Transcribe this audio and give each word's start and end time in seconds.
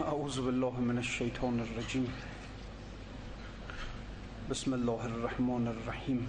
أعوذ 0.00 0.46
بالله 0.46 0.80
من 0.80 0.98
الشيطان 0.98 1.60
الرجيم. 1.60 2.08
بسم 4.50 4.74
الله 4.74 5.06
الرحمن 5.06 5.68
الرحيم. 5.68 6.20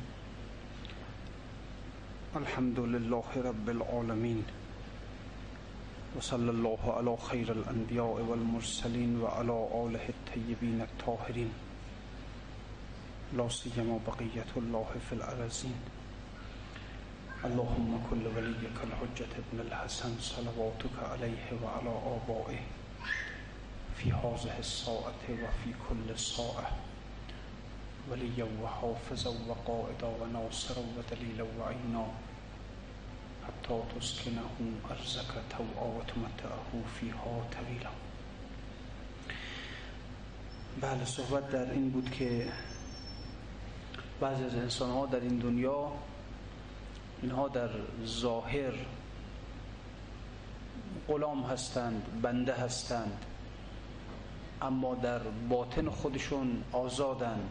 الحمد 2.35 2.79
لله 2.79 3.27
رب 3.35 3.69
العالمين. 3.69 4.43
وصلى 6.17 6.51
الله 6.51 6.81
على 6.97 7.17
خير 7.17 7.51
الأنبياء 7.51 8.15
والمرسلين 8.27 9.21
وعلى 9.23 9.57
آله 9.83 10.05
الطيبين 10.09 10.81
الطاهرين. 10.81 11.51
لا 13.39 13.47
سيما 13.47 13.99
بقية 14.07 14.51
الله 14.57 14.89
في 15.09 15.13
الأرزين. 15.15 15.79
اللهم 17.45 17.91
كل 18.11 18.23
وليك 18.35 18.77
الحجة 18.83 19.31
ابن 19.39 19.57
الحسن 19.63 20.19
صلواتك 20.19 20.95
عليه 21.11 21.45
وعلى 21.63 21.93
آبائه. 22.19 22.80
في 24.03 24.11
هذه 24.11 24.59
الساعة 24.59 25.23
وفي 25.29 25.73
كل 25.89 26.19
ساعة. 26.19 26.71
وليا 28.09 28.47
وحافظا 28.63 29.33
وقائدا 29.47 30.07
وناصرا 30.21 30.83
ودليلا 30.97 31.45
وعينا 31.59 32.07
حتى 33.47 33.81
تسكنه 33.99 34.49
أرزك 34.91 35.31
توعا 35.49 35.87
وتمتعه 35.97 36.71
فيها 36.99 37.45
طويلا 37.51 37.89
بله 40.81 41.05
صحبت 41.05 41.49
در 41.49 41.71
این 41.71 41.89
بود 41.89 42.11
که 42.11 42.51
بعضی 44.21 44.43
از 44.43 44.55
انسان 44.55 44.89
ها 44.91 45.05
در 45.05 45.19
این 45.19 45.39
دنیا 45.39 45.91
اینها 47.21 47.47
در 47.47 47.69
ظاهر 48.05 48.73
غلام 51.07 51.43
هستند 51.43 52.21
بنده 52.21 52.53
هستند. 52.53 53.25
اما 54.61 54.95
در 54.95 55.19
باطن 55.49 55.89
خودشون 55.89 56.63
آزادند 56.71 57.49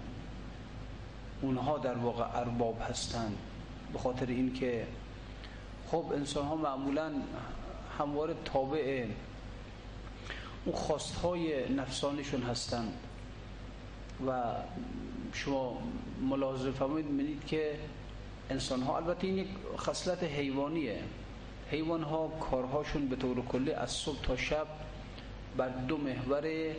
اونها 1.42 1.78
در 1.78 1.94
واقع 1.94 2.38
ارباب 2.38 2.80
هستند. 2.90 3.38
به 3.92 3.98
خاطر 3.98 4.26
اینکه 4.26 4.86
خب 5.90 6.04
انسان 6.14 6.46
ها 6.46 6.56
معمولا 6.56 7.12
همواره 7.98 8.34
تابع 8.44 9.06
اون 10.64 10.74
خواست 10.74 11.14
های 11.14 11.72
نفسانشون 11.72 12.42
هستند. 12.42 12.92
و 14.26 14.42
شما 15.32 15.78
ملاحظه 16.30 16.70
فرمایید 16.70 17.06
می‌بینید 17.06 17.46
که 17.46 17.78
انسان 18.50 18.82
ها 18.82 18.96
البته 18.96 19.26
این 19.26 19.38
یک 19.38 19.48
خصلت 19.78 20.22
حیوانیه. 20.22 20.98
حیوان 21.70 22.02
ها 22.02 22.28
کارهاشون 22.28 23.08
به 23.08 23.16
طور 23.16 23.44
کلی 23.44 23.72
از 23.72 23.90
صبح 23.90 24.20
تا 24.22 24.36
شب 24.36 24.66
بر 25.56 25.68
دو 25.68 25.96
محور 25.96 26.74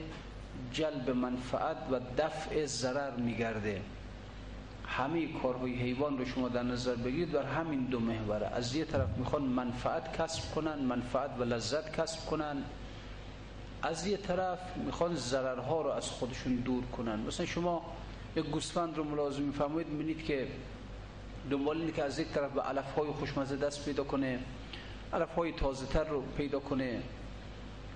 جلب 0.74 1.10
منفعت 1.10 1.78
و 1.92 2.00
دفع 2.18 2.66
ضرر 2.66 3.16
میگرده 3.16 3.82
همه 4.86 5.28
کارهای 5.28 5.74
حیوان 5.74 6.18
رو 6.18 6.26
شما 6.26 6.50
در 6.50 6.64
نظر 6.64 6.96
بگیرید 6.96 7.32
بر 7.32 7.44
همین 7.44 7.80
دو 7.80 8.00
محوره 8.00 8.48
از 8.48 8.76
یه 8.76 8.86
طرف 8.86 9.18
می‌خوان 9.18 9.42
منفعت 9.42 10.18
کسب 10.18 10.56
کنن 10.56 10.80
منفعت 10.80 11.32
و 11.40 11.44
لذت 11.44 12.02
کسب 12.02 12.26
کنن. 12.26 12.64
از 13.82 14.08
یه 14.08 14.18
طرف 14.18 14.78
می‌خوان 14.78 15.16
ضررها 15.16 15.82
رو 15.82 15.90
از 15.90 16.10
خودشون 16.10 16.56
دور 16.56 16.86
کنن. 16.86 17.20
مثلا 17.20 17.46
شما 17.46 17.86
یک 18.36 18.46
گوسفند 18.46 18.98
رو 18.98 19.04
ملازم 19.04 19.44
میفرمایید 19.44 19.88
می‌بینید 19.88 20.26
که 20.26 20.48
دنبال 21.52 21.78
اینه 21.78 21.92
که 21.92 22.04
از 22.04 22.20
یک 22.20 22.28
طرف 22.28 22.52
به 22.52 22.62
علف 22.62 22.96
های 22.96 23.08
خوشمزه 23.08 23.56
دست 23.56 23.86
پیدا 23.86 24.04
کنه 24.04 24.40
علف 25.14 25.36
های 25.36 25.52
تازه 25.52 25.86
تر 25.86 26.04
رو 26.04 26.22
پیدا 26.38 26.60
کنه. 26.60 27.02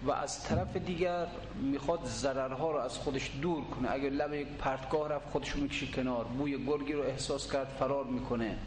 و 0.05 0.11
از 0.11 0.43
طرف 0.43 0.77
دیگر 0.77 1.27
می‌خواد 1.55 2.05
ضررها 2.05 2.71
رو 2.71 2.77
از 2.77 2.97
خودش 2.97 3.31
دور 3.41 3.63
کنه. 3.63 3.91
اگر 3.91 4.09
لب 4.09 4.33
یک 4.33 4.47
پرتگاه 4.47 5.09
رفت 5.09 5.29
خودش 5.29 5.49
رو 5.49 5.61
می‌کشه 5.61 5.87
کنار. 5.87 6.25
بوی 6.25 6.65
گرگی 6.65 6.93
رو 6.93 7.01
احساس 7.01 7.51
کرد 7.51 7.67
فرار 7.79 8.05
می‌کنه. 8.05 8.57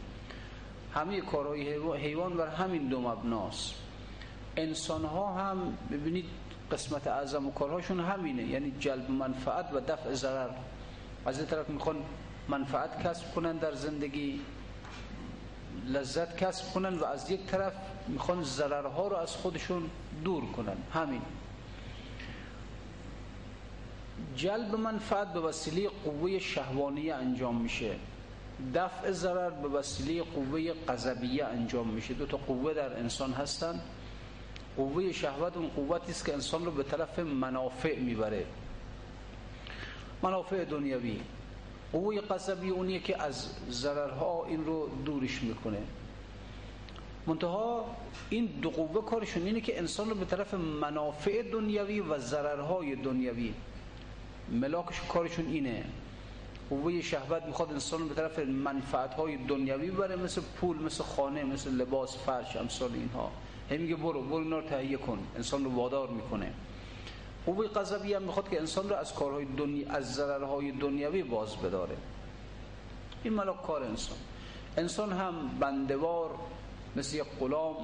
همه 0.93 1.21
کارهای 1.21 1.73
حیوان 1.97 2.37
بر 2.37 2.47
همین 2.47 2.87
دو 2.87 3.01
مبناست. 3.01 3.75
انسان 4.57 5.05
ها 5.05 5.33
هم 5.33 5.77
ببینید 5.91 6.25
قسمت 6.71 7.07
اعظم 7.07 7.47
و 7.47 7.51
کارهاشون 7.51 7.99
همینه. 7.99 8.43
یعنی 8.43 8.73
جلب 8.79 9.11
منفعت 9.11 9.73
و 9.73 9.79
دفع 9.79 10.13
ضرر. 10.13 10.49
از 11.25 11.37
این 11.37 11.47
طرف 11.47 11.69
می‌خوان 11.69 11.95
منفعت 12.47 13.07
کسب 13.07 13.33
کنن 13.35 13.57
در 13.57 13.73
زندگی. 13.73 14.41
لذت 15.87 16.37
کسب 16.37 16.73
کنن 16.73 16.97
و 16.97 17.05
از 17.05 17.31
یک 17.31 17.45
طرف 17.45 17.73
می‌خوان 18.07 18.43
ضررها 18.43 19.07
رو 19.07 19.15
از 19.15 19.35
خودشون 19.35 19.89
دور 20.23 20.51
کنن. 20.51 20.77
همین. 20.93 21.21
جلب 24.35 24.75
منفعت 24.75 25.33
به 25.33 25.39
وسیله 25.39 25.89
قوه 25.89 26.39
شهوانیه 26.39 27.15
انجام 27.15 27.61
میشه. 27.61 27.95
دفع 28.75 29.11
ضرر 29.11 29.49
به 29.49 29.67
وسیله 29.67 30.23
قوه 30.23 30.73
قذبیه 30.87 31.45
انجام 31.45 31.87
میشه. 31.87 32.13
دو 32.13 32.25
تا 32.25 32.37
قوه 32.37 32.73
در 32.73 32.99
انسان 32.99 33.33
هستن. 33.33 33.81
قوه 34.77 35.11
شهوت 35.11 35.57
اون 35.57 35.67
قوتی 35.67 36.11
است 36.11 36.25
که 36.25 36.33
انسان 36.33 36.65
رو 36.65 36.71
به 36.71 36.83
طرف 36.83 37.19
منافع 37.19 37.99
می‌بره. 37.99 38.45
منافع 40.23 40.65
دنیوی 40.65 41.21
قوه 41.93 42.21
قذبی 42.21 42.69
اونیه 42.69 42.99
که 42.99 43.21
از 43.21 43.49
ضررها 43.69 44.45
این 44.45 44.65
رو 44.65 44.89
دورش 45.05 45.43
می‌کنه. 45.43 45.81
منتها 47.27 47.85
این 48.29 48.45
دو 48.45 48.69
قوه 48.69 49.05
کارشون 49.05 49.45
اینه 49.45 49.61
که 49.61 49.79
انسان 49.79 50.09
رو 50.09 50.15
به 50.15 50.25
طرف 50.25 50.53
منافع 50.53 51.43
دنیوی 51.51 51.99
و 51.99 52.17
ضررهای 52.17 52.95
دنیوی. 52.95 53.53
ملاکش 54.51 55.01
کارشون 55.09 55.45
اینه. 55.45 55.83
قوه 56.69 57.01
شهوت 57.01 57.43
می‌خواد 57.43 57.71
انسان 57.71 57.99
رو 57.99 58.07
به 58.07 58.15
طرف 58.15 58.39
منفعتهای 58.39 59.37
دنیوی 59.37 59.91
بره 59.91 60.15
مثل 60.15 60.41
پول 60.41 60.77
مثل 60.77 61.03
خانه 61.03 61.43
مثل 61.43 61.71
لباس 61.71 62.17
فرش 62.17 62.55
امثال 62.55 62.91
اینها. 62.93 63.31
هی 63.69 63.95
برو 63.95 64.21
برو 64.21 64.35
اینا 64.35 64.59
رو 64.59 64.67
تهیه 64.67 64.97
کن. 64.97 65.19
انسان 65.35 65.63
رو 65.63 65.71
وادار 65.71 66.09
می‌کنه. 66.09 66.53
قوه 67.49 67.67
قذبی 67.67 68.13
هم 68.13 68.23
می‌خواد 68.23 68.49
که 68.49 68.59
انسان 68.59 68.89
رو 68.89 68.95
از 68.95 69.13
کارهای 69.13 69.45
دنیا 69.45 69.89
از 69.89 70.13
ضررهای 70.13 70.71
دنیوی 70.71 71.23
باز 71.23 71.57
بداره. 71.57 71.97
این 73.23 73.33
ملاک 73.33 73.63
کار 73.63 73.83
انسان. 73.83 74.17
انسان 74.77 75.11
هم 75.11 75.33
بندوار 75.59 76.29
مثل 76.95 77.17
یک 77.17 77.23
غلام 77.39 77.75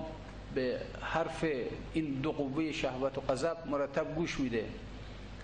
به 0.56 0.80
حرف 1.02 1.46
این 1.94 2.06
دو 2.06 2.32
قوه 2.32 2.72
شهوت 2.72 3.18
و 3.18 3.22
غضب 3.22 3.58
مرتب 3.68 4.16
گوش 4.16 4.40
میده. 4.40 4.66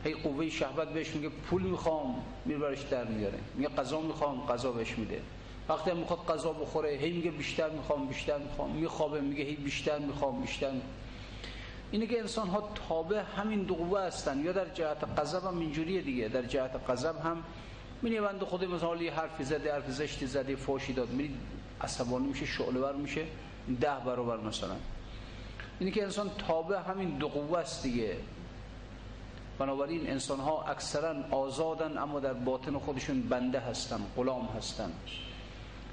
هی 0.04 0.14
قوه 0.14 0.50
شهوت 0.50 0.88
بهش 0.88 1.16
میگه 1.16 1.30
پول 1.30 1.62
می‌خوام 1.62 2.24
میبرش 2.46 2.82
در 2.82 3.06
میاره. 3.06 3.40
میگه 3.56 3.70
غذا 3.70 4.02
می‌خوام 4.02 4.46
غذا 4.48 4.72
بهش 4.72 4.98
میده. 4.98 5.22
وقتی 5.70 5.92
هم 5.92 5.98
می‌خواد 5.98 6.20
غذا 6.20 6.54
بخوره 6.54 6.90
هی 6.90 7.12
میگه 7.12 7.32
بیشتر 7.32 7.70
می‌خوام 7.70 8.08
بیشتر 8.08 8.38
می‌خوام 8.38 8.72
میخوابه 8.72 9.22
میگه 9.22 9.44
هی 9.44 9.56
بیشتر 9.56 10.00
می‌خوام 10.00 10.42
بیشتر 10.42 10.72
می‌خوام. 10.72 10.94
اینه 11.92 12.08
که 12.08 12.20
انسان 12.20 12.48
ها 12.48 12.70
تابع 12.90 13.22
همین 13.38 13.64
دو 13.64 13.76
قوه 13.76 14.02
هستن. 14.02 14.40
یا 14.40 14.52
در 14.52 14.70
جهت 14.70 15.20
غضب 15.20 15.46
هم 15.46 15.60
اینجوریه 15.60 16.02
دیگه. 16.02 16.28
در 16.28 16.42
جهت 16.42 16.72
غضب 16.90 17.16
هم 17.20 17.44
می‌بینی 18.02 18.22
بنده 18.22 18.46
خود 18.46 18.64
یه 19.02 19.14
حرفی 19.14 19.44
زده 19.44 19.74
حرف 19.74 19.92
زشتی 19.92 20.26
زده 20.26 20.56
فوشی 20.56 20.94
داد. 20.94 21.10
می‌بینی 21.10 21.38
عصبانی 21.82 22.28
میشه 22.28 22.46
شعله 22.46 22.80
ور 22.80 22.96
میشه 22.96 23.26
ده 23.82 24.00
برابر 24.06 24.38
مثلا. 24.38 24.76
اینه 25.80 25.92
که 25.92 26.04
انسان 26.04 26.32
تابع 26.48 26.80
همین 26.80 27.10
دو 27.10 27.28
قوه 27.28 27.60
است 27.60 27.84
دیگه. 27.84 28.18
بنابراین 29.60 30.10
انسان 30.10 30.40
ها 30.40 30.64
اکثرا 30.64 31.16
آزادن 31.32 31.98
اما 31.98 32.20
در 32.20 32.34
باطن 32.34 32.78
خودشون 32.78 33.22
بنده 33.22 33.60
هستن 33.60 34.00
غلام 34.16 34.46
هستن. 34.58 34.92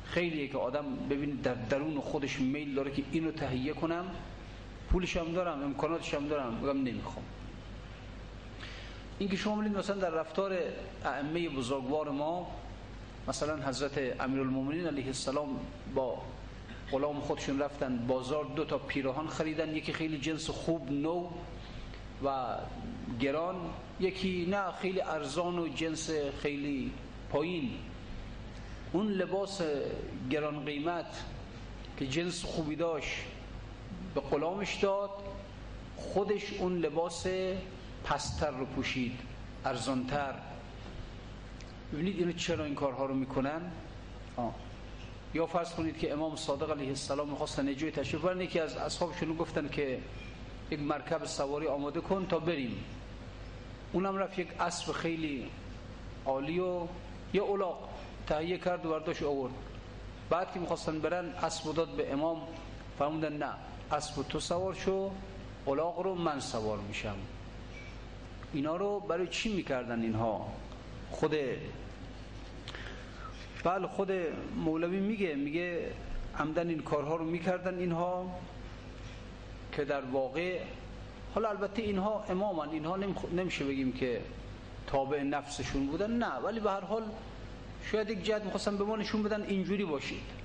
خیلیه 0.04 0.48
که 0.48 0.58
آدم 0.58 0.84
ببین 1.10 1.30
در 1.30 1.54
درون 1.54 2.00
خودش 2.00 2.40
میل 2.40 2.74
داره 2.74 2.90
که 2.90 3.02
اینو 3.12 3.30
تهیه 3.30 3.72
کنم 3.72 4.04
پولش 4.90 5.16
هم 5.16 5.32
دارم 5.32 5.62
امکاناتش 5.62 6.14
هم 6.14 6.28
دارم 6.28 6.54
میگم 6.54 6.82
نمی‌خوام. 6.82 7.24
این 9.18 9.28
که 9.28 9.36
شما 9.36 9.56
ببینید 9.56 9.78
مثلا 9.78 9.96
در 9.96 10.10
رفتار 10.10 10.58
ائمه 11.04 11.48
بزرگوار 11.48 12.10
ما 12.10 12.50
مثلا 13.28 13.56
حضرت 13.56 14.20
امیرالمومنین 14.20 14.86
علیه 14.86 15.06
السلام 15.06 15.60
با 15.94 16.22
غلام 16.90 17.20
خودشون 17.20 17.58
رفتن 17.58 18.06
بازار 18.06 18.44
دو 18.44 18.64
تا 18.64 18.78
پیراهن 18.78 19.26
خریدن 19.26 19.76
یکی 19.76 19.92
خیلی 19.92 20.18
جنس 20.18 20.50
خوب 20.50 20.92
نو 20.92 21.30
و 22.24 22.56
گران 23.20 23.56
یکی 24.00 24.46
نه 24.50 24.72
خیلی 24.72 25.00
ارزان 25.00 25.58
و 25.58 25.68
جنس 25.68 26.10
خیلی 26.42 26.92
پایین. 27.30 27.70
اون 28.92 29.06
لباس 29.08 29.62
گران 30.30 30.64
قیمت 30.64 31.24
که 31.98 32.06
جنس 32.06 32.44
خوبی 32.44 32.76
داشت 32.76 33.16
به 34.14 34.20
غلامش 34.20 34.74
داد. 34.74 35.10
خودش 35.96 36.52
اون 36.52 36.78
لباس 36.78 37.26
پستر 38.04 38.50
رو 38.50 38.64
پوشید 38.64 39.20
ارزانتر. 39.64 40.34
ببینید 41.92 42.18
اینو 42.18 42.32
چرا 42.32 42.64
این 42.64 42.74
کارها 42.74 43.06
رو 43.06 43.14
می‌کنن؟ 43.14 43.60
آه. 44.36 44.54
یا 45.34 45.46
فرض 45.46 45.74
کنید 45.74 45.98
که 45.98 46.12
امام 46.12 46.36
صادق 46.36 46.70
علیه 46.70 46.88
السلام 46.88 47.28
می‌خواستن 47.28 47.68
نجوی 47.68 47.90
تشریف 47.90 48.22
برن 48.22 48.40
یکی 48.40 48.60
از 48.60 48.76
اصحابشون 48.76 49.36
گفتن 49.36 49.68
که 49.68 49.98
یک 50.70 50.80
مرکب 50.80 51.24
سواری 51.24 51.66
آماده 51.66 52.00
کن 52.00 52.26
تا 52.26 52.38
بریم. 52.38 52.84
اونم 53.92 54.16
رفت 54.16 54.38
یک 54.38 54.48
اسب 54.60 54.92
خیلی 54.92 55.50
عالی 56.26 56.60
و 56.60 56.86
یه 57.34 57.42
اولاق 57.42 57.88
تهیه 58.26 58.58
کرد 58.58 58.86
و 58.86 58.90
برداشت 58.90 59.22
آورد. 59.22 59.52
بعد 60.30 60.52
که 60.52 60.60
می‌خواستن 60.60 60.98
برن 60.98 61.24
اسب 61.24 61.74
داد 61.74 61.88
به 61.88 62.12
امام 62.12 62.40
فرمودن 62.98 63.32
نه. 63.32 63.54
اسب 63.92 64.22
تو 64.28 64.40
سوار 64.40 64.74
شو 64.74 65.10
اولاق 65.64 66.00
رو 66.00 66.14
من 66.14 66.40
سوار 66.40 66.78
میشم. 66.78 67.16
اینا 68.52 68.76
رو 68.76 69.00
برای 69.00 69.28
چی 69.28 69.54
می‌کردن 69.54 70.02
اینها؟ 70.02 70.52
خود 71.10 71.34
بله 73.64 73.86
خود 73.86 74.12
مولوی 74.64 75.00
میگه 75.00 75.34
میگه 75.34 75.92
عمدن 76.38 76.68
این 76.68 76.80
کارها 76.80 77.16
رو 77.16 77.24
می‌کردن 77.24 77.78
اینها 77.78 78.30
که 79.72 79.84
در 79.84 80.00
واقع 80.00 80.60
حالا 81.34 81.48
البته 81.48 81.82
اینها 81.82 82.24
امامن 82.28 82.68
اینها 82.68 82.96
نمیشه 83.36 83.64
بگیم 83.64 83.92
که 83.92 84.20
تابع 84.86 85.22
نفسشون 85.22 85.86
بودن 85.86 86.10
نه. 86.10 86.32
ولی 86.34 86.60
به 86.60 86.70
هر 86.70 86.80
حال 86.80 87.02
شاید 87.92 88.10
یک 88.10 88.22
جهت 88.22 88.44
می‌خواستن 88.44 88.76
به 88.76 88.84
ما 88.84 88.96
نشون 88.96 89.22
بدن 89.22 89.42
اینجوری 89.42 89.84
باشید. 89.84 90.37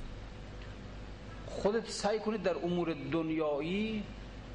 خودت 1.54 1.90
سعی 1.90 2.20
کنید 2.20 2.44
در 2.44 2.56
امور 2.56 2.96
دنیایی 3.12 4.04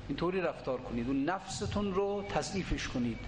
اینطوری 0.08 0.40
رفتار 0.40 0.78
کنید. 0.78 1.08
و 1.08 1.12
نفستون 1.12 1.94
رو 1.94 2.24
تصدیفش 2.28 2.88
کنید. 2.88 3.18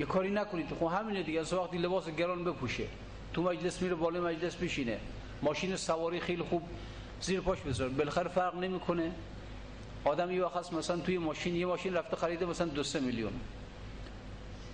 یه 0.00 0.06
کاری 0.06 0.30
نکنید. 0.30 0.66
خب 0.80 0.86
همینه 0.86 1.22
دیگه. 1.22 1.40
از 1.40 1.52
وقتی 1.52 1.78
لباس 1.78 2.08
گران 2.08 2.44
بپوشه 2.44 2.84
تو 3.32 3.42
مجلس 3.42 3.82
میره 3.82 3.94
بالای 3.94 4.22
مجلس 4.22 4.56
بشینه 4.56 4.98
ماشین 5.42 5.76
سواری 5.76 6.20
خیلی 6.20 6.42
خوب 6.42 6.62
زیر 7.20 7.40
پاش 7.40 7.60
بذاره. 7.60 7.90
بالاخره 7.90 8.28
فرق 8.28 8.54
نمی‌کنه. 8.54 9.12
آدم 10.04 10.30
یه 10.30 10.44
وقت 10.44 10.72
مثلا 10.72 10.98
توی 10.98 11.18
ماشین 11.18 11.56
یه 11.56 11.66
ماشین 11.66 11.94
رفته 11.94 12.16
خریده 12.16 12.46
مثلا 12.46 12.66
دو 12.66 12.82
سه 12.82 13.00
میلیون. 13.00 13.32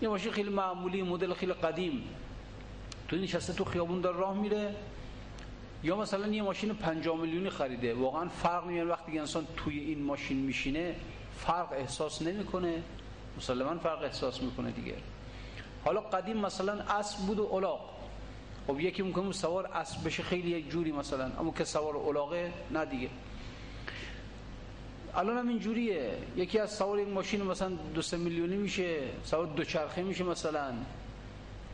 یه 0.02 0.08
ماشین 0.08 0.32
خیلی 0.32 0.50
معمولی 0.50 1.02
مدل 1.02 1.34
خیلی 1.34 1.52
قدیم. 1.52 2.05
تو 3.08 3.17
نشسته 3.17 3.52
تو 3.52 3.64
خیابون 3.64 4.00
داره 4.00 4.17
راه 4.17 4.34
میره. 4.34 4.75
یا 5.84 5.96
مثلا 5.96 6.26
یه 6.26 6.43
ماشین 6.43 6.75
50 6.75 7.17
میلیونی 7.17 7.50
خریده 7.50 7.94
واقعا 7.94 8.29
فرق 8.29 8.67
نمی‌کنه 8.67 8.84
وقتی 8.84 9.19
انسان 9.19 9.46
توی 9.56 9.79
این 9.79 10.02
ماشین 10.02 10.37
میشینه 10.37 10.94
فرق 11.37 11.73
احساس 11.73 12.23
نمی‌کنه. 12.23 12.82
مسلما 13.37 13.79
فرق 13.79 14.02
احساس 14.02 14.43
می‌کنه 14.43 14.70
دیگه. 14.70 14.94
حالا 15.84 16.00
قدیم 16.00 16.37
مثلا 16.37 16.73
اسب 16.73 17.19
بود 17.19 17.38
و 17.38 17.55
الاغ 17.55 17.81
خب 18.67 18.81
یکی 18.81 19.02
ممکنه 19.02 19.32
سوار 19.32 19.67
اسب 19.67 20.06
بشه 20.06 20.23
خیلی 20.23 20.50
یک 20.50 20.70
جوری 20.70 20.93
مثلا 20.93 21.25
اما 21.40 21.50
که 21.50 21.64
سوار 21.64 21.96
الاغه 21.96 22.52
نه 22.70 22.84
دیگه. 22.84 23.08
الان 25.14 25.38
هم 25.38 25.49
اینجوریه. 25.49 26.19
یکی 26.37 26.58
از 26.58 26.70
سوار 26.70 26.99
یک 26.99 27.08
ماشین 27.08 27.43
مثلا 27.43 27.69
دو 27.94 28.02
سه 28.02 28.17
میلیونی 28.17 28.56
میشه 28.56 29.00
سوار 29.25 29.46
دوچرخه 29.46 30.02
میشه 30.02 30.25
مثلا. 30.25 30.73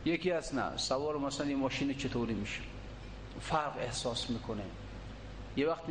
یکی 0.05 0.31
از 0.31 0.55
نه 0.55 0.77
سوار 0.77 1.17
مثلا 1.17 1.47
یه 1.47 1.55
ماشین 1.55 1.93
چطوری 1.93 2.33
میشه؟ 2.33 2.59
فرق 3.41 3.77
احساس 3.77 4.29
می‌کنه. 4.29 4.63
یه 5.57 5.67
وقت 5.67 5.83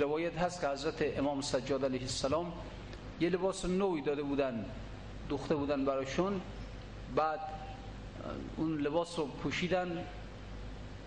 روایت 0.00 0.38
هست 0.38 0.60
که 0.60 0.68
حضرت 0.68 1.18
امام 1.18 1.40
سجاد 1.40 1.84
علیه 1.84 2.00
السلام 2.00 2.52
یه 3.20 3.28
لباس 3.28 3.64
نوی 3.64 4.02
داده 4.02 4.22
بودن 4.22 4.64
دوخته 5.28 5.54
بودن 5.54 5.84
براشون 5.84 6.40
بعد 7.16 7.40
اون 8.56 8.78
لباس 8.78 9.18
رو 9.18 9.26
پوشیدن 9.26 10.04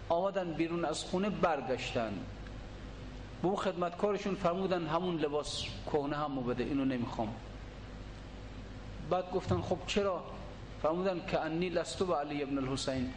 آمدن 0.09 0.53
بیرون 0.53 0.85
از 0.85 1.03
خونه 1.03 1.29
برگشتن. 1.29 2.13
به 3.41 3.47
اون 3.47 3.57
خدمتکارشون 3.57 4.35
فرمودن 4.35 4.87
همون 4.87 5.17
لباس 5.17 5.63
کهنه 5.85 6.15
همو 6.15 6.41
بده 6.41 6.63
اینو 6.63 6.85
نمی‌خوام. 6.85 7.33
بعد 9.09 9.31
گفتن 9.31 9.61
خب 9.61 9.77
چرا؟ 9.87 10.23
فرمودن 10.81 11.25
که 11.27 11.39
انی 11.39 11.69
لستو 11.69 12.05
به 12.05 12.15
علی 12.15 12.43
ابن 12.43 12.57
الحسین. 12.57 13.13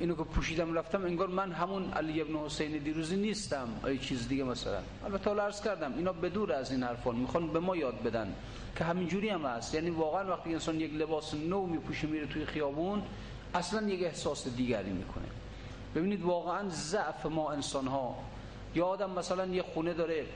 اینو 0.00 0.14
که 0.14 0.22
پوشیدم 0.22 0.74
رفتم 0.74 1.04
انگار 1.04 1.28
من 1.28 1.52
همون 1.52 1.92
علی 1.92 2.20
ابن 2.20 2.36
حسین 2.36 2.78
دیروزی 2.78 3.16
نیستم. 3.16 3.68
ای 3.84 3.98
چیز 3.98 4.28
دیگه 4.28 4.44
مثلا. 4.44 4.80
البته 5.04 5.30
حالا 5.30 5.44
عرض 5.44 5.62
کردم 5.62 5.94
اینا 5.96 6.12
بدور 6.12 6.52
از 6.52 6.70
این 6.70 6.82
حرفان 6.82 7.16
می‌خوان 7.16 7.52
به 7.52 7.60
ما 7.60 7.76
یاد 7.76 8.02
بدن 8.02 8.34
که 8.76 8.84
همینجوری 8.84 9.28
هم 9.28 9.46
هست. 9.46 9.74
یعنی 9.74 9.90
واقعا 9.90 10.28
وقتی 10.28 10.52
انسان 10.52 10.80
یک 10.80 10.94
لباس 10.94 11.34
نو 11.34 11.66
میپوشه 11.66 12.06
میره 12.06 12.26
توی 12.26 12.44
خیابون 12.44 13.02
اصلا 13.54 13.88
یک 13.88 14.02
احساس 14.02 14.48
دیگری 14.56 14.90
می‌کنه. 14.90 15.26
ببینید 15.94 16.22
واقعا 16.22 16.68
ضعف 16.68 17.26
ما 17.26 17.52
انسان 17.52 17.86
ها 17.86 18.16
یا 18.74 18.86
آدم 18.86 19.10
مثلا 19.10 19.46
یه 19.46 19.62
خونه 19.62 19.94
داره 19.94 20.26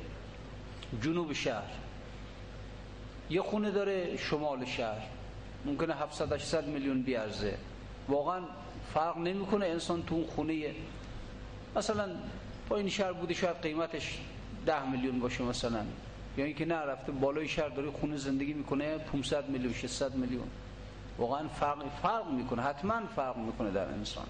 جنوب 1.02 1.32
شهر 1.32 1.72
یه 3.30 3.42
خونه 3.42 3.70
داره 3.70 4.16
شمال 4.16 4.64
شهر. 4.64 5.06
ممکنه 5.64 5.94
700 5.94 6.32
800 6.32 6.66
میلیون 6.66 7.02
بیارزه. 7.02 7.58
واقعا 8.08 8.40
فرق 8.94 9.18
نمی‌کنه 9.18 9.66
انسان 9.66 10.02
تو 10.02 10.14
اون 10.14 10.26
خونه 10.26 10.74
مثلا 11.76 12.08
این 12.70 12.88
شهر 12.88 13.12
بوده 13.12 13.34
شاید 13.34 13.56
قیمتش 13.62 14.18
10 14.66 14.90
میلیون 14.90 15.20
باشه 15.20 15.44
مثلا. 15.44 15.84
یا 16.36 16.44
اینکه 16.44 16.64
نه 16.64 16.74
رفته 16.74 17.12
بالای 17.12 17.48
شهر 17.48 17.68
داره 17.68 17.90
خونه 17.90 18.16
زندگی 18.16 18.52
می‌کنه 18.52 18.98
500 18.98 19.48
میلیون 19.48 19.72
600 19.72 20.14
میلیون. 20.14 20.46
واقعا 21.18 21.48
فرق 21.48 21.84
فرق 22.02 22.30
می‌کنه 22.30 22.62
حتما 22.62 23.06
فرق 23.16 23.36
می‌کنه 23.36 23.70
در 23.70 23.88
انسان. 23.88 24.26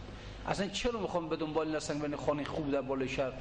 اصلا 0.47 0.69
چرا 0.69 1.01
می‌خوام 1.01 1.29
به 1.29 1.37
دنبال 1.37 1.77
نستن 1.77 1.99
بین 1.99 2.17
خانه 2.17 2.45
خوب 2.45 2.71
در 2.71 2.81
بالای 2.81 3.09
شهر؟ 3.09 3.33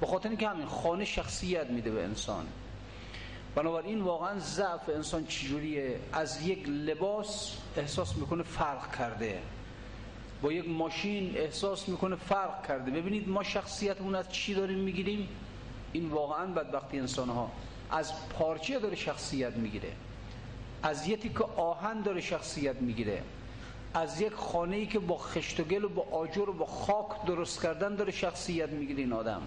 به 0.00 0.06
خاطر 0.06 0.28
اینکه 0.28 0.48
همین 0.48 0.66
خانه 0.66 1.04
شخصیت 1.04 1.70
میده 1.70 1.90
به 1.90 2.04
انسان. 2.04 2.46
بنابراین 3.54 4.00
واقعا 4.00 4.38
ضعف 4.38 4.88
انسان 4.88 5.26
چجوریه؟ 5.26 6.00
از 6.12 6.46
یک 6.46 6.68
لباس 6.68 7.56
احساس 7.76 8.16
می‌کنه 8.16 8.42
فرق 8.42 8.96
کرده. 8.98 9.38
با 10.42 10.52
یک 10.52 10.68
ماشین 10.68 11.36
احساس 11.36 11.88
می‌کنه 11.88 12.16
فرق 12.16 12.66
کرده. 12.68 12.90
ببینید 12.90 13.28
ما 13.28 13.42
شخصیتمون 13.42 14.14
از 14.14 14.32
چی 14.32 14.54
داریم 14.54 14.78
می‌گیریم؟ 14.78 15.28
این 15.92 16.08
واقعا 16.08 16.46
بدبختی 16.46 16.98
انسان 16.98 17.28
ها 17.28 17.50
از 17.90 18.28
پارچه 18.28 18.78
داره 18.78 18.96
شخصیت 18.96 19.52
می‌گیره. 19.56 19.92
از 20.82 21.08
یه 21.08 21.16
تیک 21.16 21.40
آهن 21.40 22.02
داره 22.02 22.20
شخصیت 22.20 22.76
می‌گیره. 22.76 23.22
از 23.94 24.20
یک 24.20 24.32
خانه 24.32 24.76
ای 24.76 24.86
که 24.86 24.98
با 24.98 25.18
خشت 25.18 25.60
و 25.60 25.64
گل 25.64 25.84
و 25.84 25.88
با 25.88 26.02
آجر 26.02 26.50
و 26.50 26.52
با 26.52 26.66
خاک 26.66 27.26
درست 27.26 27.62
کردن 27.62 27.94
داره 27.94 28.12
شخصیت 28.12 28.68
می‌گیره 28.68 28.98
این 28.98 29.12
آدم. 29.12 29.42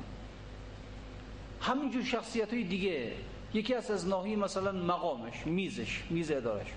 همینجور 1.62 2.04
شخصیت 2.04 2.54
های 2.54 2.64
دیگه. 2.64 3.12
یکی 3.54 3.74
از 3.74 3.92
از 3.92 4.08
ناحیه 4.08 4.36
مثلا 4.36 4.72
مقامش 4.72 5.48
میزش 5.48 6.04
میز 6.10 6.32
ادارش. 6.32 6.68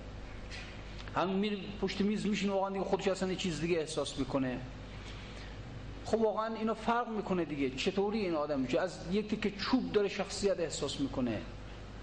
هم 1.16 1.28
میره 1.28 1.58
پشت 1.80 2.00
میز 2.00 2.26
میشین 2.26 2.50
واقعا 2.50 2.70
دیگه 2.70 2.84
خودش 2.84 3.08
اصلا 3.08 3.34
چیز 3.34 3.60
دیگه 3.60 3.78
احساس 3.78 4.18
می‌کنه 4.18 4.60
خب 6.04 6.20
واقعا 6.20 6.54
اینو 6.54 6.74
فرق 6.74 7.08
می‌کنه 7.08 7.44
دیگه 7.44 7.70
چطوری 7.70 8.18
این 8.18 8.34
آدم 8.34 8.60
میشه 8.60 8.80
از 8.80 8.98
یکی 9.12 9.36
که 9.36 9.50
چوب 9.50 9.92
داره 9.92 10.08
شخصیت 10.08 10.60
احساس 10.60 11.00
می‌کنه 11.00 11.38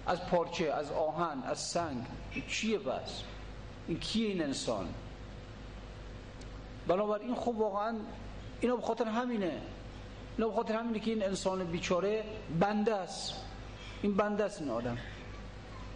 از 0.06 0.26
پارچه 0.26 0.72
از 0.72 0.92
آهن 0.92 1.42
از 1.42 1.58
سنگ 1.58 2.06
چیه 2.48 2.78
بس 2.78 3.22
این 3.88 3.98
کیه 3.98 4.28
این 4.28 4.42
انسان 4.42 4.88
بنابراین 6.88 7.34
خب 7.34 7.48
واقعا 7.48 7.96
اینا 8.60 8.76
به 8.76 8.82
خاطر 8.82 9.04
همینه 9.04 9.52
اینا 10.36 10.48
به 10.48 10.56
خاطر 10.56 10.74
همینه 10.74 11.00
که 11.00 11.10
این 11.10 11.22
انسان 11.22 11.64
بیچاره 11.64 12.24
بنده 12.60 12.94
است 12.94 13.34
این 14.02 14.14
بنده 14.14 14.44
است 14.44 14.60
این 14.60 14.70
آدم 14.70 14.98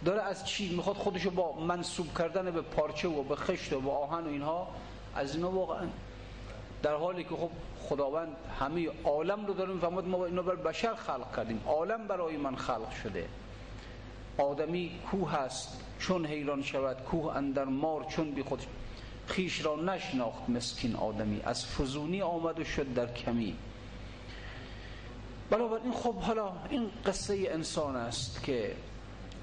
داره 0.05 0.21
از 0.21 0.45
چی 0.45 0.75
می‌خواد 0.75 0.95
خودشو 0.95 1.29
با 1.29 1.51
منصوب 1.51 2.17
کردن 2.17 2.51
به 2.51 2.61
پارچه 2.61 3.07
و 3.07 3.23
به 3.23 3.35
خشت 3.35 3.73
و 3.73 3.81
به 3.81 3.91
آهن 3.91 4.23
و 4.23 4.27
اینها 4.27 4.67
از 5.15 5.35
اینا 5.35 5.51
واقعا 5.51 5.87
در 6.83 6.95
حالی 6.95 7.23
که 7.23 7.35
خب 7.35 7.49
خداوند 7.89 8.35
همه 8.59 8.89
عالم 9.03 9.45
رو 9.45 9.53
داره 9.53 9.73
می‌فهمد 9.73 10.07
ما 10.07 10.25
اینو 10.25 10.43
بر 10.43 10.55
بشر 10.55 10.95
خلق 10.95 11.35
کردیم. 11.35 11.61
عالم 11.67 12.07
برای 12.07 12.37
من 12.37 12.55
خلق 12.55 12.91
شده. 13.03 13.27
آدمی 14.37 14.91
کوه 15.11 15.31
هست 15.31 15.81
چون 15.99 16.25
حیران 16.25 16.61
شود 16.63 17.01
کوه 17.01 17.35
اندر 17.35 17.63
مار 17.65 18.03
چون 18.03 18.31
بی 18.31 18.43
خود 18.43 18.63
خیش 19.27 19.65
را 19.65 19.75
نشناخت 19.75 20.49
مسکین 20.49 20.95
آدمی. 20.95 21.41
از 21.43 21.65
فزونی 21.65 22.21
آمد 22.21 22.59
و 22.59 22.63
شد 22.63 22.93
در 22.93 23.13
کمی. 23.13 23.55
این 25.83 25.93
خب 25.93 26.15
حالا 26.15 26.51
این 26.69 26.89
قصه 27.05 27.47
انسان 27.47 27.95
است 27.95 28.43
که 28.43 28.75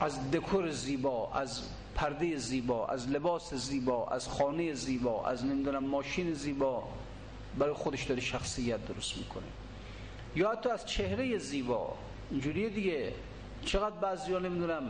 از 0.03 0.31
دکور 0.31 0.71
زیبا 0.71 1.33
از 1.33 1.63
پرده 1.95 2.37
زیبا 2.37 2.87
از 2.87 3.09
لباس 3.09 3.55
زیبا 3.55 4.07
از 4.07 4.29
خانه 4.29 4.75
زیبا 4.75 5.27
از 5.27 5.45
نمی‌دونم 5.45 5.85
ماشین 5.85 6.35
زیبا 6.35 6.85
برای 7.59 7.75
خودش 7.75 8.05
داره 8.05 8.21
شخصیت 8.21 8.87
درست 8.87 9.19
می‌کنه. 9.19 9.43
یا 10.37 10.51
حتی 10.51 10.69
از 10.69 10.87
چهره 10.87 11.39
زیبا. 11.39 11.95
اینجوریه 12.31 12.69
دیگه. 12.69 13.13
چقدر 13.65 13.97
بعضی 13.97 14.33
ها 14.33 14.39
نمی‌دونم 14.39 14.83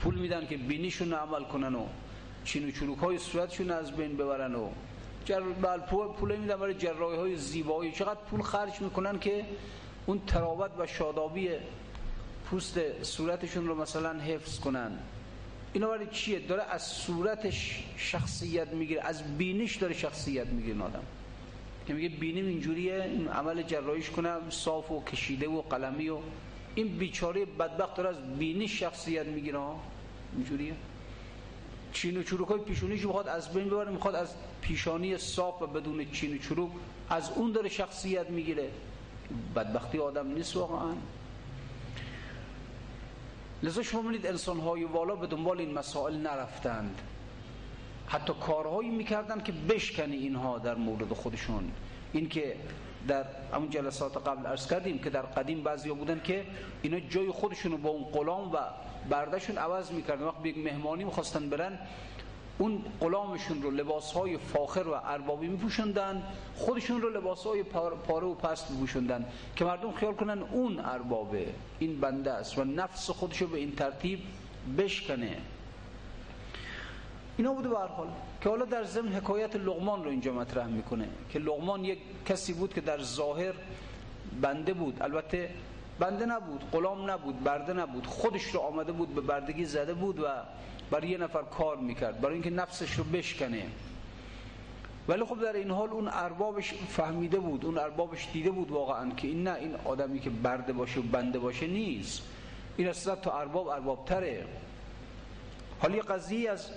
پول 0.00 0.14
میدن 0.14 0.46
که 0.46 0.56
بینیشون 0.56 1.12
عمل 1.12 1.44
کنن 1.44 1.74
و 1.74 1.86
چین 2.44 2.68
و 2.68 2.70
چروک 2.70 2.98
های 2.98 3.18
صورتشون 3.18 3.70
از 3.70 3.92
بین 3.92 4.16
ببرن 4.16 4.54
و 4.54 4.68
جر... 5.24 5.40
بل 5.40 5.78
پول, 5.78 6.08
پول 6.08 6.36
میدن 6.36 6.56
برای 6.56 6.74
جراحی 6.74 7.16
های 7.16 7.36
زیبایی. 7.36 7.92
چقدر 7.92 8.20
پول 8.30 8.42
خرج 8.42 8.80
می‌کنن 8.80 9.18
که 9.18 9.44
اون 10.06 10.20
تراوت 10.26 10.70
و 10.78 10.86
شادابی 10.86 11.48
پوست 12.50 13.02
صورتشون 13.02 13.66
رو 13.66 13.82
مثلا 13.82 14.20
حفظ 14.20 14.58
کنن. 14.58 14.98
اینا 15.72 15.88
برای 15.88 16.06
چیه؟ 16.10 16.38
داره 16.38 16.62
از 16.62 16.82
صورتش 16.82 17.84
شخصیت 17.96 18.68
می‌گیره. 18.68 19.00
از 19.02 19.38
بینش 19.38 19.76
داره 19.76 19.94
شخصیت 19.94 20.46
می‌گیره 20.46 20.82
آدم. 20.82 21.02
که 21.86 21.94
میگه 21.94 22.08
بینیم 22.08 22.46
اینجوریه 22.46 23.02
این 23.02 23.28
عمل 23.28 23.62
جراحیش 23.62 24.10
کنم 24.10 24.40
صاف 24.50 24.90
و 24.90 25.04
کشیده 25.04 25.48
و 25.48 25.62
قلمی 25.62 26.08
و 26.08 26.18
این 26.74 26.88
بیچاره 26.98 27.44
بدبخت 27.44 27.96
داره 27.96 28.08
از 28.08 28.38
بینش 28.38 28.80
شخصیت 28.80 29.26
می‌گیره. 29.26 29.60
اینجوریه. 30.36 30.74
چین 31.92 32.16
و 32.16 32.22
چروک 32.22 32.48
های 32.48 32.60
پیشونیش 32.60 33.04
می‌خواد 33.04 33.28
از 33.28 33.52
بین 33.54 33.68
ببره 33.68 33.90
می‌خواد 33.90 34.14
از 34.14 34.34
پیشانی 34.62 35.18
صاف 35.18 35.62
و 35.62 35.66
بدون 35.66 36.10
چین 36.10 36.34
و 36.34 36.38
چروک 36.38 36.70
از 37.10 37.30
اون 37.34 37.52
داره 37.52 37.68
شخصیت 37.68 38.30
می‌گیره. 38.30 38.70
بدبختی 39.56 39.98
آدم 39.98 40.26
نیست 40.26 40.56
واقعا. 40.56 40.92
لذا 43.62 43.82
شما 43.82 44.02
می‌دید 44.02 44.26
انسان 44.26 44.60
های 44.60 44.84
والا 44.84 45.14
به 45.16 45.26
دنبال 45.26 45.58
این 45.58 45.74
مسائل 45.74 46.16
نرفتند. 46.16 47.02
حتی 48.06 48.32
کارهایی 48.40 48.90
می‌کردن 48.90 49.40
که 49.40 49.52
بشکنی 49.52 50.16
اینها 50.16 50.58
در 50.58 50.74
مورد 50.74 51.12
خودشون. 51.12 51.72
این 52.12 52.28
که 52.28 52.56
در 53.08 53.24
همون 53.54 53.70
جلسات 53.70 54.28
قبل 54.28 54.46
ارز 54.46 54.66
کردیم 54.66 54.98
که 54.98 55.10
در 55.10 55.22
قدیم 55.22 55.62
بعضی 55.62 55.90
بودن 55.90 56.20
که 56.24 56.44
اینا 56.82 57.00
جای 57.00 57.30
خودشون 57.30 57.72
رو 57.72 57.78
با 57.78 57.90
اون 57.90 58.04
غلام 58.04 58.52
و 58.52 58.58
بردشون 59.10 59.58
عوض 59.58 59.92
می‌کردن. 59.92 60.24
وقت 60.24 60.46
یک 60.46 60.58
مهمانی 60.58 61.04
می‌خواستن 61.04 61.48
برن 61.50 61.78
اون 62.60 62.84
غلامشون 63.00 63.62
رو 63.62 63.70
لباس 63.70 64.12
های 64.12 64.38
فاخر 64.38 64.88
و 64.88 64.92
اربابی 65.04 65.46
میپوشندن 65.46 66.22
خودشون 66.56 67.02
رو 67.02 67.08
لباس 67.08 67.46
های 67.46 67.62
پاره 67.62 68.26
و 68.26 68.34
پست 68.34 68.70
میپوشندن 68.70 69.24
که 69.56 69.64
مردم 69.64 69.92
خیال 69.92 70.14
کنن 70.14 70.42
اون 70.42 70.78
اربابه. 70.78 71.46
این 71.78 72.00
بنده 72.00 72.32
است 72.32 72.58
و 72.58 72.64
نفس 72.64 73.10
خودشو 73.10 73.46
به 73.46 73.58
این 73.58 73.76
ترتیب 73.76 74.18
بشکنه. 74.78 75.36
اینا 77.36 77.52
بوده 77.52 77.68
به 77.68 77.78
حال 77.78 78.08
که 78.40 78.48
حالا 78.48 78.64
در 78.64 78.84
ضمن 78.84 79.12
حکایت 79.12 79.56
لغمان 79.56 80.04
رو 80.04 80.10
اینجا 80.10 80.32
مطرح 80.32 80.66
می‌کنه 80.66 81.08
که 81.30 81.38
لغمان 81.38 81.84
یک 81.84 81.98
کسی 82.26 82.52
بود 82.52 82.74
که 82.74 82.80
در 82.80 83.02
ظاهر 83.02 83.54
بنده 84.40 84.74
بود. 84.74 85.02
البته 85.02 85.50
بنده 85.98 86.26
نبود 86.26 86.64
غلام 86.72 87.10
نبود 87.10 87.44
برده 87.44 87.72
نبود. 87.72 88.06
خودش 88.06 88.42
رو 88.42 88.60
آمده 88.60 88.92
بود 88.92 89.14
به 89.14 89.20
بردگی 89.20 89.64
زده 89.64 89.94
بود 89.94 90.20
و 90.20 90.26
برای 90.90 91.08
یه 91.08 91.18
نفر 91.18 91.42
کار 91.42 91.76
می‌کرد 91.76 92.20
برای 92.20 92.34
اینکه 92.34 92.50
نفسش 92.50 92.92
رو 92.94 93.04
بشکنه. 93.04 93.62
ولی 95.08 95.24
خب 95.24 95.42
در 95.42 95.52
این 95.52 95.70
حال 95.70 95.90
اون 95.90 96.08
اربابش 96.08 96.74
فهمیده 96.74 97.38
بود 97.38 97.64
اون 97.64 97.78
اربابش 97.78 98.28
دیده 98.32 98.50
بود 98.50 98.70
واقعا 98.70 99.10
که 99.10 99.28
این 99.28 99.42
نه 99.42 99.54
این 99.54 99.74
آدمی 99.84 100.20
که 100.20 100.30
برده 100.30 100.72
باشه 100.72 101.00
و 101.00 101.02
بنده 101.02 101.38
باشه 101.38 101.66
نیست. 101.66 102.22
این 102.76 102.88
اصلا 102.88 103.16
تا 103.16 103.38
ارباب 103.38 103.68
ارباب 103.68 104.04
تره 104.04 104.46
حالی 105.80 106.00
قضیه 106.00 106.50
از 106.50 106.70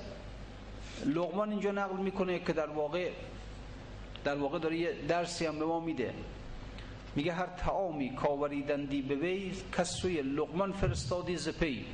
لغمان 1.06 1.50
اینجا 1.50 1.72
نقل 1.72 1.98
می‌کنه 1.98 2.40
که 2.40 2.54
در 2.54 2.70
واقع 2.70 3.12
در 4.24 4.36
واقع 4.36 4.60
داره 4.60 4.78
یه 4.78 4.94
درسی 5.08 5.46
هم 5.46 5.60
به 5.60 5.66
ما 5.66 5.80
میده. 5.80 6.14
میگه 7.16 7.34
هر 7.34 7.46
تعامی 7.46 8.16
کاوریدندی 8.16 9.02
به 9.02 9.16
وی 9.16 9.52
کسوی 9.78 10.22
لغمان 10.22 10.72
فرستادی 10.72 11.38
زپی 11.38 11.86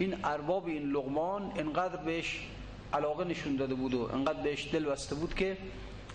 این 0.00 0.16
ارباب 0.24 0.66
این 0.66 0.90
لغمان 0.90 1.52
انقدر 1.56 1.96
بهش 1.96 2.46
علاقه 2.92 3.24
نشون 3.24 3.56
داده 3.56 3.74
بود 3.74 3.94
و 3.94 4.08
انقدر 4.12 4.42
بهش 4.42 4.68
دل 4.72 4.84
بسته 4.84 5.14
بود 5.14 5.34
که 5.34 5.56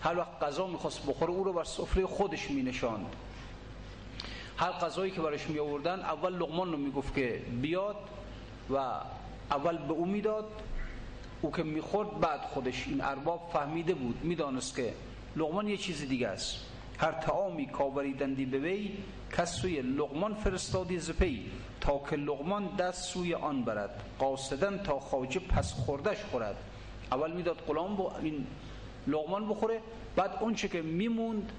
هر 0.01 0.17
وقت 0.17 0.43
غذا 0.43 0.67
می‌خواست 0.67 1.05
بخوره 1.07 1.31
او 1.31 1.43
رو 1.43 1.53
بر 1.53 1.63
سفره 1.63 2.05
خودش 2.05 2.51
مینشاند. 2.51 3.15
هر 4.57 4.71
غذایی 4.71 5.11
که 5.11 5.21
برش 5.21 5.49
می 5.49 5.59
آوردن 5.59 5.99
اول 5.99 6.35
لغمان 6.35 6.71
رو 6.71 6.77
می‌گفت 6.77 7.15
که 7.15 7.41
بیاد 7.61 7.95
و 8.69 8.75
اول 9.51 9.77
به 9.77 9.93
او 9.93 10.05
می‌داد. 10.05 10.47
او 11.41 11.51
که 11.51 11.63
می‌خورد 11.63 12.19
بعد 12.19 12.41
خودش 12.41 12.87
این 12.87 13.01
ارباب 13.01 13.49
فهمیده 13.53 13.93
بود 13.93 14.19
می‌دانست 14.23 14.75
که 14.75 14.93
لغمان 15.35 15.67
یه 15.67 15.77
چیز 15.77 16.09
دیگه 16.09 16.27
است. 16.27 16.65
هر 16.97 17.11
تعامی 17.11 17.65
کاوریدندی 17.65 18.45
به 18.45 18.59
وی 18.59 18.91
کس 19.37 19.55
سوی 19.55 19.81
لغمان 19.81 20.33
فرستادی 20.33 20.99
زپی 20.99 21.45
تا 21.81 22.01
که 22.09 22.15
لغمان 22.15 22.75
دست 22.75 23.13
سوی 23.13 23.33
آن 23.33 23.63
برد. 23.63 24.03
قاصدن 24.19 24.77
تا 24.77 24.99
خواجه 24.99 25.39
پس 25.39 25.73
خوردش 25.73 26.17
خورد. 26.31 26.55
اول 27.11 27.31
می‌داد 27.31 27.57
غلام 27.67 27.95
با 27.95 28.17
این 28.21 28.47
لغمان 29.07 29.49
بخوره 29.49 29.81
بعد 30.15 30.37
اون 30.41 30.53
چه 30.53 30.67
که 30.67 30.81
میموند 30.81 31.51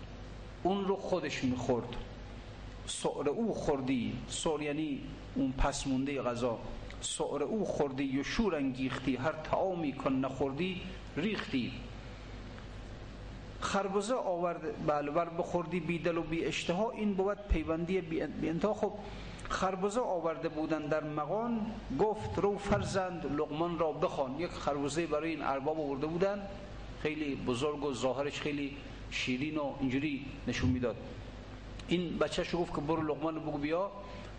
اون 0.63 0.85
رو 0.85 0.97
خودش 0.97 1.45
می‌خورد. 1.45 1.97
سعر 2.87 3.29
او 3.29 3.55
خوردی. 3.55 4.13
سعر 4.29 4.63
یعنی 4.63 5.01
اون 5.35 5.53
پس 5.53 5.87
مونده 5.87 6.23
غذا. 6.23 6.59
سعر 7.01 7.43
او 7.43 7.65
خوردی 7.65 8.21
و 8.21 8.23
شور 8.23 8.55
انگیختی. 8.55 9.17
هر 9.17 9.33
تعامی 9.33 9.93
کن 9.93 10.13
نخوردی 10.13 10.81
ریختی. 11.17 11.73
خربزه 13.61 14.15
آورد. 14.15 14.87
بله 14.87 15.11
بر 15.11 15.29
بخوردی 15.29 15.81
بی 15.81 15.99
دل 15.99 16.17
و 16.17 16.23
بی 16.23 16.45
اشتها 16.45 16.91
این 16.91 17.15
بود 17.15 17.39
پیوندی 17.49 18.01
بی 18.01 18.49
انتها. 18.49 18.75
خب 18.75 18.93
خربزه 19.49 20.01
آورده 20.01 20.49
بودن 20.49 20.87
در 20.87 21.05
مقان 21.05 21.67
گفت 21.99 22.39
رو 22.39 22.59
فرزند 22.59 23.27
لقمان 23.39 23.79
را 23.79 23.93
بخوان. 23.93 24.41
یک 24.41 24.51
خربزه 24.51 25.07
برای 25.07 25.31
این 25.31 25.43
ارباب 25.43 25.81
آورده 25.81 26.07
بودن. 26.07 26.43
خیلی 27.03 27.35
بزرگ 27.35 27.85
و 27.85 27.93
ظاهرش 27.95 28.41
خیلی 28.41 28.77
شیرین 29.11 29.59
و 29.59 29.73
اینجوری 29.81 30.25
نشون 30.49 30.71
می‌داد. 30.71 30.97
این 31.89 32.19
بچه 32.19 32.45
شو 32.45 32.59
گفت 32.59 32.75
که 32.75 32.81
برو 32.81 33.03
لقمان 33.03 33.39
بگو 33.39 33.59
بیا 33.59 33.91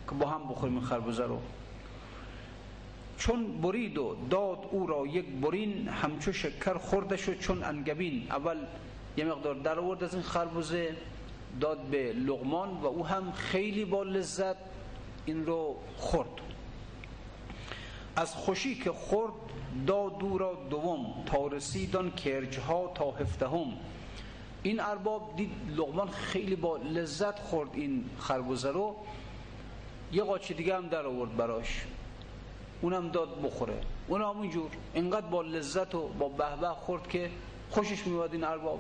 که 0.10 0.16
با 0.16 0.28
هم 0.28 0.50
بخوریم 0.50 0.76
این 0.76 0.86
خربزه 0.86 1.24
رو. 1.24 1.40
چون 3.18 3.62
برید 3.62 3.98
و 3.98 4.16
داد 4.30 4.60
او 4.72 4.88
را 4.88 5.06
یک 5.06 5.26
برین 5.26 5.88
همچو 5.88 6.34
شکر 6.34 6.78
خوردش 6.78 7.30
و 7.30 7.34
چون 7.34 7.64
انگبین. 7.64 8.28
اول 8.32 8.58
یه 9.18 9.26
مقدار 9.26 9.56
در 9.56 9.80
آورد 9.80 10.04
از 10.04 10.14
این 10.14 10.24
خربوزه 10.24 10.96
داد 11.62 11.78
به 11.78 12.14
لغمان 12.14 12.70
و 12.70 12.86
او 12.86 13.06
هم 13.06 13.32
خیلی 13.32 13.86
با 13.86 14.04
لذت 14.04 14.56
این 15.26 15.46
رو 15.46 15.76
خورد. 15.98 16.30
از 18.16 18.36
خوشی 18.36 18.76
که 18.76 18.92
خورد 18.92 19.34
داد 19.88 20.24
او 20.24 20.38
را 20.38 20.58
دوم 20.70 21.24
تا 21.26 21.48
رسیدان 21.48 22.12
کرجها 22.12 22.92
تا 22.96 23.12
هفدهم. 23.12 23.74
این 24.64 24.80
ارباب 24.80 25.34
دید 25.36 25.52
لغمان 25.76 26.10
خیلی 26.10 26.56
با 26.56 26.78
لذت 26.78 27.40
خورد 27.40 27.70
این 27.74 28.10
خربوزه 28.20 28.72
رو. 28.72 28.96
یه 30.12 30.24
قاچه 30.24 30.54
دیگه 30.54 30.76
هم 30.76 30.88
در 30.88 31.06
آورد 31.06 31.38
براش. 31.38 31.86
اونم 32.82 33.10
داد 33.10 33.42
بخوره. 33.42 33.82
اون 34.08 34.22
همونجور 34.22 34.70
اینقدر 34.94 35.28
با 35.28 35.42
لذت 35.42 35.96
و 35.96 36.08
با 36.08 36.30
بهبه 36.30 36.68
خورد 36.68 37.08
که 37.08 37.30
خوشش 37.70 38.08
میواد 38.08 38.34
این 38.34 38.44
ارباب. 38.44 38.80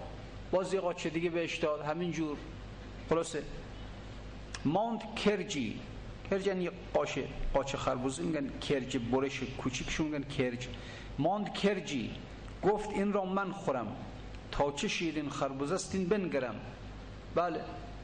باز 0.51 0.73
یه 0.73 0.79
قاچه 0.79 1.09
دیگه 1.09 1.29
بهش 1.29 1.57
داد. 1.57 1.81
همینجور 1.81 2.37
خلاصه. 3.09 3.43
ماند 4.65 5.15
کرجی. 5.15 5.79
کرج 6.29 6.47
یعنی 6.47 6.69
قاچه 6.93 7.27
قاچه 7.53 7.77
خربوزه 7.77 8.23
میگن 8.23 8.59
کرج 8.59 8.97
برش 8.97 9.43
کوچیکشون 9.57 10.07
میگن 10.07 10.23
کرج. 10.23 10.67
ماند 11.19 11.53
کرجی. 11.53 12.11
گفت 12.63 12.89
این 12.89 13.13
را 13.13 13.25
من 13.25 13.51
خورم. 13.51 13.95
تا 14.51 14.71
چه 14.71 14.87
شیرین 14.87 15.29
خربوزه 15.29 15.75
است 15.75 15.95
این 15.95 16.05
بنگرم. 16.05 16.55
بله. 17.35 17.61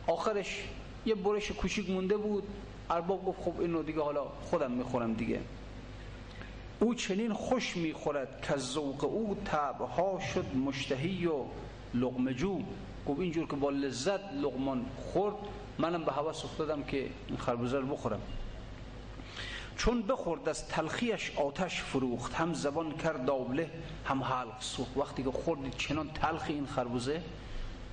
آخرش 0.07 0.63
یه 1.05 1.15
برش 1.15 1.51
کوچیک 1.51 1.89
مونده 1.89 2.17
بود. 2.17 2.43
ارباب 2.89 3.25
گفت 3.25 3.41
خب 3.41 3.61
اینو 3.61 3.83
دیگه 3.83 4.01
حالا 4.01 4.25
خودم 4.25 4.71
می‌خورم 4.71 5.13
دیگه. 5.13 5.39
او 6.79 6.95
چنین 6.95 7.33
خوش 7.33 7.77
می‌خورد 7.77 8.45
که 8.47 8.57
ذوق 8.57 9.03
او 9.03 9.37
تبها 9.45 10.19
شد 10.33 10.55
مشتهی 10.55 11.25
و 11.25 11.45
لغمجو 11.93 12.59
گفت 13.07 13.19
اینجور 13.19 13.47
که 13.47 13.55
با 13.55 13.69
لذت 13.69 14.33
لغمان 14.33 14.85
خورد 14.97 15.35
منم 15.79 16.03
به 16.03 16.11
حواس 16.11 16.45
افتادم 16.45 16.83
که 16.83 17.09
این 17.27 17.37
خربوزه 17.37 17.79
رو 17.79 17.87
بخورم. 17.87 18.21
چون 19.77 20.01
بخورد 20.01 20.49
از 20.49 20.67
تلخیش 20.67 21.31
آتش 21.35 21.81
فروخت. 21.81 22.33
هم 22.33 22.53
زبان 22.53 22.91
کرد 22.91 23.25
دابله 23.25 23.69
هم 24.05 24.23
حلق 24.23 24.61
سوخت. 24.61 24.97
وقتی 24.97 25.23
که 25.23 25.31
خورد 25.31 25.77
چنان 25.77 26.09
تلخ 26.09 26.45
این 26.47 26.65
خربوزه 26.65 27.21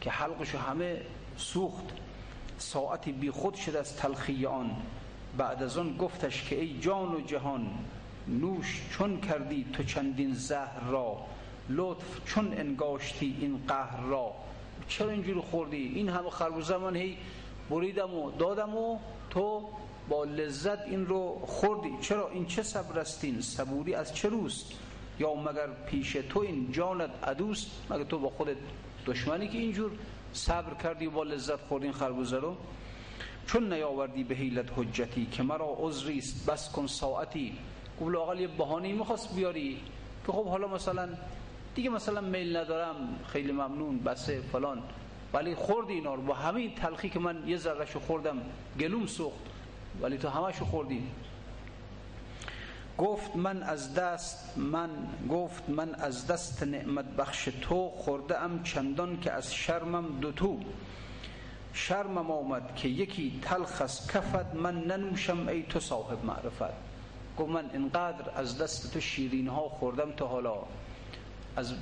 که 0.00 0.11
حلقش 0.11 0.54
همه 0.54 1.00
سوخت. 1.37 1.85
ساعتی 2.59 3.12
بی 3.12 3.30
خود 3.30 3.54
شد 3.54 3.76
از 3.76 3.97
تلخی 3.97 4.47
آن. 4.47 4.76
بعد 5.38 5.62
از 5.62 5.78
آن 5.78 5.97
گفتش 5.97 6.45
که 6.45 6.61
ای 6.61 6.80
جان 6.80 7.14
و 7.14 7.21
جهان 7.21 7.66
نوش 8.28 8.83
چون 8.90 9.21
کردی 9.21 9.66
تو 9.73 9.83
چندین 9.83 10.35
زهر 10.35 10.80
را؟ 10.90 11.16
لطف 11.70 12.24
چون 12.26 12.52
انگاشتی 12.52 13.36
این 13.40 13.60
قهر 13.68 14.00
را؟ 14.00 14.32
چرا 14.88 15.10
اینجوری 15.10 15.40
خوردی؟ 15.40 15.92
این 15.94 16.08
همه 16.08 16.30
خربوزه 16.30 16.76
من 16.76 16.96
هی 16.96 17.16
بریدم 17.70 18.14
و 18.14 18.30
دادم 18.30 18.76
و 18.76 18.98
تو 19.30 19.68
با 20.08 20.24
لذت 20.24 20.80
این 20.80 21.06
رو 21.06 21.42
خوردی. 21.46 21.90
چرا؟ 22.00 22.28
این 22.28 22.46
چه 22.46 22.62
صبر 22.62 22.98
استین 22.98 23.40
صبوری 23.40 23.94
از 23.94 24.14
چه 24.14 24.28
روست 24.28 24.72
یا 25.18 25.34
مگر 25.34 25.66
پیش 25.86 26.12
تو 26.12 26.40
این 26.40 26.72
جانت 26.72 27.10
عدوست؟ 27.22 27.66
مگر 27.90 28.04
تو 28.04 28.18
با 28.18 28.30
خودت 28.30 28.56
دشمنی 29.06 29.48
که 29.48 29.58
اینجور 29.58 29.90
صبر 30.32 30.74
کردی 30.82 31.08
با 31.08 31.22
لذت 31.22 31.60
خوردین 31.68 31.92
خربوزه 31.92 32.36
رو؟ 32.36 32.56
چون 33.46 33.72
نیاوردی 33.72 34.24
به 34.24 34.34
حیلت 34.34 34.66
حجتی 34.76 35.26
که 35.26 35.42
مرا 35.42 35.76
عذری 35.78 36.18
است 36.18 36.50
بس 36.50 36.72
کن 36.72 36.86
ساعتی. 36.86 37.58
گفت 38.00 38.10
لاقل 38.10 38.40
یه 38.40 38.48
بهانه 38.48 38.92
می‌خواست 38.92 39.34
بیاری. 39.34 39.80
که 40.26 40.32
خب 40.32 40.46
حالا 40.46 40.68
مثلا 40.68 41.08
دیگه 41.74 41.90
مثلا 41.90 42.20
میل 42.20 42.56
ندارم 42.56 42.96
خیلی 43.26 43.52
ممنون 43.52 43.98
بسه 43.98 44.40
فلان. 44.40 44.82
ولی 45.32 45.54
خوردی 45.54 45.92
اینا 45.92 46.14
رو. 46.14 46.22
با 46.22 46.34
همین 46.34 46.74
تلخی 46.74 47.08
که 47.08 47.18
من 47.18 47.48
یه 47.48 47.56
ذرهشو 47.56 48.00
خوردم 48.00 48.42
گلوم 48.80 49.06
سوخت. 49.06 49.44
ولی 50.02 50.18
تو 50.18 50.28
همشو 50.28 50.64
خوردی. 50.64 51.02
گفت 52.98 53.36
من 53.36 53.62
از 53.62 53.94
دست 53.94 54.58
من 54.58 54.90
گفت 55.30 55.68
من 55.68 55.94
از 55.94 56.26
دست 56.26 56.62
نعمت 56.62 57.04
بخش 57.04 57.48
تو 57.60 57.88
خورده 57.88 58.38
ام 58.40 58.62
چندان 58.62 59.20
که 59.20 59.32
از 59.32 59.54
شرمم 59.54 60.20
دوتو 60.20 60.60
شرمم 61.72 62.30
آمد 62.30 62.76
که 62.76 62.88
یکی 62.88 63.40
تلخ 63.42 63.82
از 63.82 64.10
کفت 64.10 64.54
من 64.54 64.80
ننوشم 64.84 65.48
ای 65.48 65.62
تو 65.62 65.80
صاحب 65.80 66.24
معرفت. 66.24 66.74
گفت 67.38 67.50
من 67.50 67.70
اینقدر 67.72 68.30
از 68.34 68.58
دست 68.58 68.92
تو 68.92 69.00
شیرین 69.00 69.48
ها 69.48 69.68
خوردم 69.68 70.12
تا 70.12 70.26
حالا. 70.26 70.54
از 71.57 71.75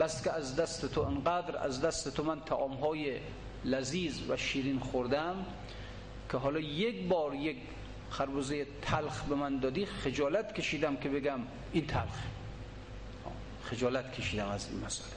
بس 0.00 0.24
که 0.24 0.32
از 0.32 0.56
دست 0.56 0.86
تو 0.86 1.00
انقدر 1.00 1.56
از 1.56 1.80
دست 1.80 2.14
تو 2.14 2.24
من 2.24 2.40
تعام 2.40 2.72
های 2.72 3.16
لذیذ 3.64 4.30
و 4.30 4.36
شیرین 4.36 4.78
خوردم 4.78 5.44
که 6.30 6.38
حالا 6.38 6.60
یک 6.60 7.08
بار 7.08 7.34
یک 7.34 7.56
خربوزه 8.10 8.66
تلخ 8.82 9.22
به 9.22 9.34
من 9.34 9.58
دادی 9.58 9.86
خجالت 9.86 10.54
کشیدم 10.54 10.96
که 10.96 11.08
بگم 11.08 11.40
این 11.72 11.86
تلخ. 11.86 12.18
خجالت 13.62 14.12
کشیدم 14.12 14.48
از 14.48 14.68
این 14.70 14.84
مسئله. 14.84 15.08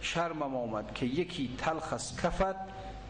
شرمم 0.00 0.56
آمد 0.56 0.94
که 0.94 1.06
یکی 1.06 1.50
تلخ 1.58 1.92
از 1.92 2.20
کفت 2.20 2.56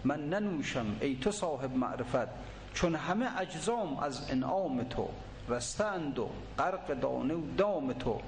من 0.04 0.28
ننوشم 0.28 0.96
ای 1.00 1.16
تو 1.16 1.32
صاحب 1.32 1.76
معرفت 1.76 2.28
چون 2.74 2.94
همه 2.94 3.40
اجزام 3.40 3.98
از 3.98 4.30
انعام 4.30 4.82
تو 4.82 5.08
رستند 5.48 6.18
و 6.18 6.28
غرق 6.58 7.00
دانه 7.00 7.34
و 7.34 7.40
دام 7.56 7.92
تو. 7.92 8.20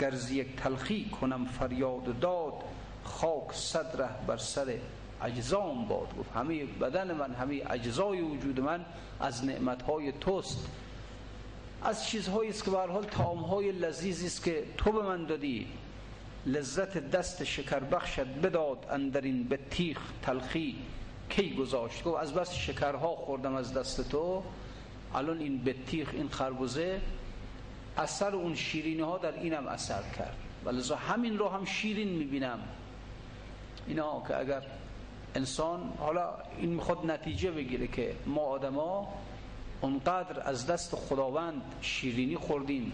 گرز 0.00 0.30
یک 0.30 0.56
تلخی 0.56 1.10
کنم 1.20 1.44
فریاد 1.44 2.18
داد. 2.20 2.52
خاک 3.04 3.52
صدره 3.52 4.08
بر 4.26 4.36
سر 4.36 4.74
اجزام 5.22 5.88
باد 5.88 6.18
گفت. 6.18 6.30
همه 6.34 6.64
بدن 6.64 7.12
من 7.12 7.34
همه 7.34 7.62
اجزای 7.70 8.20
وجود 8.20 8.60
من 8.60 8.84
از 9.20 9.44
نعمتهای 9.44 10.12
توست. 10.12 10.68
از 11.82 12.06
چیزهایی 12.06 12.50
است 12.50 12.64
که 12.64 12.70
به 12.70 12.78
حال 12.78 13.04
طعامهای 13.04 13.72
لذیذی 13.72 14.26
است 14.26 14.44
که 14.44 14.64
تو 14.76 14.92
به 14.92 15.02
من 15.02 15.26
دادی. 15.26 15.66
لذت 16.46 17.10
دست 17.10 17.44
شکر 17.44 17.80
بخشت 17.80 18.20
بداد 18.20 18.86
اندرین 18.90 19.44
به 19.44 19.58
تیخ 19.70 19.98
تلخی. 20.22 20.76
کی 21.28 21.54
گذاشت؟ 21.54 22.04
گفت 22.04 22.22
از 22.22 22.34
بس 22.34 22.54
شکرها 22.54 23.16
خوردم 23.16 23.54
از 23.54 23.74
دست 23.74 24.08
تو. 24.10 24.42
الان 25.14 25.38
این 25.38 25.64
بطیخ 25.64 26.10
این 26.12 26.28
خربوزه 26.28 27.00
اثر 27.98 28.34
اون 28.34 28.54
شیرینی 28.54 29.00
ها 29.02 29.18
در 29.18 29.32
اینم 29.32 29.66
اثر 29.66 30.02
کرد. 30.18 30.36
ولذا 30.64 30.96
همین 30.96 31.38
رو 31.38 31.48
هم 31.48 31.64
شیرین 31.64 32.08
می‌بینم. 32.08 32.58
اینا 33.86 34.22
که 34.28 34.38
اگر 34.38 34.62
انسان 35.34 35.92
حالا 35.98 36.34
این 36.58 36.70
می‌خواد 36.70 37.10
نتیجه 37.10 37.50
بگیره 37.50 37.86
که 37.86 38.16
ما 38.26 38.40
آدما 38.40 39.14
اونقدر 39.80 40.48
از 40.48 40.66
دست 40.66 40.94
خداوند 40.96 41.62
شیرینی 41.80 42.36
خوردیم 42.36 42.92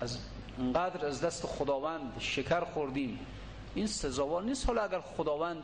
از 0.00 0.18
اونقدر 0.58 1.06
از 1.06 1.20
دست 1.20 1.46
خداوند 1.46 2.16
شکر 2.18 2.60
خوردیم 2.60 3.18
این 3.74 3.86
سزاوار 3.86 4.42
نیست. 4.42 4.66
حالا 4.66 4.82
اگر 4.82 5.00
خداوند 5.00 5.62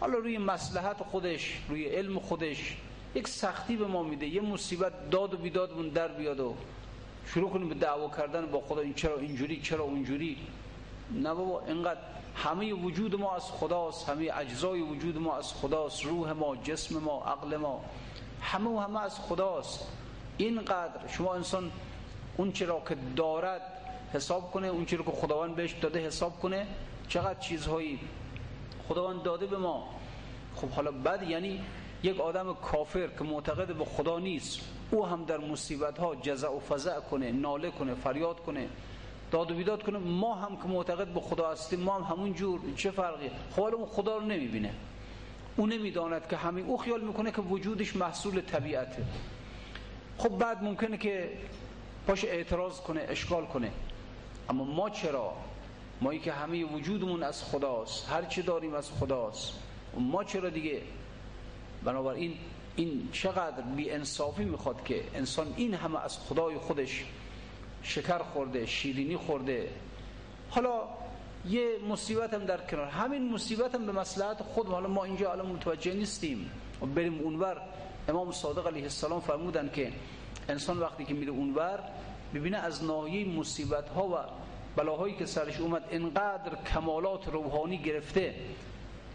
حالا 0.00 0.18
روی 0.18 0.38
مسلحت 0.38 1.02
خودش 1.02 1.58
روی 1.68 1.84
علم 1.84 2.18
خودش 2.18 2.76
یک 3.14 3.28
سختی 3.28 3.76
به 3.76 3.86
ما 3.86 4.02
میده 4.02 4.26
یه 4.26 4.40
مصیبت 4.40 5.10
داد 5.10 5.34
و 5.34 5.36
بیدادمون 5.36 5.88
در 5.88 6.08
بیاد 6.08 6.40
و 6.40 6.54
شروع 7.34 7.50
کنیم 7.50 7.68
به 7.68 7.74
دعوا 7.74 8.08
کردن 8.16 8.46
با 8.46 8.60
خدا 8.60 8.80
این 8.80 8.94
چرا 8.94 9.16
اینجوری 9.16 9.60
چرا 9.60 9.84
اونجوری؟ 9.84 10.36
نه 11.10 11.34
بابا 11.34 11.62
اینقدر 11.66 12.00
همه 12.34 12.72
وجود 12.72 13.20
ما 13.20 13.36
از 13.36 13.42
خداست 13.42 14.08
همه 14.08 14.30
اجزای 14.34 14.80
وجود 14.80 15.18
ما 15.18 15.36
از 15.36 15.52
خداست 15.52 16.04
روح 16.04 16.32
ما 16.32 16.56
جسم 16.56 16.98
ما 16.98 17.24
عقل 17.24 17.56
ما 17.56 17.84
همه 18.40 18.70
و 18.70 18.78
همه 18.78 19.02
از 19.02 19.20
خداست. 19.20 19.86
اینقدر 20.36 21.08
شما 21.08 21.34
انسان 21.34 21.70
اون 22.36 22.52
چرا 22.52 22.82
که 22.88 22.96
دارد 23.16 23.62
حساب 24.12 24.50
کنه 24.50 24.66
اون 24.66 24.84
چرا 24.84 25.04
که 25.04 25.10
خداوند 25.10 25.56
بهش 25.56 25.72
داده 25.72 26.06
حساب 26.06 26.40
کنه 26.40 26.66
چقدر 27.08 27.40
چیزهایی 27.40 28.00
خداوند 28.88 29.22
داده 29.22 29.46
به 29.46 29.56
ما. 29.56 29.88
خب 30.56 30.68
حالا 30.68 30.92
بعد 30.92 31.22
یعنی 31.22 31.60
یک 32.02 32.20
آدم 32.20 32.54
کافر 32.54 33.06
که 33.06 33.24
معتقد 33.24 33.74
به 33.74 33.84
خدا 33.84 34.18
نیست 34.18 34.60
او 34.90 35.06
هم 35.06 35.24
در 35.24 35.38
مصیبت 35.38 35.98
ها 35.98 36.14
جزع 36.14 36.48
و 36.48 36.60
فزع 36.60 37.00
کنه 37.00 37.32
ناله 37.32 37.70
کنه 37.70 37.94
فریاد 37.94 38.40
کنه 38.40 38.68
داد 39.30 39.50
و 39.50 39.54
بیداد 39.54 39.82
کنه. 39.82 39.98
ما 39.98 40.34
هم 40.34 40.56
که 40.56 40.68
معتقد 40.68 41.08
به 41.08 41.20
خدا 41.20 41.50
هستیم 41.50 41.80
ما 41.80 41.98
هم 41.98 42.16
همون 42.16 42.32
جور 42.34 42.60
چه 42.76 42.90
فرقی؟ 42.90 43.30
خب 43.56 43.62
اون 43.62 43.86
خدا 43.86 44.16
رو 44.16 44.24
نمی‌بینه. 44.24 44.74
او 45.56 45.66
نمی‌داند 45.66 46.28
که 46.28 46.36
همین. 46.36 46.66
او 46.66 46.76
خیال 46.76 47.00
می‌کنه 47.00 47.30
که 47.30 47.40
وجودش 47.42 47.96
محصول 47.96 48.40
طبیعته. 48.40 49.04
خب 50.18 50.28
بعد 50.28 50.62
ممکنه 50.62 50.96
که 50.96 51.30
پاش 52.06 52.24
اعتراض 52.24 52.80
کنه 52.80 53.06
اشکال 53.08 53.46
کنه. 53.46 53.70
اما 54.48 54.64
ما 54.64 54.90
چرا؟ 54.90 55.32
ما 56.00 56.14
که 56.14 56.32
همه 56.32 56.64
وجودمون 56.64 57.22
از 57.22 57.44
خداست 57.44 58.08
هر 58.08 58.24
چی 58.24 58.42
داریم 58.42 58.74
از 58.74 58.90
خداست. 58.90 59.52
ما 59.96 60.24
چرا 60.24 60.50
دیگه 60.50 60.82
بنابراین 61.84 62.34
این 62.76 63.08
چقدر 63.12 63.62
بی 63.76 63.90
انصافی 63.90 64.44
می‌خواد 64.44 64.84
که 64.84 65.04
انسان 65.14 65.54
این 65.56 65.74
همه 65.74 66.04
از 66.04 66.18
خدای 66.18 66.56
خودش 66.56 67.04
شکر 67.82 68.18
خورده 68.18 68.66
شیرینی 68.66 69.16
خورده. 69.16 69.68
حالا 70.50 70.82
یه 71.48 71.78
مصیبت 71.88 72.34
هم 72.34 72.44
در 72.44 72.60
کنار. 72.60 72.86
همین 72.86 73.32
مصیبت 73.32 73.74
هم 73.74 73.86
به 73.86 73.92
مسلحت 73.92 74.42
خود. 74.42 74.66
حالا 74.66 74.88
ما 74.88 75.04
اینجا 75.04 75.28
حالا 75.28 75.44
متوجه 75.44 75.94
نیستیم. 75.94 76.50
و 76.82 76.86
بریم 76.86 77.20
اونور. 77.20 77.62
امام 78.08 78.32
صادق 78.32 78.66
علیه 78.66 78.82
السلام 78.82 79.20
فرمودن 79.20 79.70
که 79.74 79.92
انسان 80.48 80.78
وقتی 80.78 81.04
که 81.04 81.14
میره 81.14 81.32
اونور 81.32 81.80
ببینه 82.34 82.56
از 82.58 82.84
ناحیه 82.84 83.28
مصیبت 83.28 83.88
ها 83.88 84.08
و 84.08 84.16
بلاهایی 84.76 85.14
که 85.16 85.26
سرش 85.26 85.60
اومد 85.60 85.84
انقدر 85.90 86.56
کمالات 86.74 87.28
روحانی 87.28 87.78
گرفته. 87.78 88.34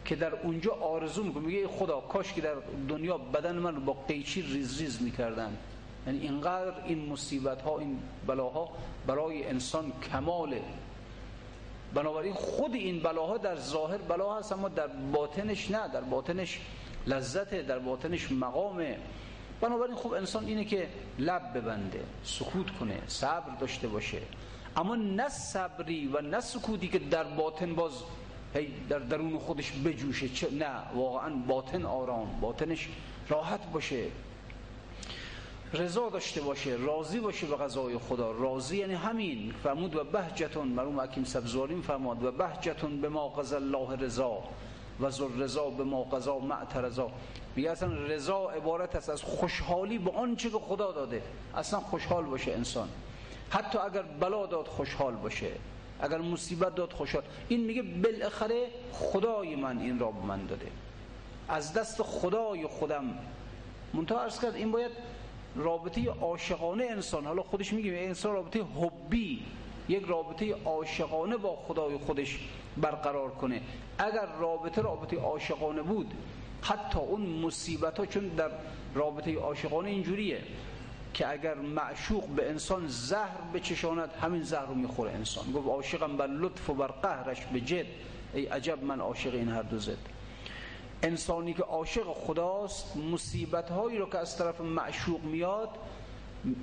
که 0.06 0.16
در 0.16 0.36
اونجا 0.36 0.72
آرزو 0.72 1.24
می‌کنه 1.24 1.46
میگه 1.46 1.68
خدا 1.68 2.00
کاش 2.00 2.34
که 2.34 2.42
در 2.42 2.56
دنیا 2.90 3.18
بدن 3.18 3.56
من 3.56 3.86
با 3.86 3.94
قیچی 3.94 4.42
ریز 4.42 4.82
ریز 4.82 5.02
می‌کردن. 5.02 5.58
یعنی 6.08 6.20
اینقدر 6.20 6.74
این 6.86 7.10
مصیبت 7.10 7.62
ها 7.62 7.80
این 7.80 8.00
بلاها 8.28 8.70
برای 9.08 9.48
انسان 9.48 9.92
کماله 10.12 10.62
بنابراین 11.94 12.34
خود 12.34 12.74
این 12.74 13.00
بلاها 13.00 13.38
در 13.38 13.56
ظاهر 13.56 13.98
بلا 13.98 14.36
هست 14.38 14.52
اما 14.52 14.70
در 14.70 14.88
باطنش 14.88 15.72
نه. 15.72 15.88
در 15.88 16.02
باطنش 16.02 16.60
لذته 17.08 17.62
در 17.62 17.80
باطنش 17.80 18.32
مقامه. 18.32 18.98
بنابراین 19.62 19.96
خوب 19.96 20.14
انسان 20.14 20.46
اینه 20.46 20.66
که 20.66 20.88
لب 21.20 21.58
ببنده 21.58 22.04
سکوت 22.24 22.72
کنه 22.80 23.02
صبر 23.08 23.56
داشته 23.60 23.88
باشه. 23.88 24.22
اما 24.78 24.96
نه 24.96 25.30
صبری 25.30 26.08
و 26.08 26.22
نه 26.22 26.40
سکوتی 26.40 26.88
که 26.88 27.00
در 27.00 27.24
باطن 27.24 27.76
باز 27.76 27.92
در 28.90 29.00
درون 29.00 29.38
خودش 29.38 29.72
بجوشه. 29.72 30.30
چه 30.30 30.52
نه 30.52 30.72
واقعا 30.96 31.30
باطن 31.48 31.86
آرام 31.86 32.40
باطنش 32.42 32.90
راحت 33.30 33.72
باشه. 33.72 34.06
رضا 35.74 36.10
داشته 36.10 36.42
باشه 36.42 36.78
راضی 36.80 37.20
باشه 37.20 37.48
به 37.48 37.56
قضای 37.56 37.98
خدا. 37.98 38.32
راضی 38.32 38.78
یعنی 38.78 38.94
همین. 38.94 39.54
فرمود 39.64 39.96
و 39.96 40.04
بهجتون 40.04 40.68
مرحوم 40.68 41.00
حکیم 41.00 41.24
سبزواری 41.24 41.82
فرمود 41.82 42.24
و 42.24 42.32
بهجتون 42.32 43.02
به 43.02 43.10
ما 43.10 43.28
قضا 43.30 43.56
الله 43.56 43.96
رضا 43.96 44.44
و 45.00 45.12
زر 45.12 45.28
رضا 45.38 45.70
به 45.70 45.84
ما 45.84 46.04
قضا 46.04 46.40
معترضا 46.40 47.12
میگه 47.56 47.72
اصلا 47.72 47.94
رضا 47.94 48.50
عبارت 48.50 48.96
است 48.96 49.10
از 49.10 49.22
خوشحالی 49.22 49.98
به 49.98 50.12
آنچه 50.12 50.50
که 50.50 50.58
خدا 50.58 50.92
داده. 50.92 51.22
اصلا 51.56 51.80
خوشحال 51.80 52.24
باشه 52.24 52.52
انسان. 52.52 52.90
حتی 53.50 53.78
اگر 53.78 54.02
بلا 54.02 54.46
داد 54.46 54.68
خوشحال 54.68 55.16
باشه. 55.16 55.52
اگر 56.00 56.18
مصیبت 56.18 56.76
داد 56.76 56.94
خوشحال. 56.94 57.24
این 57.50 57.64
میگه 57.64 57.82
بالاخره 57.82 58.68
خدای 58.92 59.56
من 59.56 59.80
این 59.80 60.00
را 60.00 60.12
به 60.12 60.26
من 60.26 60.46
داده. 60.46 60.68
از 61.50 61.74
دست 61.74 62.04
خدای 62.04 62.68
خودم. 62.68 63.04
منتها 63.94 64.22
ارز 64.22 64.42
کرد 64.42 64.56
این 64.56 64.72
باید 64.72 64.92
رابطه 65.56 66.10
عاشقانه 66.10 66.86
انسان 66.86 67.26
حالا 67.26 67.44
خودش 67.44 67.74
میگه 67.74 67.92
انسان 67.92 68.34
رابطه 68.34 68.64
حبی. 68.64 69.44
یک 69.90 70.04
رابطه 70.08 70.56
عاشقانه 70.66 71.38
با 71.38 71.56
خدای 71.56 71.98
خودش 71.98 72.40
برقرار 72.78 73.32
کنه. 73.32 73.62
اگر 73.98 74.26
رابطه 74.40 74.82
رابطه 74.82 75.20
عاشقانه 75.20 75.82
بود 75.82 76.14
حتی 76.62 77.00
اون 77.00 77.22
مصیبت 77.22 78.00
ها 78.00 78.06
چون 78.06 78.28
در 78.28 78.52
رابطه 78.96 79.36
عاشقانه 79.36 79.90
اینجوریه. 79.90 80.42
که 81.16 81.32
اگر 81.32 81.56
معشوق 81.56 82.28
به 82.28 82.50
انسان 82.50 82.88
زهر 82.88 83.38
بچشاند 83.54 84.10
همین 84.22 84.44
زهر 84.44 84.66
رو 84.66 84.76
می‌خوره 84.76 85.12
انسان. 85.12 85.52
گفت 85.52 85.68
عاشقم 85.68 86.18
بر 86.18 86.28
لطف 86.28 86.70
و 86.70 86.74
بر 86.74 86.88
قهرش 86.88 87.46
به 87.46 87.62
جد. 87.62 87.86
ای 88.34 88.46
عجب 88.46 88.84
من 88.84 89.00
عاشق 89.00 89.34
این 89.34 89.50
هر 89.50 89.62
دو 89.62 89.80
زد 89.80 89.98
انسانی 91.04 91.54
که 91.54 91.64
عاشق 91.64 92.14
خداست 92.14 92.98
مصیبت 92.98 93.72
هایی 93.72 93.98
رو 93.98 94.10
که 94.10 94.18
از 94.18 94.38
طرف 94.38 94.62
معشوق 94.62 95.24
میاد 95.24 95.70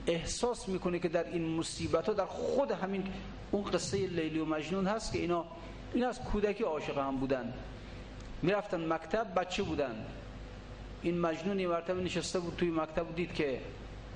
احساس 0.07 0.69
می‌کنه 0.69 0.99
که 0.99 1.09
در 1.09 1.27
این 1.27 1.57
مصیبت 1.57 2.07
ها 2.07 2.13
در 2.13 2.27
خود 2.27 2.71
همین 2.71 3.05
اون 3.51 3.65
قصه 3.65 4.07
لیلی 4.07 4.39
و 4.39 4.45
مجنون 4.45 4.87
هست 4.87 5.13
که 5.13 5.19
اینا 5.19 5.45
این 5.95 6.05
از 6.05 6.21
کودکی 6.21 6.65
عاشق 6.65 6.99
هم 6.99 7.17
بودن. 7.17 7.53
می‌رفتن 8.43 8.93
مکتب 8.93 9.27
بچه 9.37 9.63
بودن. 9.63 10.07
این 11.03 11.21
مجنون 11.21 11.61
یه 11.61 11.69
مرتبه 11.69 12.03
نشسته 12.03 12.41
بود 12.41 12.57
توی 12.57 12.71
مکتب 12.71 13.15
دید 13.15 13.35
که 13.35 13.61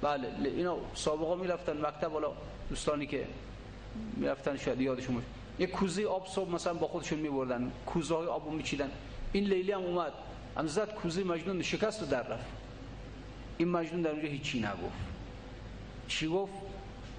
بله 0.02 0.28
اینا 0.44 0.76
سابقا 0.94 1.34
می‌رفتن 1.34 1.86
مکتب 1.86 2.12
حالا 2.12 2.32
دوستانی 2.68 3.06
که 3.06 3.26
می‌رفتن 4.16 4.56
شاید 4.56 4.80
یادشون 4.80 5.22
یه 5.58 5.66
کوزه 5.66 6.06
آب 6.06 6.26
صبح 6.26 6.50
مثلا 6.50 6.74
با 6.74 6.86
خودشون 6.86 7.18
میبردن 7.18 7.72
کوزه 7.86 8.14
های 8.14 8.26
آبو 8.26 8.50
میچیدن. 8.50 8.90
این 9.32 9.44
لیلی 9.44 9.72
هم 9.72 9.80
اومد 9.80 10.12
هم 10.56 10.66
زد 10.66 10.94
کوزه 10.94 11.24
مجنون 11.24 11.62
شکست 11.62 12.10
در 12.10 12.22
رفت. 12.22 12.46
این 13.58 13.68
مجنون 13.68 14.02
در 14.02 14.10
اونجا 14.10 14.28
هیچی 14.28 14.58
نگفت. 14.58 15.06
چی 16.08 16.28
گفت؟ 16.28 16.52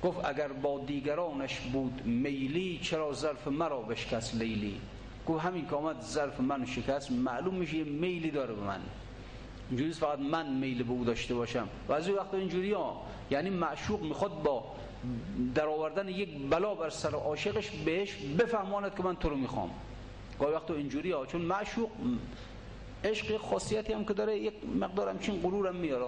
گفت 0.03 0.25
اگر 0.25 0.47
با 0.47 0.79
دیگرانش 0.87 1.59
بود 1.59 2.01
میلی 2.05 2.79
چرا 2.83 3.13
ظرف 3.13 3.47
مرا 3.47 3.81
بشکست 3.81 4.35
لیلی؟ 4.35 4.81
گفت 5.27 5.45
همین 5.45 5.67
که 5.67 5.75
آمد 5.75 6.01
ظرف 6.01 6.39
من 6.39 6.65
شکست 6.65 7.11
معلوم 7.11 7.55
میشه 7.55 7.83
میلی 7.83 8.31
داره 8.31 8.53
به 8.53 8.61
من. 8.61 8.79
اینجوری 9.69 9.91
فقط 9.91 10.19
من 10.19 10.53
میل 10.53 10.83
به 10.83 10.91
او 10.91 11.03
داشته 11.03 11.35
باشم. 11.35 11.67
و 11.87 11.93
از 11.93 12.07
این 12.07 12.17
وقت 12.17 12.33
اینجوری 12.33 12.73
ها. 12.73 13.01
یعنی 13.31 13.49
معشوق 13.49 14.01
می‌خواد 14.01 14.43
با 14.43 14.63
در 15.55 15.65
آوردن 15.65 16.09
یک 16.09 16.29
بلا 16.49 16.75
بر 16.75 16.89
سر 16.89 17.15
عاشقش 17.15 17.69
بهش 17.69 18.15
بفهماند 18.39 18.95
که 18.95 19.03
من 19.03 19.15
تو 19.15 19.29
رو 19.29 19.35
می‌خوام. 19.35 19.69
گاهی 20.39 20.53
وقت 20.53 20.71
اینجوری 20.71 21.11
ها. 21.11 21.25
چون 21.25 21.41
معشوق 21.41 21.89
عشق 23.03 23.37
خاصیتی 23.37 23.93
هم 23.93 24.05
که 24.05 24.13
داره 24.13 24.37
یک 24.37 24.53
مقدار 24.79 25.09
همچین 25.09 25.41
غرورم 25.41 25.75
میاره. 25.75 26.05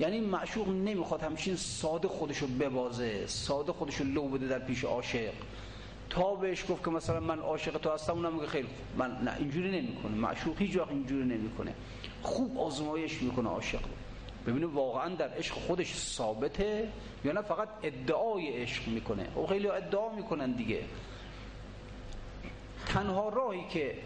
یعنی 0.00 0.20
معشوق 0.20 0.68
نمی‌خواد 0.68 1.22
همچین 1.22 1.56
ساده 1.56 2.08
خودشو 2.08 2.46
ببازه 2.46 3.26
ساده 3.26 3.72
خودشو 3.72 4.04
لو 4.04 4.28
بده 4.28 4.48
در 4.48 4.58
پیش 4.58 4.84
عاشق. 4.84 5.32
تا 6.10 6.34
بهش 6.34 6.64
گفت 6.68 6.84
که 6.84 6.90
مثلا 6.90 7.20
من 7.20 7.38
عاشق 7.38 7.78
تو 7.78 7.90
هستم 7.90 8.12
اونم 8.12 8.32
میگه 8.34 8.46
خیلی 8.46 8.68
من 8.98 9.10
نه 9.24 9.36
اینجوری 9.38 9.80
نمی‌کنه. 9.80 10.14
معشوق 10.14 10.58
هیچ 10.58 10.76
وقت 10.76 10.90
اینجوری 10.90 11.24
نمی‌کنه. 11.24 11.74
خوب 12.24 12.58
آزمایش 12.58 13.22
می‌کنه 13.22 13.48
عاشق. 13.48 13.80
ببینه 14.46 14.66
واقعا 14.66 15.14
در 15.14 15.28
عشق 15.28 15.54
خودش 15.54 15.94
ثابته 15.94 16.88
یا 17.24 17.32
نه 17.32 17.42
فقط 17.42 17.68
ادعای 17.82 18.48
عشق 18.62 18.88
می‌کنه. 18.88 19.28
او 19.34 19.46
خیلی 19.46 19.68
ادعا 19.68 20.08
می‌کنن 20.08 20.52
دیگه. 20.52 20.84
تنها 22.86 23.28
راهی 23.28 23.64
که 23.70 23.98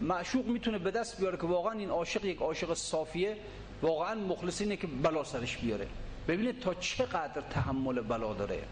معشوق 0.00 0.46
می‌تونه 0.46 0.78
به 0.78 0.90
دست 0.90 1.20
بیاره 1.20 1.36
که 1.36 1.46
واقعا 1.46 1.72
این 1.72 1.90
عاشق 1.90 2.24
یک 2.24 2.38
عاشق 2.38 2.74
صافیه 2.74 3.36
واقعا 3.82 4.14
مخلصینه 4.14 4.76
که 4.76 4.86
بلا 4.86 5.24
سرش 5.24 5.56
بیاره. 5.56 5.86
ببینید 6.28 6.60
تا 6.60 6.74
چقدر 6.74 7.40
تحمل 7.50 8.00
بلا 8.00 8.34
داره. 8.34 8.62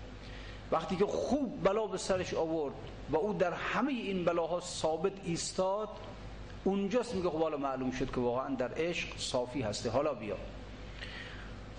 وقتی 0.73 0.97
که 0.97 1.07
خوب 1.07 1.63
بلا 1.65 1.87
به 1.87 1.99
سرش 1.99 2.35
آورد 2.35 2.75
و 3.11 3.17
او 3.17 3.33
در 3.33 3.53
همه 3.53 3.93
این 3.93 4.25
بلاها 4.25 4.61
ثابت 4.61 5.13
ایستاد 5.25 5.89
اونجاست 6.65 7.15
میگه 7.15 7.31
خب 7.31 7.43
حالا 7.43 7.57
معلوم 7.57 7.91
شد 7.91 8.11
که 8.11 8.21
واقعا 8.21 8.55
در 8.55 8.71
عشق 8.77 9.09
صافی 9.19 9.63
هسته 9.63 9.91
حالا 9.91 10.15
بیا. 10.15 10.37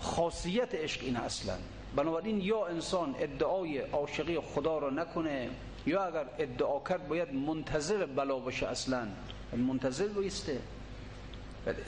خاصیت 0.00 0.74
عشق 0.74 1.00
این 1.04 1.16
اصلا. 1.16 1.54
بنابراین 1.96 2.40
یا 2.40 2.66
انسان 2.66 3.14
ادعای 3.18 3.78
عاشقی 3.78 4.40
خدا 4.40 4.78
را 4.78 4.90
نکنه 4.90 5.48
یا 5.86 6.04
اگر 6.04 6.26
ادعا 6.38 6.80
کرد 6.80 7.08
باید 7.08 7.34
منتظر 7.34 8.06
بلا 8.06 8.38
باشه 8.38 8.66
اصلا. 8.66 9.06
منتظر 9.56 10.06
بایسته. 10.06 10.60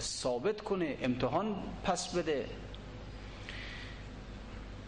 ثابت 0.00 0.60
کنه 0.60 0.96
امتحان 1.02 1.62
پس 1.84 2.14
بده. 2.14 2.46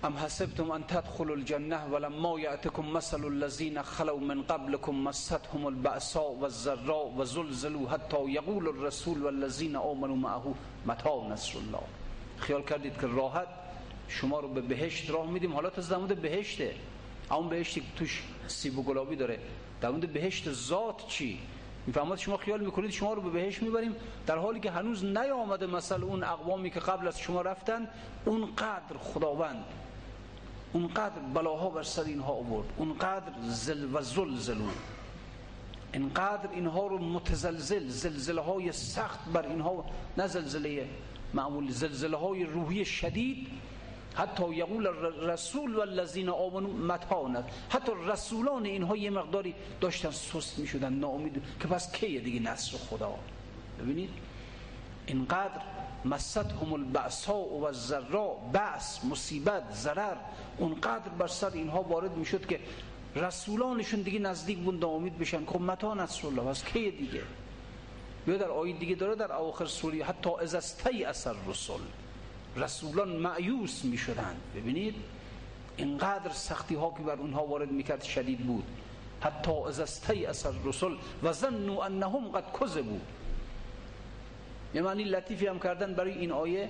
ام 0.05 0.17
حسبتم 0.17 0.71
ان 0.71 0.87
تدخلوا 0.87 1.37
الجنه 1.37 1.87
ولما 1.93 2.41
ياتكم 2.41 2.93
مثل 2.93 3.25
الذين 3.25 3.83
خلوا 3.83 4.21
من 4.21 4.43
قبلكم 4.43 5.05
مستهم 5.05 5.67
البأساء 5.67 6.31
والضراء 6.31 7.13
وزلزلوا 7.17 7.89
حتى 7.89 8.17
يقول 8.17 8.69
الرسول 8.69 9.23
والذين 9.23 9.77
آمنوا 9.77 10.17
معه 10.17 10.55
متى 10.87 11.11
نصر 11.31 11.59
الله؟ 11.59 11.83
خیال 12.39 12.63
کردید 12.63 13.01
که 13.01 13.07
راحت 13.07 13.49
شما 14.09 14.41
رو 14.41 14.49
به 14.49 14.61
بهشت 14.61 15.11
راه 15.11 15.31
میدیم. 15.31 15.53
حالا 15.53 15.71
تا 15.71 15.83
زمود 15.83 16.23
بهشته. 16.23 16.75
اون 17.31 17.49
بهشتی 17.49 17.83
توش 17.97 18.23
سیب 18.47 18.79
و 18.79 18.83
گلابی 18.83 19.17
داره. 19.17 19.39
در 19.81 19.91
مورد 19.91 20.13
بهشت 20.13 20.53
ذات 20.53 21.07
چی؟ 21.07 21.41
می‌فهمید 21.87 22.19
شما 22.19 22.37
خیال 22.37 22.61
می‌کنید 22.61 22.91
شما 22.91 23.15
رو 23.15 23.23
به 23.23 23.31
بهشت 23.31 23.63
می‌بریم. 23.63 23.97
در 24.27 24.39
حالی 24.39 24.61
که 24.61 24.71
هنوز 24.71 25.05
نیامده 25.05 25.67
مثل 25.67 26.03
اون 26.05 26.25
اقوامی 26.25 26.71
که 26.71 26.81
قبل 26.81 27.09
از 27.09 27.21
شما 27.21 27.43
رفتن 27.43 27.89
اونقدر 28.25 28.99
خداوند 28.99 29.65
اونقدر 30.73 31.19
بلاها 31.35 31.71
بر 31.71 31.83
سر 31.83 32.03
اینها 32.03 32.33
آورد 32.33 32.69
اونقدر 32.77 33.33
زل 33.43 33.95
و 33.95 34.03
زلزلو 34.03 34.69
اینقدر 35.93 36.51
اینها 36.53 36.87
رو 36.87 36.99
متزلزل 36.99 37.89
زلزله 37.89 38.41
های 38.41 38.73
سخت 38.73 39.19
بر 39.33 39.47
اینها 39.47 39.85
نه 40.17 40.27
زلزله 40.27 40.89
معمول 41.35 41.71
زلزله 41.71 42.17
های 42.17 42.45
روحی 42.45 42.85
شدید. 42.85 43.47
حتی 44.15 44.55
یقول 44.55 44.87
رسول 45.23 45.75
و 45.75 45.81
الذین 45.81 46.29
آمنوا 46.29 46.73
متانت 46.73 47.45
حتی 47.69 47.93
رسولان 48.07 48.65
اینها 48.65 48.97
یه 48.97 49.11
مقداری 49.11 49.55
داشتن 49.81 50.11
سست 50.11 50.59
می 50.59 50.67
شدن 50.67 50.93
ناامید. 50.93 51.43
که 51.61 51.69
پس 51.69 51.93
کیه 51.93 52.21
دیگه 52.21 52.41
نصر 52.41 52.77
خدا؟ 52.77 53.15
ببینید؟ 53.81 54.11
اینقدر 55.07 55.61
هم 56.13 56.73
البعصا 56.73 57.39
و 57.39 57.65
الزرا 57.65 58.29
بعث 58.53 59.05
مصیبت 59.05 59.63
ضرر 59.75 60.17
اونقدر 60.59 61.09
بر 61.19 61.27
سر 61.27 61.51
اینها 61.51 61.83
وارد 61.83 62.17
می‌شد 62.17 62.47
که 62.47 62.61
رسولانشون 63.17 64.03
دیگه 64.03 64.19
نزدیک 64.19 64.59
بود 64.59 64.81
ناامید 64.81 65.19
بشن. 65.19 65.47
خب 65.47 65.61
متا 65.61 65.95
نصر 65.95 66.27
الله 66.27 66.43
پس 66.43 66.65
کیه 66.65 66.91
دیگه؟ 66.91 67.23
یا 68.27 68.37
در 68.37 68.51
آیه 68.51 68.79
دیگه 68.79 68.95
داره 68.95 69.15
در 69.15 69.33
اواخر 69.33 69.67
سوری 69.67 70.03
حتی 70.03 70.31
از 70.41 70.55
استی 70.55 71.05
اثر 71.05 71.35
رسول 71.49 71.81
رسولان 72.57 73.09
معیوس 73.09 73.85
می 73.85 73.99
شدند 73.99 74.41
ببینید 74.57 74.95
اینقدر 75.77 76.31
سختی 76.33 76.75
ها 76.75 76.95
که 76.99 77.03
بر 77.03 77.17
اونها 77.17 77.47
وارد 77.47 77.71
می‌کرد 77.71 78.03
شدید 78.03 78.39
بود. 78.39 78.65
حتی 79.21 79.53
از 79.53 79.81
استی 79.81 80.27
اثر 80.27 80.53
رسول 80.65 80.97
و 81.23 81.33
ظنوا 81.33 81.85
انهم 81.85 82.29
قد 82.29 82.45
کذبوا. 82.61 82.99
یه 84.75 84.83
معنی 84.83 85.05
لطیفی 85.05 85.47
هم 85.47 85.59
کردن 85.59 85.95
برای 85.95 86.13
این 86.13 86.33
آیه. 86.33 86.69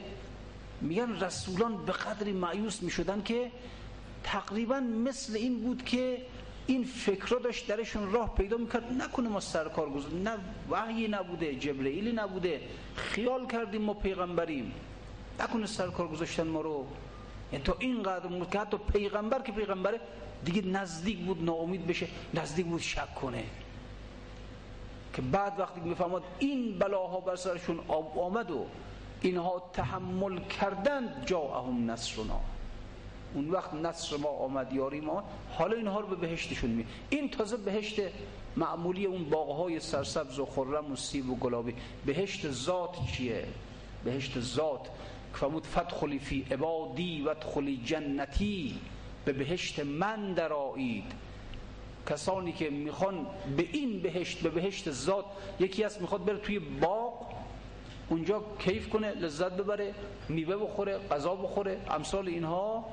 میگن 0.81 1.21
رسولان 1.21 1.85
به 1.87 1.93
قدری 1.93 2.33
معیوس 2.33 2.83
می‌شدن 2.83 3.23
که 3.23 3.51
تقریبا 4.25 4.81
مثل 4.81 5.37
این 5.37 5.61
بود 5.61 5.85
که 5.85 6.23
این 6.67 6.85
فکر 6.85 7.39
داشت 7.39 7.67
درشون 7.67 8.13
راه 8.13 8.35
پیدا 8.35 8.57
می‌کرد. 8.57 8.93
نکنه 8.93 9.29
ما 9.29 9.41
سرکار 9.41 9.91
گذار 9.91 10.13
نه 10.13 10.39
وحی 10.71 11.09
نبوده 11.09 11.55
جبرئیلی 11.55 12.13
نبوده. 12.13 12.61
خیال 12.95 13.47
کردیم 13.47 13.83
ما 13.83 13.95
پیغمبریم. 13.95 14.73
نکنه 15.41 15.67
سرکار 15.67 16.09
گذاشتن 16.09 16.47
ما 16.47 16.61
رو. 16.61 16.87
یعنی 17.53 17.65
تا 17.65 17.77
اینقدر 17.79 18.45
که 18.51 18.59
حتی 18.59 18.77
پیغمبر 18.93 19.43
که 19.43 19.53
پیغمبره 19.53 20.01
دیگه 20.45 20.63
نزدیک 20.63 21.19
بود 21.19 21.45
ناامید 21.45 21.87
بشه 21.87 22.07
نزدیک 22.35 22.67
بود 22.67 22.81
شک 22.81 23.15
کنه. 23.15 23.45
که 25.19 25.23
بعد 25.23 25.61
وقتی 25.61 25.81
می‌فهمد 25.81 26.23
این 26.39 26.79
بلاها 26.79 27.21
بر 27.21 27.37
سرشون 27.37 27.81
آمد 28.17 28.51
و 28.51 28.67
اینها 29.21 29.71
تحمل 29.73 30.39
کردن 30.39 31.23
جاهم 31.27 31.91
نصرنا. 31.91 32.41
اون 33.35 33.51
وقت 33.51 33.75
نصر 33.75 34.17
ما 34.17 34.29
آمد 34.29 34.73
یاری 34.73 35.01
ما. 35.01 35.25
حالا 35.51 35.77
اینها 35.77 36.01
رو 36.01 36.07
به 36.07 36.17
بهشتشون 36.17 36.71
می 36.71 36.87
این 37.11 37.31
تازه 37.31 37.57
بهشت 37.57 38.01
معمولی 38.57 39.07
اون 39.07 39.25
باغهای 39.25 39.81
سرسبز 39.81 40.39
و 40.39 40.47
خرم 40.47 40.93
و 40.93 40.97
سیب 40.97 41.31
و 41.31 41.37
گلابی. 41.37 41.75
بهشت 42.07 42.51
ذات 42.51 42.97
چیه؟ 43.13 43.47
بهشت 44.05 44.41
ذات. 44.41 44.89
فرمود 45.35 45.67
فتخلی 45.67 46.19
فی 46.19 46.47
عبادی 46.51 47.23
و 47.23 47.29
ادخلی 47.29 47.81
جنتی. 47.85 48.79
به 49.25 49.33
بهشت 49.33 49.81
من 49.81 50.33
درآیید. 50.33 51.13
کسانی 52.09 52.53
که 52.53 52.71
می‌خوان 52.71 53.27
به 53.57 53.69
این 53.73 54.01
بهشت 54.03 54.41
به 54.41 54.51
بهشت 54.51 54.91
ذات 54.91 55.25
یکی 55.61 55.85
از 55.85 56.01
می‌خواد 56.01 56.25
بره 56.25 56.39
توی 56.39 56.59
باغ 56.59 57.27
اونجا 58.09 58.43
کیف 58.59 58.89
کنه 58.89 59.11
لذت 59.11 59.53
ببره 59.53 59.95
میوه 60.29 60.57
بخوره 60.57 60.99
غذا 60.99 61.35
بخوره 61.35 61.81
امثال 61.91 62.29
اینها. 62.29 62.85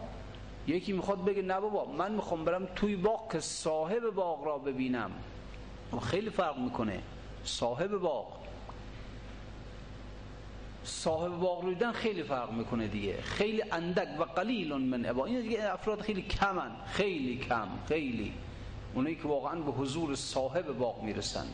یکی 0.67 0.93
می‌خواد 0.93 1.25
بگه 1.25 1.41
نه 1.41 1.59
بابا 1.59 1.85
من 1.85 2.11
می‌خوام 2.11 2.45
برم 2.45 2.67
توی 2.75 2.95
باغ 2.95 3.31
که 3.31 3.39
صاحب 3.39 4.09
باغ 4.09 4.45
را 4.45 4.57
ببینم. 4.57 5.11
خیلی 6.01 6.29
فرق 6.29 6.57
می‌کنه. 6.59 6.99
صاحب 7.43 7.97
باغ. 7.97 8.27
صاحب 10.83 11.31
باغ 11.31 11.63
رو 11.63 11.69
دیدن 11.69 11.91
خیلی 11.91 12.23
فرق 12.23 12.51
می‌کنه 12.51 12.87
دیگه. 12.87 13.21
خیلی 13.21 13.63
اندک 13.71 14.07
و 14.19 14.23
قلیل 14.23 14.73
من 14.73 15.05
ابا 15.05 15.25
این 15.25 15.41
دیگه 15.41 15.73
افراد 15.73 16.01
خیلی 16.01 16.21
کمن. 16.21 16.71
خیلی 16.85 17.37
کم. 17.37 17.67
خیلی. 17.87 18.33
اونایی 18.95 19.15
که 19.15 19.27
واقعا 19.27 19.59
به 19.59 19.71
حضور 19.71 20.15
صاحب 20.15 20.77
باغ 20.77 21.03
می‌رسن 21.03 21.47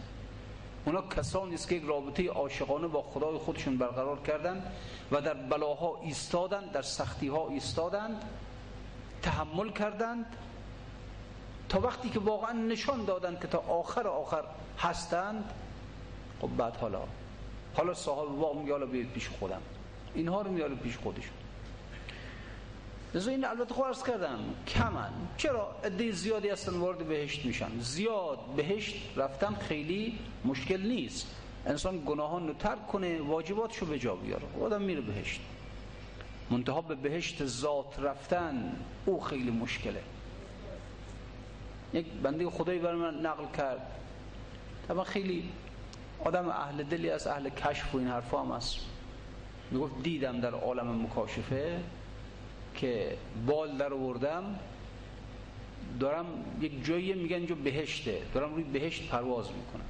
اونا 0.85 1.01
کسانی 1.01 1.53
است 1.53 1.67
که 1.69 1.75
یک 1.75 1.83
رابطه 1.83 2.29
عاشقانه 2.29 2.87
با 2.87 3.01
خدای 3.01 3.37
خودشون 3.37 3.77
برقرار 3.77 4.19
کردن 4.19 4.71
و 5.11 5.21
در 5.21 5.33
بلاها 5.33 5.99
ایستادن 6.03 6.65
در 6.65 6.81
سختیها 6.81 7.47
ایستادند 7.49 8.23
تحمل 9.21 9.69
کردند 9.69 10.25
تا 11.69 11.79
وقتی 11.79 12.09
که 12.09 12.19
واقعا 12.19 12.51
نشان 12.51 13.05
دادند 13.05 13.39
که 13.41 13.47
تا 13.47 13.57
آخر 13.57 14.07
آخر 14.07 14.43
هستند 14.77 15.53
خب 16.41 16.49
بعد 16.57 16.75
حالا 16.75 17.01
حالا 17.73 17.93
صاحب 17.93 18.31
واقع 18.31 18.59
میگه 18.59 18.71
حالا 18.71 18.85
بیاید 18.85 19.11
پیش 19.11 19.29
خودم. 19.29 19.61
اینها 20.15 20.41
رو 20.41 20.51
میاره 20.51 20.75
پیش 20.75 20.97
خودشون. 20.97 21.40
لذا 23.13 23.31
این 23.31 23.45
البته 23.45 23.73
خواهد 23.73 23.95
خب 23.95 24.07
کردم. 24.07 24.39
کمن. 24.67 25.09
چرا 25.37 25.75
عده 25.83 26.11
زیادی 26.11 26.49
هستن 26.49 26.73
وارد 26.73 26.97
بهشت 26.97 27.45
میشن؟ 27.45 27.79
زیاد. 27.79 28.39
بهشت 28.55 28.95
رفتن 29.15 29.55
خیلی 29.55 30.19
مشکل 30.45 30.81
نیست. 30.81 31.35
انسان 31.65 32.03
گناهان 32.05 32.47
رو 32.47 32.53
ترک 32.53 32.87
کنه 32.87 33.21
واجباتشو 33.21 33.85
به 33.85 33.99
جا 33.99 34.15
بیاره. 34.15 34.43
آدم 34.61 34.81
میره 34.81 35.01
بهشت. 35.01 35.41
منتها 36.49 36.81
به 36.81 36.95
بهشت 36.95 37.45
ذات 37.45 37.99
رفتن 37.99 38.75
او 39.05 39.21
خیلی 39.21 39.51
مشکله. 39.51 40.03
یک 41.93 42.05
بنده 42.23 42.49
خدایی 42.49 42.79
بر 42.79 42.95
من 42.95 43.19
نقل 43.19 43.45
کرد. 43.57 43.91
طبعا 44.87 45.03
خیلی 45.03 45.49
آدم 46.23 46.49
اهل 46.49 46.83
دلی 46.83 47.09
از 47.09 47.27
اهل 47.27 47.49
کشف 47.49 47.95
و 47.95 47.97
این 47.97 48.07
حرفا 48.07 48.43
هم 48.43 48.51
هست 48.51 48.79
می‌گفت 49.71 50.03
دیدم 50.03 50.39
در 50.39 50.53
عالم 50.53 51.01
مکاشفه. 51.03 51.79
که 52.81 53.17
بال 53.45 53.77
در 53.77 53.93
آوردم 53.93 54.59
دارم 55.99 56.25
یک 56.61 56.85
جایی 56.85 57.13
میگن 57.13 57.35
اینجا 57.35 57.55
بهشته 57.55 58.21
دارم 58.33 58.53
روی 58.53 58.63
بهشت 58.63 59.09
پرواز 59.09 59.45
می‌کنم. 59.45 59.85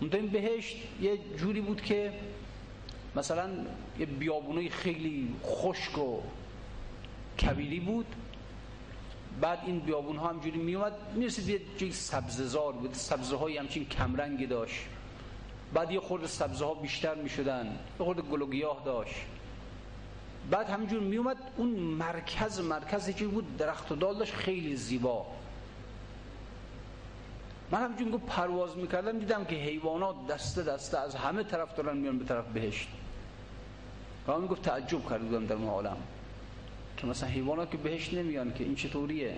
اون 0.00 0.10
این 0.12 0.26
بهشت 0.26 0.76
یه 1.00 1.18
جوری 1.36 1.60
بود 1.60 1.82
که 1.82 2.12
مثلا 3.16 3.50
یه 3.98 4.06
بیابونای 4.06 4.68
خیلی 4.68 5.34
خشک 5.44 5.98
و 5.98 6.20
کبیری 7.42 7.80
بود. 7.80 8.06
بعد 9.40 9.58
این 9.66 9.78
بیابون 9.78 10.16
ها 10.16 10.28
همجوری 10.28 10.58
میومد 10.58 10.92
می‌رسید 11.14 11.48
یه 11.48 11.60
جای 11.78 11.92
سبززار 11.92 12.72
بود 12.72 12.94
سبزه 12.94 13.36
های 13.36 13.56
همچین 13.56 13.84
کمرنگی 13.88 14.46
داشت. 14.46 14.80
بعد 15.74 15.92
یه 15.92 16.00
خورده 16.00 16.26
سبزه 16.26 16.64
ها 16.64 16.74
بیشتر 16.74 17.14
می‌شدن 17.14 17.66
یه 18.00 18.04
خورده 18.04 18.22
گل 18.22 18.44
داشت. 18.84 19.16
بعد 20.50 20.70
همینجور 20.70 21.00
میومد 21.00 21.36
اون 21.56 21.68
مرکز 21.70 22.60
مرکز 22.60 23.16
چی 23.16 23.26
بود 23.26 23.56
درخت 23.56 23.92
و 23.92 23.96
دال 23.96 24.18
داشت 24.18 24.34
خیلی 24.34 24.76
زیبا. 24.76 25.26
من 27.70 27.84
همینجور 27.84 28.10
گفت 28.10 28.26
پرواز 28.26 28.76
می‌کردم 28.76 29.18
دیدم 29.18 29.44
که 29.44 29.56
حیوانات 29.56 30.26
دسته 30.26 30.62
دسته 30.62 30.98
از 30.98 31.14
همه 31.14 31.42
طرف 31.42 31.74
دارن 31.74 31.96
میان 31.96 32.18
به 32.18 32.24
طرف 32.24 32.46
بهشت. 32.46 32.88
و 34.28 34.40
گفت 34.40 34.62
تعجب 34.62 35.10
کرده 35.10 35.24
بودم 35.24 35.46
در 35.46 35.54
اون 35.54 35.68
عالم. 35.68 35.96
که 36.96 37.06
مثلا 37.06 37.28
حیوانات 37.28 37.70
که 37.70 37.76
بهشت 37.76 38.14
نمیان 38.14 38.54
که 38.54 38.64
این 38.64 38.74
چطوریه؟ 38.74 39.36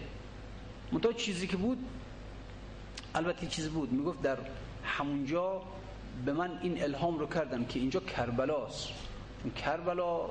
منتها 0.93 1.13
چیزی 1.13 1.47
که 1.47 1.57
بود 1.57 1.79
البته 3.15 3.47
چیزی 3.47 3.69
بود. 3.69 3.93
می‌گفت 3.93 4.23
در 4.23 4.39
همونجا 4.85 5.63
به 6.25 6.33
من 6.33 6.59
این 6.63 6.83
الهام 6.83 7.19
رو 7.19 7.27
کردم 7.27 7.65
که 7.65 7.79
اینجا 7.81 8.01
کربلاست. 8.01 8.89
کربلا 9.57 10.31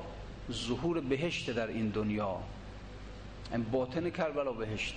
ظهور 0.51 0.99
بهشت 0.99 1.51
در 1.51 1.67
این 1.67 1.89
دنیا. 1.89 2.37
این 3.51 3.63
باطن 3.63 4.09
کربلا 4.09 4.51
بهشت. 4.51 4.95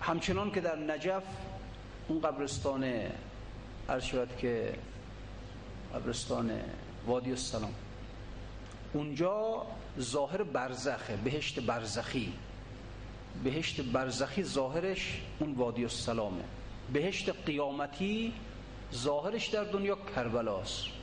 همچنان 0.00 0.50
که 0.50 0.60
در 0.60 0.76
نجف 0.76 1.22
اون 2.08 2.20
قبرستان 2.20 2.84
عرض 3.88 4.10
که 4.38 4.74
قبرستان 5.94 6.60
وادی 7.06 7.30
السلام. 7.30 7.74
اونجا 8.92 9.66
ظاهر 10.00 10.42
برزخه 10.42 11.16
بهشت 11.16 11.60
برزخی. 11.60 12.32
بهشت 13.44 13.80
برزخی 13.80 14.44
ظاهرش 14.44 15.20
اون 15.38 15.52
وادی 15.52 15.82
السلامه. 15.82 16.44
بهشت 16.92 17.46
قیامتی 17.46 18.32
ظاهرش 18.94 19.46
در 19.46 19.64
دنیا 19.64 19.98
کربلاست. 20.16 21.01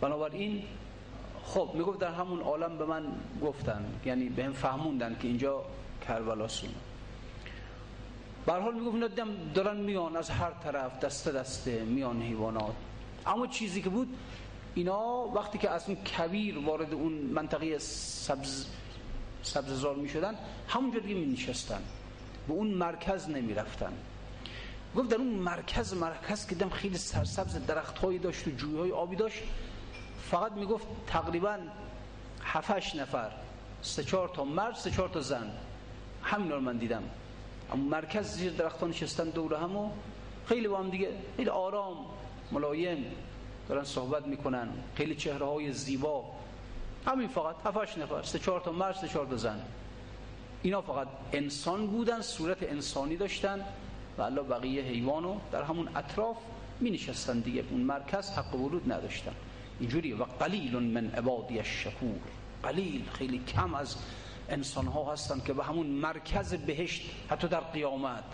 بنابراین 0.00 0.62
خب 1.44 1.70
می‌گفت 1.74 1.98
در 1.98 2.12
همون 2.12 2.40
عالم 2.40 2.78
به 2.78 2.84
من 2.84 3.04
گفتن 3.42 3.84
یعنی 4.04 4.28
به 4.28 4.44
هم 4.44 4.52
فهموندن 4.52 5.16
که 5.20 5.28
اینجا 5.28 5.64
کربلاسونه 6.08 6.74
حال 8.46 8.74
می‌گفت 8.74 8.94
اینا 8.94 9.08
دارن 9.54 9.76
میان 9.76 10.16
از 10.16 10.30
هر 10.30 10.50
طرف 10.50 11.00
دسته 11.00 11.32
دسته 11.32 11.84
میان 11.84 12.22
حیوانات. 12.22 12.74
اما 13.26 13.46
چیزی 13.46 13.82
که 13.82 13.88
بود 13.88 14.08
اینا 14.74 15.28
وقتی 15.28 15.58
که 15.58 15.70
از 15.70 15.88
اون 15.88 15.98
کویر 16.06 16.58
وارد 16.58 16.94
اون 16.94 17.12
منطقه 17.12 17.78
سبز 17.78 18.66
سبززار 19.42 19.96
می 19.96 20.08
شدن 20.08 20.34
همونجا 20.68 20.98
دیگه 20.98 21.14
می 21.14 21.26
نشستن 21.26 21.80
به 22.48 22.54
اون 22.54 22.66
مرکز 22.66 23.28
نمی 23.28 23.54
رفتن 23.54 23.92
گفت 24.96 25.08
در 25.08 25.16
اون 25.16 25.28
مرکز 25.28 25.94
مرکز 25.94 26.46
که 26.46 26.54
دم 26.54 26.68
خیلی 26.68 26.98
سرسبز 26.98 27.66
درخت 27.66 27.98
هایی 27.98 28.18
داشت 28.18 28.48
و 28.48 28.50
جوی 28.50 28.78
های 28.78 28.92
آبی 28.92 29.16
داشت 29.16 29.42
فقط 30.30 30.52
می‌گفت 30.52 30.86
تقریبا 31.06 31.58
هفتش 32.42 32.94
نفر. 32.94 33.30
سه 33.82 34.04
چهار 34.04 34.28
تا 34.28 34.44
مرد 34.44 34.74
سه 34.74 34.90
چهار 34.90 35.08
تا 35.08 35.20
زن. 35.20 35.50
همین 36.22 36.52
رو 36.52 36.60
من 36.60 36.76
دیدم. 36.76 37.02
اما 37.72 37.84
مرکز 37.84 38.26
زیر 38.26 38.52
درختان 38.52 38.90
نشستن 38.90 39.24
دور 39.24 39.54
هم 39.54 39.76
و 39.76 39.90
خیلی 40.46 40.68
با 40.68 40.78
هم 40.78 40.90
دیگه 40.90 41.08
خیلی 41.36 41.50
آرام 41.50 41.96
ملایم 42.52 43.04
دارن 43.68 43.84
صحبت 43.84 44.26
می‌کنن. 44.26 44.68
خیلی 44.94 45.14
چهره 45.14 45.46
های 45.46 45.72
زیبا. 45.72 46.24
همین 47.06 47.28
فقط 47.28 47.56
هفتش 47.64 47.98
نفر. 47.98 48.22
سه 48.22 48.38
چهار 48.38 48.60
تا 48.60 48.72
مرد 48.72 48.94
سه 48.94 49.08
چهار 49.08 49.26
تا 49.26 49.36
زن. 49.36 49.60
اینا 50.62 50.82
فقط 50.82 51.08
انسان 51.32 51.86
بودن 51.86 52.20
صورت 52.20 52.62
انسانی 52.62 53.16
داشتن 53.16 53.64
و 54.18 54.22
الله 54.22 54.42
بقیه 54.42 54.82
حیوانو 54.82 55.36
در 55.52 55.62
همون 55.62 55.88
اطراف 55.96 56.36
می 56.80 56.90
نشستن 56.90 57.40
دیگه. 57.40 57.64
اون 57.70 57.80
مرکز 57.80 58.30
حق 58.30 58.54
ورود 58.54 58.92
نداشتن. 58.92 59.32
اینجوری 59.80 60.12
و 60.12 60.24
قلیل 60.24 60.78
من 60.78 61.10
عبادی 61.10 61.58
الشکور. 61.58 62.20
قلیل 62.62 63.04
خیلی 63.12 63.38
کم 63.38 63.74
از 63.74 63.96
انسان 64.48 64.86
ها 64.86 65.12
هستن 65.12 65.40
که 65.40 65.52
به 65.52 65.64
همون 65.64 65.86
مرکز 65.86 66.54
بهشت 66.54 67.10
حتی 67.30 67.48
در 67.48 67.60
قیامت. 67.60 68.24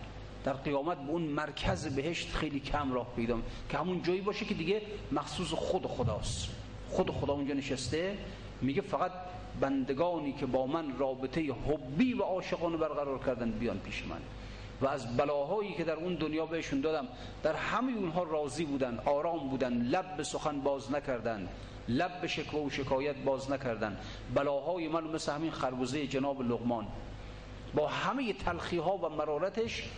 در 0.44 0.52
قیامت 0.52 0.98
به 0.98 1.11
اون 1.11 1.22
مرکز 1.22 1.87
بهشت 1.87 2.35
خیلی 2.35 2.61
کم 2.61 2.92
راه 2.92 3.07
پیدا 3.16 3.38
که 3.68 3.78
همون 3.78 4.02
جایی 4.02 4.20
باشه 4.20 4.44
که 4.44 4.55
دیگه 4.55 4.83
مخصوص 5.12 5.48
خود 5.48 5.87
خداست. 5.87 6.48
خود 6.90 7.11
خدا 7.11 7.33
اونجا 7.33 7.55
نشسته 7.55 8.18
میگه 8.61 8.83
فقط 8.83 9.12
بندگانی 9.61 10.33
که 10.33 10.46
با 10.46 10.66
من 10.66 10.98
رابطه 10.98 11.40
حبی 11.40 12.14
و 12.14 12.22
عاشقانه 12.22 12.76
برقرار 12.76 13.18
کردن 13.18 13.50
بیان 13.50 13.78
پیش 13.78 14.05
من. 14.07 14.20
و 14.82 14.86
از 14.86 15.16
بلاهایی 15.16 15.72
که 15.72 15.84
در 15.84 15.94
اون 15.94 16.14
دنیا 16.14 16.46
بهشون 16.46 16.80
دادم 16.80 17.08
در 17.42 17.52
همه 17.52 17.92
اونها 17.92 18.22
راضی 18.22 18.64
بودن 18.64 18.98
آرام 19.04 19.48
بودن 19.48 19.72
لب 19.72 20.16
به 20.16 20.24
سخن 20.24 20.60
باز 20.60 20.92
نکردن 20.92 21.48
لب 21.88 22.20
به 22.20 22.28
شکوه 22.28 22.66
و 22.66 22.70
شکایت 22.70 23.16
باز 23.16 23.50
نکردن. 23.50 23.96
بلاهای 24.34 24.88
من 24.88 25.04
مثل 25.04 25.32
همین 25.32 25.50
خربوزه 25.50 26.06
جناب 26.06 26.42
لغمان 26.42 26.86
با 27.74 27.88
همه 27.88 28.32
تلخی 28.32 28.78
ها 28.78 28.96
و 28.96 29.08
مرارتش 29.08 29.90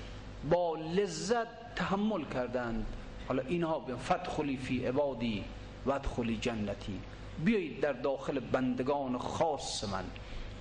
با 0.50 0.76
لذت 0.76 1.74
تحمل 1.76 2.24
کردند. 2.24 2.86
حالا 3.28 3.42
اینها 3.42 3.78
به 3.78 3.96
فتخلی 3.96 4.56
فی 4.56 4.86
عبادی 4.86 5.44
و 5.86 6.00
جنتی. 6.40 7.00
بیایید 7.44 7.80
در 7.80 7.92
داخل 7.92 8.40
بندگان 8.40 9.18
خاص 9.18 9.84
من. 9.84 10.04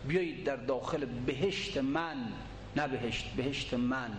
بیایید 0.08 0.44
در 0.44 0.56
داخل 0.56 1.06
بهشت 1.06 1.78
من. 1.78 2.18
نه 2.76 2.88
بهشت 2.88 3.34
بهشت 3.38 3.74
من. 3.74 4.12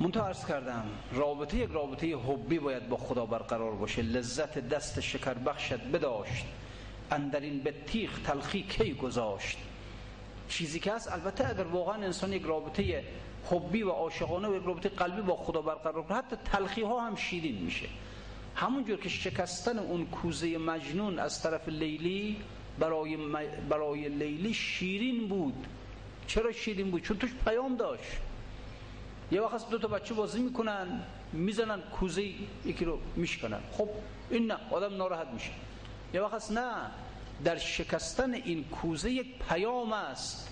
منتها 0.00 0.26
ارز 0.26 0.46
کردم 0.46 0.84
رابطه 1.12 1.56
یک 1.56 1.70
رابطه 1.70 2.16
حبی 2.16 2.58
باید 2.58 2.88
با 2.88 2.96
خدا 2.96 3.26
برقرار 3.26 3.72
باشه. 3.72 4.02
لذت 4.02 4.58
دست 4.58 5.00
شکر 5.00 5.34
بخشت 5.34 5.80
بداشت. 5.80 6.44
اندرین 7.10 7.58
به 7.58 7.74
تیخ 7.86 8.20
تلخی 8.20 8.62
کی 8.62 8.94
گذاشت. 8.94 9.58
چیزی 10.48 10.80
که 10.80 10.92
هست 10.92 11.12
البته 11.12 11.48
اگر 11.50 11.64
واقعا 11.64 11.94
انسان 11.94 12.32
یک 12.32 12.42
رابطه 12.42 13.04
حبی 13.50 13.82
و 13.82 13.90
عاشقانه 13.90 14.48
و 14.48 14.54
یک 14.54 14.62
رابطه 14.64 14.88
قلبی 14.88 15.22
با 15.22 15.36
خدا 15.36 15.62
برقرار 15.62 16.02
کنه 16.02 16.18
حتی 16.18 16.36
تلخی 16.44 16.82
ها 16.82 17.00
هم 17.06 17.16
شیرین 17.16 17.62
میشه. 17.62 17.86
همونجور 18.54 18.96
که 18.98 19.08
شکستن 19.08 19.78
اون 19.78 20.06
کوزه 20.06 20.58
مجنون 20.58 21.18
از 21.18 21.42
طرف 21.42 21.68
لیلی 21.68 22.36
برای, 22.78 23.16
برای 23.68 24.08
لیلی 24.08 24.54
شیرین 24.54 25.28
بود. 25.28 25.66
چرا 26.26 26.52
شیرین 26.52 26.90
بود؟ 26.90 27.02
چون 27.02 27.18
توش 27.18 27.30
پیام 27.44 27.76
داشت. 27.76 28.12
یه 29.32 29.40
وقت 29.40 29.70
دو 29.70 29.78
تا 29.78 29.88
بچه 29.88 30.14
بازی 30.14 30.40
می‌کنن 30.40 31.02
می‌زنن 31.32 31.80
کوزه 31.80 32.22
یکی 32.64 32.84
رو 32.84 32.98
میشکنن. 33.16 33.60
خب 33.72 33.88
این 34.30 34.46
نه 34.46 34.56
آدم 34.70 34.96
ناراحت 34.96 35.26
میشه. 35.26 35.50
یه 36.14 36.20
وقت 36.20 36.50
نه 36.50 36.74
در 37.44 37.56
شکستن 37.56 38.34
این 38.34 38.64
کوزه 38.64 39.10
یک 39.10 39.38
پیام 39.48 39.92
است. 39.92 40.48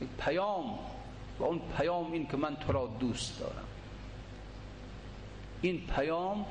یک 0.00 0.08
پیام. 0.18 0.78
و 1.38 1.44
اون 1.44 1.60
پیام 1.78 2.12
این 2.12 2.26
که 2.26 2.36
من 2.36 2.56
تو 2.56 2.72
را 2.72 2.86
دوست 3.00 3.40
دارم. 3.40 3.64
این 5.62 5.86
پیام 5.86 6.46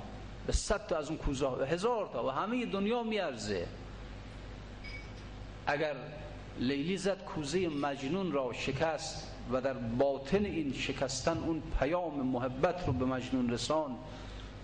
به 0.47 0.53
صد 0.53 0.87
تا 0.87 0.97
از 0.97 1.07
اون 1.07 1.17
کوزه 1.17 1.45
و 1.45 1.65
هزار 1.65 2.09
تا 2.13 2.25
و 2.25 2.29
همه 2.29 2.65
دنیا 2.65 3.03
میارزه. 3.03 3.67
اگر 5.67 5.95
لیلی 6.59 6.97
زد 6.97 7.23
کوزه 7.23 7.67
مجنون 7.67 8.31
را 8.31 8.53
شکست 8.53 9.27
و 9.51 9.61
در 9.61 9.73
باطن 9.73 10.45
این 10.45 10.73
شکستن 10.73 11.37
اون 11.37 11.63
پیام 11.79 12.27
محبت 12.27 12.87
رو 12.87 12.93
به 12.93 13.05
مجنون 13.05 13.49
رسان 13.49 13.95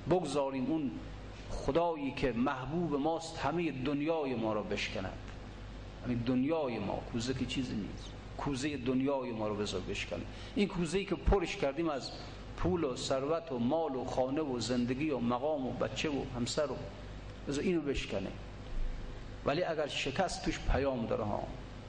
بگذاریم 0.10 0.65
اون 0.65 0.91
خدایی 1.50 2.12
که 2.12 2.32
محبوب 2.32 2.95
ماست 2.95 3.38
همه 3.38 3.71
دنیای 3.71 4.36
ما 4.36 4.54
را 4.54 4.63
بشکند. 4.63 5.17
همه 6.06 6.15
دنیای 6.15 6.80
ما 6.80 7.04
کوزه 7.12 7.34
که 7.34 7.45
چیزی 7.45 7.76
نیست. 7.76 8.12
کوزه 8.38 8.78
دنیای 8.78 9.32
ما 9.32 9.47
رو 9.47 9.56
بذار 9.56 9.82
بشکنه 9.82 10.21
این 10.56 10.67
کوزه 10.67 10.97
ای 10.97 11.06
که 11.06 11.15
پرش 11.15 11.56
کردیم 11.56 11.89
از 11.89 12.12
پول 12.58 12.84
و 12.84 12.95
ثروت 12.95 13.52
و 13.52 13.60
مال 13.60 13.95
و 13.95 14.06
خانه 14.06 14.41
و 14.41 14.60
زندگی 14.60 15.10
و 15.10 15.19
مقام 15.19 15.67
و 15.67 15.71
بچه 15.71 16.10
و 16.10 16.23
همسر 16.36 16.71
و 16.71 16.76
بذار 17.47 17.63
اینو 17.63 17.82
بشکنه. 17.82 18.32
ولی 19.45 19.63
اگر 19.63 19.88
شکست 19.88 20.45
توش 20.45 20.60
پیام 20.60 21.06
داره 21.06 21.23
ها. 21.23 21.43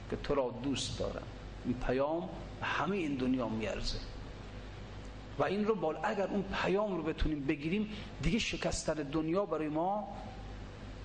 که 0.09 0.15
تو 0.15 0.35
را 0.35 0.53
دوست 0.63 0.99
دارم. 0.99 1.23
این 1.65 1.73
پیام 1.73 2.29
همه 2.61 2.95
این 2.95 3.15
دنیا 3.15 3.49
میارزه. 3.49 3.97
و 5.39 5.43
این 5.43 5.65
رو 5.65 5.75
بال 5.75 5.97
اگر 6.03 6.27
اون 6.27 6.43
پیام 6.63 6.97
رو 6.97 7.03
بتونیم 7.03 7.45
بگیریم 7.45 7.89
دیگه 8.21 8.39
شکستن 8.39 8.93
دنیا 8.93 9.45
برای 9.45 9.67
ما 9.69 10.07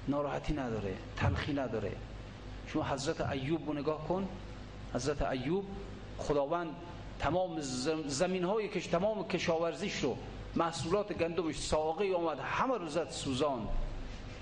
ناراحتی 0.08 0.52
نداره 0.52 0.94
تلخی 1.16 1.52
نداره. 1.52 1.92
شما 2.66 2.82
حضرت 2.82 3.20
ایوب 3.20 3.66
رو 3.66 3.72
نگاه 3.72 4.08
کن. 4.08 4.28
حضرت 4.94 5.22
ایوب 5.22 5.64
خداوند 6.18 6.68
تمام 7.18 7.60
زمین 8.06 8.44
هایی 8.44 8.68
که 8.68 8.80
تمام 8.80 9.28
کشاورزیش 9.28 10.00
رو 10.00 10.16
محصولات 10.56 11.12
گندمش 11.12 11.58
ساقه 11.58 12.14
آمد 12.14 12.38
همه 12.38 12.78
رو 12.78 12.88
زد 12.88 13.10
سوزان 13.10 13.68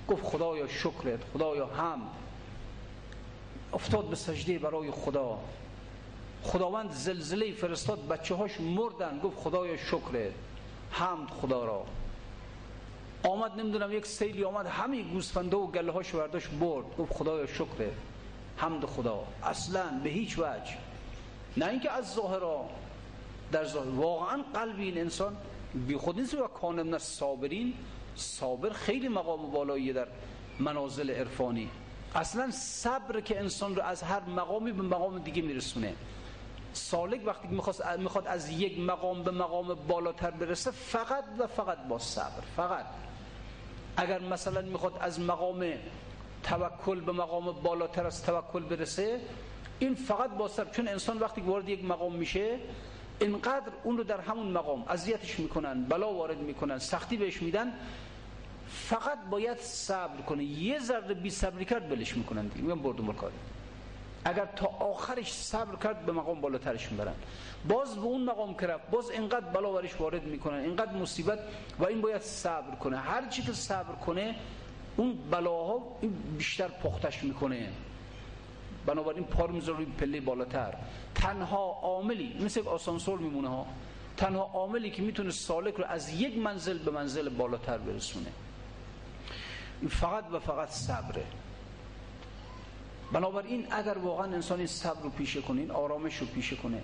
گفت 0.09 0.23
خدایا 0.23 0.69
شکرت 0.69 1.21
خدایا 1.33 1.67
هم. 1.67 2.01
افتاد 3.75 4.05
به 4.05 4.17
سجده 4.17 4.59
برای 4.59 4.91
خدا. 4.91 5.39
خداوند 6.43 6.91
زلزله 6.91 7.53
فرستاد 7.53 8.09
بچه 8.09 8.35
هاش 8.35 8.61
مردن. 8.61 9.19
گفت 9.19 9.37
خدایا 9.37 9.77
شکرت 9.77 10.33
حمد 10.91 11.29
خدا 11.29 11.65
را. 11.65 11.85
آمد 13.23 13.61
نمی‌دونم 13.61 13.93
یک 13.93 14.07
سیلی 14.07 14.45
آمد 14.45 14.67
همه 14.67 15.03
گوسفنده 15.03 15.57
و 15.57 15.67
گله 15.67 15.93
هاش 15.93 16.11
برداشت 16.15 16.49
برد. 16.51 16.97
گفت 16.99 17.13
خدایا 17.13 17.47
شکرت 17.47 17.93
حمد 18.57 18.85
خدا. 18.85 19.25
اصلا 19.43 20.01
به 20.05 20.11
هیچ 20.11 20.39
وجه. 20.39 20.77
نه 21.57 21.67
اینکه 21.67 21.91
از 21.91 22.15
ظاهرا 22.15 22.65
در 23.53 23.65
ظاهر. 23.65 23.89
واقعا 23.89 24.43
قلب 24.55 24.79
این 24.79 24.99
انسان 24.99 25.37
بی 25.75 25.97
خود 25.97 26.21
نیست 26.21 26.35
و 26.35 26.47
کانم 26.47 26.99
صابرین. 26.99 27.75
صابر 28.17 28.71
خیلی 28.71 29.09
مقام 29.09 29.51
بالایی 29.51 29.93
در 29.93 30.09
منازل 30.59 31.11
عرفانی. 31.11 31.69
اصلا 32.15 32.51
صبر 32.51 33.21
که 33.21 33.41
انسان 33.41 33.77
رو 33.77 33.83
از 33.83 34.03
هر 34.03 34.21
مقامی 34.21 34.73
به 34.73 34.83
مقام 34.83 35.19
دیگه 35.19 35.43
میرسونه. 35.43 35.95
سالک 36.73 37.21
وقتی 37.27 37.49
می‌خواد 37.49 38.01
می‌خواد 38.01 38.27
از 38.27 38.51
یک 38.51 38.79
مقام 38.79 39.23
به 39.23 39.31
مقام 39.31 39.75
بالاتر 39.75 40.31
برسه 40.31 40.71
فقط 40.71 41.25
و 41.39 41.47
فقط 41.47 41.79
با 41.89 41.99
صبر 41.99 42.43
فقط. 42.57 42.87
اگر 43.97 44.21
مثلا 44.21 44.61
می‌خواد 44.61 44.99
از 45.01 45.21
مقام 45.21 45.73
توکل 46.43 47.01
به 47.01 47.13
مقام 47.13 47.53
بالاتر 47.53 48.07
از 48.07 48.25
توکل 48.25 48.63
برسه 48.63 49.21
این 49.79 49.95
فقط 49.95 50.31
با 50.31 50.49
صبر. 50.49 50.71
چون 50.71 50.89
انسان 50.89 51.19
وقتی 51.19 51.41
وارد 51.41 51.69
یک 51.69 51.85
مقام 51.85 52.15
میشه 52.15 52.59
اینقدر 53.21 53.73
اون 53.85 53.99
رو 53.99 54.05
در 54.05 54.21
همون 54.21 54.47
مقام 54.47 54.85
اذیتش 54.89 55.39
می‌کنن 55.39 55.85
بلا 55.85 56.13
وارد 56.13 56.39
می‌کنن 56.39 56.79
سختی 56.79 57.17
بهش 57.17 57.43
میدن 57.43 57.73
فقط 58.73 59.19
باید 59.31 59.59
صبر 59.59 60.21
کنه 60.23 60.45
یه 60.45 60.79
ذره 60.79 61.15
بی 61.15 61.31
صبری 61.31 61.65
کرد 61.65 61.89
بلش 61.89 62.17
می‌کنن 62.17 62.47
دیگه. 62.47 62.63
میگم 62.63 62.83
بردم 62.83 63.13
کاری 63.13 63.35
اگر 64.25 64.47
تا 64.57 64.67
آخرش 64.67 65.33
صبر 65.33 65.77
کرد 65.77 66.07
به 66.07 66.13
مقام 66.13 66.41
بالاترش 66.41 66.93
می‌برن. 66.93 67.15
باز 67.69 67.95
به 67.95 68.03
اون 68.03 68.25
مقام 68.25 68.55
که 68.55 68.77
باز 68.91 69.11
اینقدر 69.11 69.47
بلا 69.47 69.73
ورش 69.73 70.01
وارد 70.01 70.25
می‌کنن 70.25 70.59
اینقدر 70.59 70.93
مصیبت 70.93 71.39
و 71.79 71.87
این 71.87 72.01
باید 72.01 72.23
صبر 72.23 72.75
کنه. 72.77 72.97
هر 72.97 73.29
چی 73.29 73.43
که 73.43 73.53
صبر 73.53 73.95
کنه 73.95 74.35
اون 74.97 75.19
بلاها 75.31 75.99
بیشتر 76.39 76.69
پختش 76.69 77.25
می‌کنه. 77.25 77.69
بنابراین 78.87 79.25
پار 79.25 79.51
می‌ذاره 79.51 79.79
روی 79.79 79.87
پله 79.87 80.21
بالاتر. 80.21 80.75
تنها 81.15 81.79
عاملی 81.83 82.37
مثل 82.45 82.69
آسانسور 82.69 83.19
میمونه 83.19 83.49
ها. 83.49 83.67
تنها 84.17 84.51
عاملی 84.55 84.91
که 84.91 85.03
می‌تونه 85.03 85.31
سالک 85.31 85.75
رو 85.75 85.85
از 85.85 86.21
یک 86.21 86.39
منزل 86.39 86.79
به 86.79 86.91
منزل 86.91 87.29
بالاتر 87.29 87.79
برسونه. 87.79 88.33
فقط 89.89 90.25
و 90.33 90.39
فقط 90.39 90.69
صبره. 90.69 91.25
بنابراین 93.13 93.67
اگر 93.71 93.99
واقعا 93.99 94.27
انسان 94.27 94.59
این 94.59 94.67
صبر 94.67 95.03
رو 95.03 95.11
پیشه 95.11 95.41
کنه 95.41 95.61
این 95.61 95.71
آرامش 95.71 96.17
رو 96.17 96.27
پیشه 96.27 96.57
کنه 96.57 96.83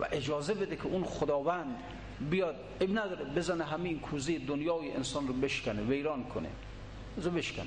و 0.00 0.06
اجازه 0.12 0.54
بده 0.54 0.76
که 0.76 0.86
اون 0.86 1.04
خداوند 1.04 1.76
بیاد 2.30 2.56
اب 2.80 2.90
نداره 2.90 3.24
بزنه 3.24 3.64
همین 3.64 4.00
کوزه 4.00 4.38
دنیای 4.38 4.92
انسان 4.92 5.28
رو 5.28 5.34
بشکنه 5.34 5.82
ویران 5.82 6.24
کنه. 6.24 6.48
بزن 7.18 7.30
بشکنه 7.30 7.66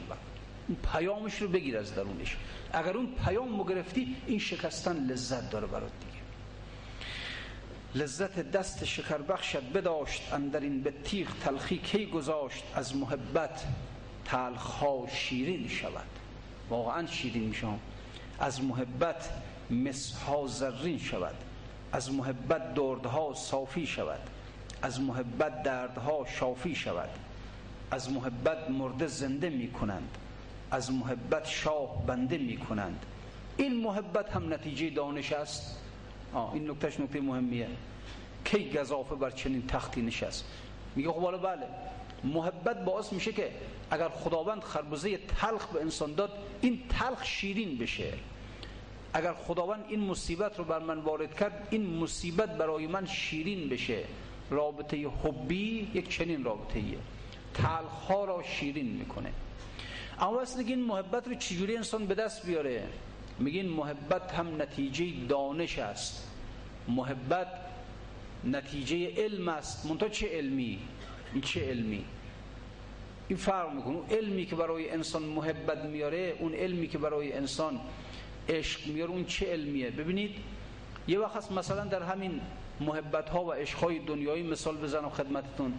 اون 0.67 0.77
پیامش 0.93 1.41
رو 1.41 1.47
بگیر 1.47 1.77
از 1.77 1.95
درونش. 1.95 2.38
اگر 2.73 2.97
اون 2.97 3.08
پیام 3.25 3.63
گرفتی 3.63 4.15
این 4.27 4.39
شکستن 4.39 5.05
لذت 5.05 5.49
داره 5.49 5.67
برات 5.67 5.91
دیگه. 5.99 6.25
لذت 8.03 8.51
دست 8.51 8.86
شکر 8.86 9.17
بخشت 9.17 9.63
بداشت 9.73 10.34
اندر 10.34 10.60
این 10.60 10.81
به 10.81 10.93
تیغ 11.03 11.27
تلخی 11.43 11.77
کی 11.77 12.05
گذاشت 12.05 12.63
از 12.75 12.95
محبت 12.95 13.63
تلخها 14.25 15.07
شیرین 15.07 15.67
شود 15.67 16.07
واقعا 16.69 17.07
شیرین 17.07 17.43
میشم 17.43 17.79
از 18.39 18.63
محبت 18.63 19.29
مسها 19.69 20.47
زرین 20.47 20.97
شود. 20.97 21.35
از 21.91 22.13
محبت 22.13 22.73
دردها 22.73 23.33
صافی 23.33 23.88
شود. 23.88 24.19
از 24.81 25.01
محبت 25.01 25.63
دردها 25.63 26.25
شافی 26.39 26.75
شود. 26.75 27.09
از 27.91 28.11
محبت 28.11 28.69
مرده 28.69 29.07
زنده 29.07 29.49
می 29.49 29.71
کنند 29.71 30.17
از 30.71 30.91
محبت 30.91 31.47
شاه 31.47 32.05
بنده 32.05 32.38
می 32.38 32.57
کنند 32.57 33.05
این 33.57 33.83
محبت 33.83 34.31
هم 34.31 34.53
نتیجه 34.53 34.89
دانش 34.89 35.31
است. 35.31 35.79
آه 36.33 36.53
این 36.53 36.69
نکتهش 36.69 36.99
نکته 36.99 37.21
مهمیه. 37.21 37.67
کی 38.45 38.69
گذافه 38.69 39.15
بر 39.15 39.29
چنین 39.29 39.67
تختی 39.67 40.01
نشست؟ 40.01 40.45
میگه 40.95 41.11
خب 41.11 41.38
بله. 41.38 41.67
محبت 42.25 42.85
باعث 42.85 43.13
میشه 43.13 43.33
که 43.33 43.51
اگر 43.91 44.09
خداوند 44.09 44.63
خربزه 44.63 45.17
تلخ 45.17 45.65
به 45.65 45.81
انسان 45.81 46.13
داد 46.13 46.31
این 46.61 46.81
تلخ 46.89 47.25
شیرین 47.25 47.77
بشه. 47.77 48.13
اگر 49.13 49.33
خداوند 49.33 49.85
این 49.88 49.99
مصیبت 49.99 50.57
رو 50.57 50.63
بر 50.63 50.79
من 50.79 50.99
وارد 50.99 51.35
کرد 51.35 51.67
این 51.71 51.97
مصیبت 51.97 52.57
برای 52.57 52.88
من 52.88 53.05
شیرین 53.05 53.69
بشه. 53.69 54.03
رابطه 54.49 55.07
حبی 55.23 55.91
یک 55.93 56.09
چنین 56.09 56.43
رابطه 56.43 56.79
ایه 56.79 56.97
تلخ 57.53 57.91
ها 57.91 58.25
را 58.25 58.43
شیرین 58.43 58.88
می‌کنه. 58.88 59.31
اما 60.19 60.41
اصلا 60.41 60.61
این 60.61 60.83
محبت 60.83 61.27
رو 61.27 61.35
چجوری 61.35 61.77
انسان 61.77 62.05
به 62.05 62.15
دست 62.15 62.45
بیاره؟ 62.45 62.83
میگین 63.39 63.69
محبت 63.69 64.31
هم 64.31 64.61
نتیجه 64.61 65.05
دانش 65.29 65.79
است. 65.79 66.27
محبت 66.88 67.47
نتیجه 68.43 69.11
علم 69.17 69.47
است. 69.47 69.85
منتها 69.85 70.09
چه 70.09 70.27
علمی؟ 70.27 70.79
این 71.33 71.41
چه 71.41 71.69
علمی؟ 71.69 72.05
این 73.27 73.38
فرق 73.38 73.73
می‌کنه. 73.73 73.95
اون 73.95 74.05
علمی 74.09 74.45
که 74.45 74.55
برای 74.55 74.89
انسان 74.89 75.23
محبت 75.23 75.85
میاره 75.85 76.35
اون 76.39 76.53
علمی 76.53 76.88
که 76.88 76.97
برای 76.97 77.33
انسان 77.33 77.79
عشق 78.49 78.88
میاره 78.88 79.11
اون 79.11 79.25
چه 79.25 79.51
علمیه؟ 79.51 79.89
ببینید 79.89 80.35
یه 81.07 81.19
وقت 81.19 81.35
هست 81.35 81.51
مثلا 81.51 81.85
در 81.85 82.03
همین 82.03 82.41
محبت 82.79 83.29
ها 83.29 83.45
و 83.45 83.53
عشق 83.53 83.77
های 83.77 83.99
دنیایی 83.99 84.43
مثال 84.43 84.77
بزنم 84.77 85.09
خدمتتون. 85.09 85.73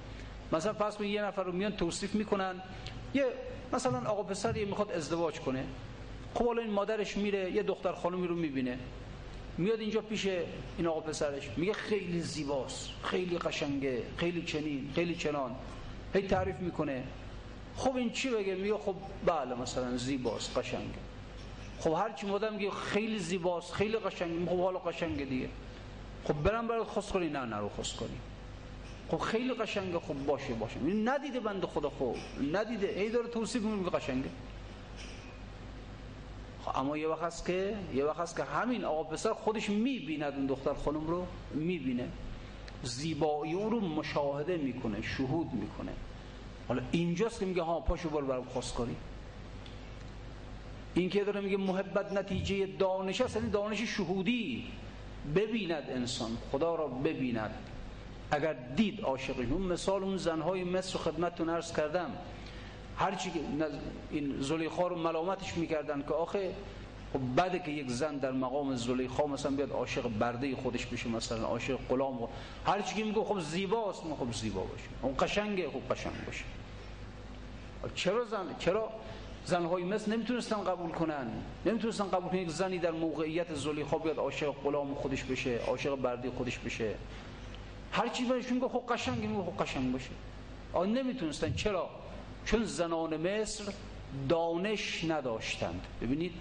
مثلا 0.52 0.72
فرض 0.72 0.96
کنید 0.96 1.10
یه 1.10 1.22
نفر 1.22 1.42
رو 1.42 1.52
میان 1.52 1.72
توصیف 1.72 2.14
می‌کنن 2.14 2.62
یه 3.14 3.24
مثلا 3.72 4.10
آقا 4.10 4.22
پسری 4.22 4.64
می‌خواد 4.64 4.92
ازدواج 4.92 5.40
کنه. 5.40 5.64
خب 6.34 6.46
حالا 6.46 6.62
این 6.62 6.70
مادرش 6.70 7.16
میره 7.16 7.50
یه 7.50 7.62
دختر 7.62 7.92
خانمی 7.92 8.26
رو 8.26 8.34
می‌بینه. 8.34 8.78
میاد 9.58 9.80
اینجا 9.80 10.00
پیش 10.00 10.26
این 10.78 10.86
آقا 10.86 11.00
پسرش. 11.00 11.50
میگه 11.56 11.72
خیلی 11.72 12.20
زیباست 12.20 12.90
خیلی 13.02 13.38
قشنگه 13.38 14.02
خیلی 14.16 14.42
چنین 14.42 14.90
خیلی 14.94 15.14
چنان. 15.14 15.54
هی 16.14 16.22
تعریف 16.22 16.56
می‌کنه. 16.60 17.02
خب 17.76 17.96
این 17.96 18.12
چی 18.12 18.30
بگه؟ 18.30 18.54
میگه 18.54 18.74
خب 18.74 18.94
بله 19.26 19.54
مثلا 19.54 19.96
زیباست 19.96 20.58
قشنگه 20.58 20.98
خب 21.80 21.92
هر 21.92 22.12
چی 22.12 22.26
مادر 22.26 22.50
میگه 22.50 22.70
خیلی 22.70 23.18
زیباست 23.18 23.72
خیلی 23.72 23.96
قشنگه 23.96 24.50
خب 24.50 24.60
حالا 24.60 24.78
قشنگه 24.78 25.24
دیگه. 25.24 25.48
خب 26.24 26.42
برم 26.42 26.68
برات 26.68 26.86
خواست 26.86 27.12
کنی؟ 27.12 27.28
نه 27.28 27.44
نرو 27.44 27.68
خواست 27.68 27.96
کنی. 27.96 28.18
خب 29.10 29.18
خیلی 29.18 29.54
قشنگه 29.54 29.98
خب 29.98 30.14
باشه 30.14 30.54
باشه. 30.54 30.80
ندیده 30.80 31.40
بنده 31.40 31.66
خدا 31.66 31.90
خوب 31.90 32.16
ندیده. 32.52 32.88
ای 32.88 33.10
داره 33.10 33.28
توصیف 33.28 33.62
میگه 33.62 33.90
قشنگه 33.90 34.30
خب 36.64 36.78
اما 36.78 36.96
یه 36.96 37.08
وقت 37.08 37.46
که 37.46 37.76
یه 37.94 38.04
وقت 38.04 38.20
هست 38.20 38.36
که 38.36 38.44
همین 38.44 38.84
آقا 38.84 39.02
پسر 39.04 39.32
خودش 39.32 39.70
می‌بیند 39.70 40.32
اون 40.32 40.46
دختر 40.46 40.74
خانم 40.74 41.06
رو 41.06 41.26
می‌بینه. 41.54 42.08
زیبایی 42.82 43.52
اون 43.52 43.70
رو 43.70 43.80
مشاهده 43.80 44.56
می‌کنه 44.56 45.02
شهود 45.02 45.52
می‌کنه. 45.52 45.92
حالا 46.68 46.82
اینجاست 46.92 47.40
که 47.40 47.46
میگه 47.46 47.62
ها 47.62 47.80
پاشو 47.80 48.08
برو 48.08 48.26
برام 48.26 48.44
خواست 48.44 48.74
کنی. 48.74 48.96
این 50.94 51.10
که 51.10 51.24
داره 51.24 51.40
میگه 51.40 51.56
محبت 51.56 52.12
نتیجه 52.12 52.66
دانش 52.66 53.20
است 53.20 53.36
یعنی 53.36 53.50
دانش 53.50 53.82
شهودی. 53.82 54.64
ببیند 55.34 55.84
انسان 55.90 56.30
خدا 56.52 56.74
را 56.74 56.86
ببیند. 56.86 57.54
اگر 58.30 58.52
دید 58.52 59.00
عاشقش 59.00 59.46
اون 59.50 59.62
مثال 59.62 60.02
اون 60.02 60.16
زنهای 60.16 60.64
مصر 60.64 60.98
خدمتتون 60.98 61.48
عرض 61.48 61.72
کردم. 61.72 62.10
هرچی 62.96 63.30
که 63.30 63.40
این 64.10 64.40
زلیخا 64.40 64.86
رو 64.86 64.98
ملامتش 64.98 65.56
می‌کردن 65.56 66.02
که 66.02 66.14
آخه 66.14 66.54
خب 67.12 67.42
بده 67.42 67.58
که 67.58 67.70
یک 67.70 67.90
زن 67.90 68.16
در 68.16 68.32
مقام 68.32 68.76
زلیخا 68.76 69.26
مثلا 69.26 69.52
بیاد 69.52 69.72
عاشق 69.72 70.08
برده 70.08 70.56
خودش 70.56 70.86
بشه 70.86 71.08
مثلا 71.08 71.46
عاشق 71.46 71.78
غلام 71.88 72.28
هر 72.66 72.82
چی 72.82 73.02
میگه 73.02 73.24
خب 73.24 73.40
زیباست. 73.40 74.02
خب 74.02 74.32
زیبا 74.32 74.60
باشه 74.60 74.84
اون 75.02 75.14
قشنگه 75.18 75.70
خب 75.70 75.94
قشنگ 75.94 76.24
باشه. 76.26 76.44
چرا 77.94 78.24
زن 78.24 78.46
چرا 78.58 78.90
زنهای 79.44 79.84
مثل 79.84 80.12
نمی‌تونستن 80.12 80.64
قبول 80.64 80.90
کنن؟ 80.90 81.26
نمی‌تونستن 81.66 82.04
قبول 82.04 82.30
کنن 82.30 82.40
یک 82.40 82.50
زنی 82.50 82.78
در 82.78 82.90
موقعیت 82.90 83.54
زلیخا 83.54 83.98
بیاد 83.98 84.18
عاشق 84.18 84.54
غلام 84.64 84.94
خودش 84.94 85.24
بشه 85.24 85.58
عاشق 85.66 85.94
برده 85.94 86.30
خودش 86.30 86.58
بشه. 86.58 86.94
هر 87.92 88.08
چی 88.08 88.24
بهشون 88.24 88.58
گفت 88.58 88.74
خب 88.74 88.92
قشنگ 88.92 89.24
میگه 89.24 89.42
خب 89.42 89.62
قشنگ 89.62 89.92
باشه. 89.92 90.10
آن 90.72 90.92
نمی‌تونستن. 90.92 91.54
چرا؟ 91.54 91.90
چون 92.44 92.64
زنان 92.64 93.16
مصر 93.16 93.72
دانش 94.28 95.04
نداشتند. 95.04 95.86
ببینید 96.02 96.32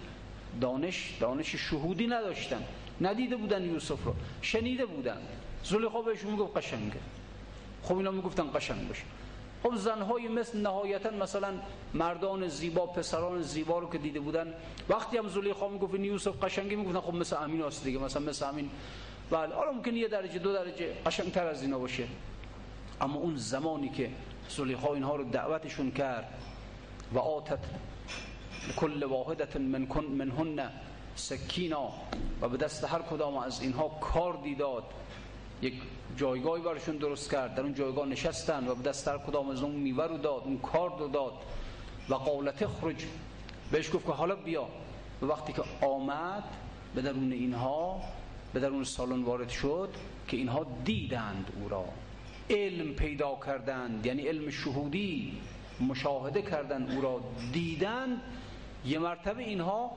دانش 0.60 1.16
دانش 1.20 1.54
شهودی 1.54 2.06
نداشتن. 2.06 2.62
ندیده 3.00 3.36
بودن 3.36 3.64
یوسف 3.64 4.04
رو. 4.04 4.14
شنیده 4.42 4.86
بودن. 4.86 5.18
زلیخا 5.64 6.02
بهشون 6.02 6.30
می‌گفت 6.30 6.56
قشنگه 6.56 7.00
خب 7.82 7.96
اینا 7.96 8.10
می‌گفتن 8.10 8.50
قشنگ 8.54 8.88
باشه. 8.88 9.02
خب 9.66 9.76
زنهای 9.76 10.28
مثل 10.28 10.60
نهایتا 10.60 11.10
مثلا 11.10 11.54
مردان 11.94 12.48
زیبا 12.48 12.86
پسران 12.86 13.42
زیبا 13.42 13.78
رو 13.78 13.90
که 13.90 13.98
دیده 13.98 14.20
بودن. 14.20 14.54
وقتی 14.88 15.16
هم 15.16 15.28
زلیخا 15.28 15.68
می‌گفت 15.68 15.94
این 15.94 16.04
یوسف 16.04 16.44
قشنگی 16.44 16.76
می‌گفتن 16.76 17.00
خب 17.00 17.14
مثل 17.14 17.36
امین 17.42 17.62
هست 17.62 17.84
دیگه 17.84 17.98
مثلا 17.98 18.22
مثل 18.22 18.48
امین. 18.48 18.70
بله 19.30 19.54
حالا 19.54 19.72
ممکن 19.72 19.96
یه 19.96 20.08
درجه 20.08 20.38
دو 20.38 20.52
درجه 20.52 20.94
قشنگتر 21.06 21.46
از 21.46 21.62
اینا 21.62 21.78
باشه. 21.78 22.08
اما 23.00 23.20
اون 23.20 23.36
زمانی 23.36 23.88
که 23.88 24.10
زلیخا 24.48 24.94
اینها 24.94 25.16
رو 25.16 25.24
دعوتشون 25.24 25.90
کرد 25.90 26.28
و 27.12 27.18
آتت 27.18 27.58
کل 28.76 29.02
واحدت 29.02 29.56
من 29.56 29.86
کن 29.86 30.04
منهن 30.04 30.70
سکینا 31.16 31.88
و 32.40 32.48
به 32.48 32.56
دست 32.56 32.84
هر 32.84 33.02
کدام 33.02 33.36
از 33.36 33.62
اینها 33.62 33.88
کار 33.88 34.38
دیداد 34.42 34.84
یک 35.62 35.74
جایگاهی 36.16 36.62
برشون 36.62 36.96
درست 36.96 37.30
کرد. 37.30 37.54
در 37.54 37.62
اون 37.62 37.74
جایگاه 37.74 38.06
نشستن 38.06 38.68
و 38.68 38.74
به 38.74 38.82
دست 38.82 39.08
هر 39.08 39.18
کدام 39.18 39.50
از 39.50 39.62
اون 39.62 39.74
میوه 39.74 40.04
رو 40.04 40.18
داد 40.18 40.42
اون 40.44 40.58
کار 40.58 40.98
رو 40.98 41.08
داد 41.08 41.32
و 42.08 42.14
قالت 42.14 42.66
خرج 42.66 43.04
بهش 43.70 43.94
گفت 43.94 44.06
که 44.06 44.12
حالا 44.12 44.36
بیا. 44.36 44.68
و 45.22 45.26
وقتی 45.26 45.52
که 45.52 45.62
آمد 45.86 46.44
به 46.94 47.02
درون 47.02 47.32
اینها 47.32 48.00
به 48.52 48.60
درون 48.60 48.84
سالن 48.84 49.22
وارد 49.22 49.48
شد 49.48 49.88
که 50.28 50.36
اینها 50.36 50.66
دیدند 50.84 51.52
او 51.60 51.68
را. 51.68 51.84
علم 52.50 52.94
پیدا 52.94 53.38
کردند 53.46 54.06
یعنی 54.06 54.22
علم 54.22 54.50
شهودی 54.50 55.38
مشاهده 55.80 56.42
کردند 56.42 56.92
او 56.92 57.00
را. 57.00 57.20
دیدند 57.52 58.20
یه 58.84 58.98
مرتبه 58.98 59.42
اینها 59.42 59.90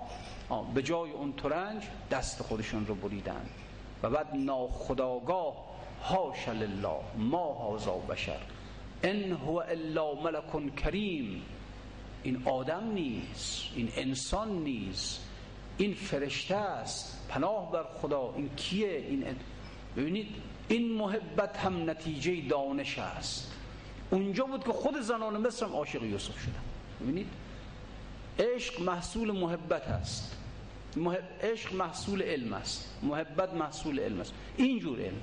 به 0.74 0.84
جای 0.84 1.12
اون 1.12 1.34
ترنج 1.34 1.84
دست 2.12 2.42
خودشون 2.42 2.86
رو 2.86 2.96
بریدند. 2.96 3.50
و 4.04 4.10
بعد 4.10 4.28
ناخداگاه 4.36 5.69
هاش 6.04 6.50
لله 6.50 7.00
ما 7.18 7.54
هازا 7.54 7.96
بشر. 7.98 8.40
ان 9.04 9.32
هو 9.32 9.58
الا 9.58 10.14
ملک 10.14 10.76
کریم 10.76 11.42
این 12.24 12.42
آدم 12.46 12.92
نیست 12.92 13.64
این 13.76 13.90
انسان 13.96 14.64
نیست. 14.64 15.26
این 15.78 15.94
فرشته 15.94 16.56
است. 16.56 17.26
پناه 17.30 17.72
بر 17.72 17.84
خدا. 17.84 18.34
این 18.36 18.50
کیه؟ 18.56 19.06
این 19.10 19.26
ببینید 19.98 20.28
این 20.68 20.92
محبت 20.94 21.58
هم 21.58 21.90
نتیجه 21.90 22.42
دانش 22.42 23.00
است. 23.00 23.52
اونجا 24.12 24.46
بود 24.46 24.64
که 24.64 24.72
خود 24.72 25.02
زنان 25.02 25.48
مصر 25.48 25.66
هم 25.66 25.72
عاشق 25.72 26.04
یوسف 26.04 26.40
شدن. 26.40 26.64
ببینید 27.02 27.28
عشق 28.40 28.82
محصول 28.82 29.32
محبت 29.32 29.88
است. 29.88 30.36
عشق 31.42 31.74
محصول 31.74 32.22
علم 32.22 32.54
است. 32.54 33.00
محبت 33.04 33.54
محصول 33.54 34.00
علم 34.00 34.20
است. 34.20 34.34
اینجور 34.58 35.00
علم. 35.02 35.22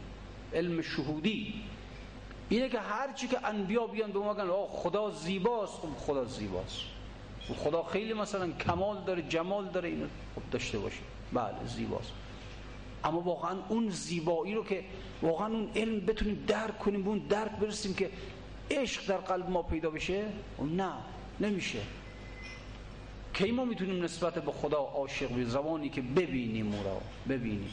علم 0.55 0.83
شهودی. 0.83 1.55
اینه 2.49 2.69
که 2.69 2.81
هرچی 2.81 3.29
که 3.29 3.47
انبیا 3.47 3.87
بیان 3.87 4.13
به 4.13 4.19
ما 4.19 4.67
خدا 4.67 5.11
زیباست. 5.11 5.73
خب 5.73 5.89
خدا 5.97 6.25
زیباست. 6.25 6.81
خدا 7.65 7.83
خیلی 7.83 8.13
مثلا 8.13 8.51
کمال 8.51 9.05
داره 9.05 9.23
جمال 9.23 9.69
داره 9.69 9.89
اینو 9.89 10.07
خب 10.37 10.51
داشته 10.51 10.79
باشه. 10.79 11.01
بله 11.33 11.67
زیباست. 11.67 12.13
اما 13.05 13.21
واقعا 13.21 13.57
اون 13.69 13.91
زیبایی 13.91 14.55
رو 14.55 14.65
که 14.65 14.85
واقعا 15.23 15.49
اون 15.49 15.71
علم 15.77 16.01
بتونیم 16.01 16.45
درک 16.47 16.79
کنیم 16.79 17.03
به 17.03 17.09
اون 17.09 17.19
درک 17.19 17.51
برسیم 17.51 17.95
که 17.95 18.11
عشق 18.71 19.07
در 19.07 19.17
قلب 19.17 19.51
ما 19.51 19.63
پیدا 19.63 19.91
بشه 19.91 20.25
نه 20.77 20.93
نمیشه. 21.41 21.79
کی 23.35 23.51
ما 23.51 23.65
می‌تونیم 23.65 24.05
نسبت 24.05 24.35
به 24.35 24.53
خدا 24.53 24.79
عاشق 24.79 25.29
به 25.29 25.45
زبانی 25.45 25.89
که 25.89 26.03
ببینیم 26.03 26.75
او 26.75 26.85
را 26.85 27.01
ببینیم. 27.29 27.71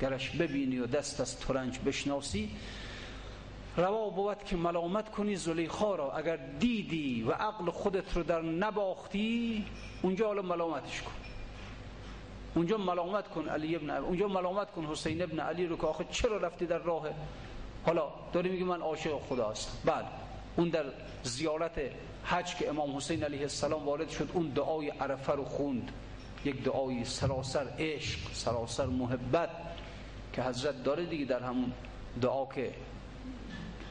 گرش 0.00 0.30
ببینی 0.30 0.78
و 0.78 0.86
دست 0.86 1.20
از 1.20 1.40
ترنج 1.40 1.78
بشناسی 1.78 2.50
روا 3.76 4.10
بود 4.10 4.44
که 4.44 4.56
ملامت 4.56 5.10
کنی 5.10 5.36
زلیخا 5.36 5.94
را. 5.94 6.12
اگر 6.12 6.36
دیدی 6.36 7.22
و 7.22 7.32
عقل 7.32 7.70
خودت 7.70 8.16
رو 8.16 8.22
در 8.22 8.42
نباختی 8.42 9.64
اونجا 10.02 10.26
حالا 10.26 10.42
ملامتش 10.42 11.02
کن. 11.02 11.10
اونجا 12.54 12.76
ملامت 12.78 13.28
کن 13.28 13.48
علی 13.48 13.76
ابن 13.76 13.90
اونجا 13.90 14.28
ملامت 14.28 14.70
کن 14.70 14.84
حسین 14.84 15.22
ابن 15.22 15.40
علی 15.40 15.66
رو 15.66 15.76
که 15.76 15.86
آخه 15.86 16.04
چرا 16.10 16.36
رفتی 16.36 16.66
در 16.66 16.78
راه؟ 16.78 17.08
حالا 17.86 18.08
داری 18.32 18.48
میگه 18.48 18.64
من 18.64 18.80
عاشق 18.80 19.18
خدا 19.28 19.50
هستم. 19.50 19.72
بعد 19.84 20.04
اون 20.56 20.68
در 20.68 20.84
زیارت 21.22 21.80
حج 22.24 22.54
که 22.56 22.68
امام 22.68 22.96
حسین 22.96 23.24
علیه 23.24 23.40
السلام 23.40 23.86
وارد 23.86 24.08
شد 24.08 24.30
اون 24.34 24.48
دعای 24.48 24.88
عرفه 24.88 25.32
رو 25.32 25.44
خوند. 25.44 25.92
یک 26.44 26.62
دعای 26.62 27.04
سراسر 27.04 27.66
عشق 27.78 28.18
سراسر 28.32 28.86
محبت. 28.86 29.50
که 30.36 30.42
حضرت 30.42 30.84
داره 30.84 31.06
دیگه 31.06 31.24
در 31.24 31.42
همون 31.42 31.72
دعا 32.22 32.46
که 32.46 32.74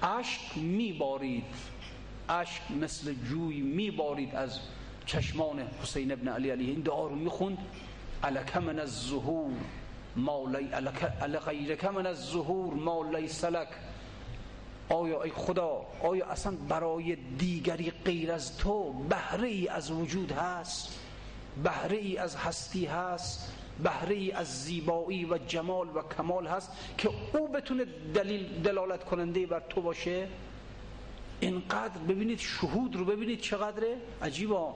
عشق 0.03 0.57
میبارید 0.57 1.43
عشق 2.29 2.71
مثل 2.81 3.13
جوی 3.13 3.61
میبارید 3.61 4.35
از 4.35 4.59
چشمان 5.05 5.59
حسین 5.81 6.11
ابن 6.11 6.27
علی 6.27 6.49
علیه. 6.49 6.69
این 6.69 6.81
دعا 6.81 7.07
رو 7.07 7.15
می‌خوند؟ 7.15 7.57
الک 8.23 8.57
من 8.57 8.79
الظهور 8.79 9.51
ما 10.15 10.49
لی 10.49 11.75
من 11.95 12.05
الظهور 12.07 12.73
ما 12.73 13.03
لیس 13.17 13.43
لک. 13.43 13.67
آیا 14.89 15.23
ای 15.23 15.31
خدا 15.31 15.85
آیا 16.03 16.25
اصلا 16.25 16.55
برای 16.69 17.15
دیگری 17.15 17.91
غیر 17.91 18.31
از 18.31 18.57
تو 18.57 18.93
بهره 18.93 19.47
ای 19.47 19.67
از 19.67 19.91
وجود 19.91 20.31
هست؟ 20.31 20.99
بهره 21.63 21.97
ای 21.97 22.17
از 22.17 22.35
هستی 22.35 22.85
هست؟ 22.85 23.53
بهره 23.83 24.33
از 24.35 24.63
زیبایی 24.63 25.25
و 25.25 25.37
جمال 25.37 25.87
و 25.87 26.01
کمال 26.17 26.47
هست 26.47 26.71
که 26.97 27.09
او 27.33 27.47
بتونه 27.47 27.85
دلیل 28.13 28.61
دلالت 28.61 29.03
کننده 29.03 29.45
بر 29.45 29.59
تو 29.69 29.81
باشه؟ 29.81 30.27
اینقدر 31.39 31.97
ببینید 32.07 32.39
شهود 32.39 32.95
رو 32.95 33.05
ببینید 33.05 33.41
چقدره؟ 33.41 33.97
عجیبا. 34.21 34.75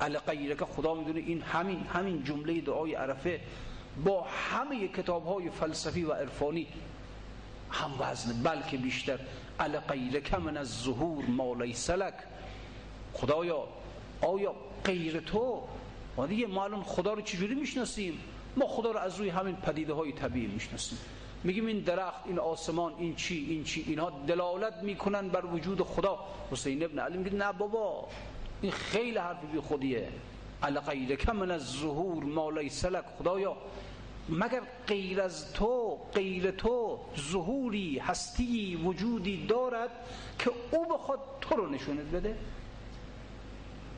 القیره 0.00 0.54
که 0.54 0.64
خدا 0.64 0.94
می‌دونه 0.94 1.20
این 1.20 1.42
همین 1.42 1.80
همین 1.80 2.24
جمله 2.24 2.60
دعای 2.60 2.94
عرفه 2.94 3.40
با 4.04 4.22
همه 4.22 4.88
کتاب 4.88 5.26
های 5.26 5.50
فلسفی 5.50 6.04
و 6.04 6.12
عرفانی 6.12 6.66
هم 7.70 7.90
وزن 7.98 8.42
بلکه 8.42 8.76
بیشتر. 8.76 9.18
القیره 9.60 10.38
من 10.38 10.56
از 10.56 10.82
ظهور 10.82 11.24
مالی 11.24 11.72
سلک 11.72 12.14
خدایا 13.12 13.68
آیا 14.20 14.54
غیر 14.84 15.20
تو 15.20 15.62
ما 16.16 16.26
دیگه 16.26 16.46
ما 16.46 16.64
الان 16.64 16.82
خدا 16.82 17.12
رو 17.12 17.20
چجوری 17.20 17.54
می‌شناسیم؟ 17.54 18.20
ما 18.56 18.66
خدا 18.66 18.90
رو 18.90 18.98
از 18.98 19.18
روی 19.18 19.28
همین 19.28 19.56
پدیده 19.56 19.92
های 19.92 20.12
طبیعی 20.12 20.46
می‌شناسیم. 20.46 20.98
میگیم 21.44 21.66
این 21.66 21.80
درخت 21.80 22.26
این 22.26 22.38
آسمان 22.38 22.92
این 22.98 23.14
چی 23.14 23.46
این 23.50 23.64
چی 23.64 23.84
اینها 23.88 24.12
دلالت 24.26 24.82
می‌کنن 24.82 25.28
بر 25.28 25.44
وجود 25.44 25.82
خدا. 25.82 26.18
حسین 26.50 26.82
ابن 26.82 26.98
علی 26.98 27.18
میگه 27.18 27.36
نه 27.36 27.52
بابا 27.52 28.08
این 28.62 28.72
خیلی 28.72 29.18
حرف 29.18 29.44
بی 29.52 29.60
خودیه. 29.60 30.08
الغیر 30.62 31.32
من 31.32 31.50
از 31.50 31.62
ظهور 31.62 32.24
مالای 32.24 32.68
سلک 32.68 33.04
خدایا 33.18 33.56
مگر 34.28 34.62
غیر 34.86 35.20
از 35.20 35.52
تو 35.52 35.98
غیر 36.14 36.50
تو 36.50 36.98
ظهوری 37.30 37.98
هستی 37.98 38.76
وجودی 38.76 39.46
دارد 39.46 39.90
که 40.38 40.50
او 40.70 40.84
بخواد 40.94 41.18
تو 41.40 41.54
رو 41.54 41.70
نشونت 41.70 42.06
بده؟ 42.06 42.36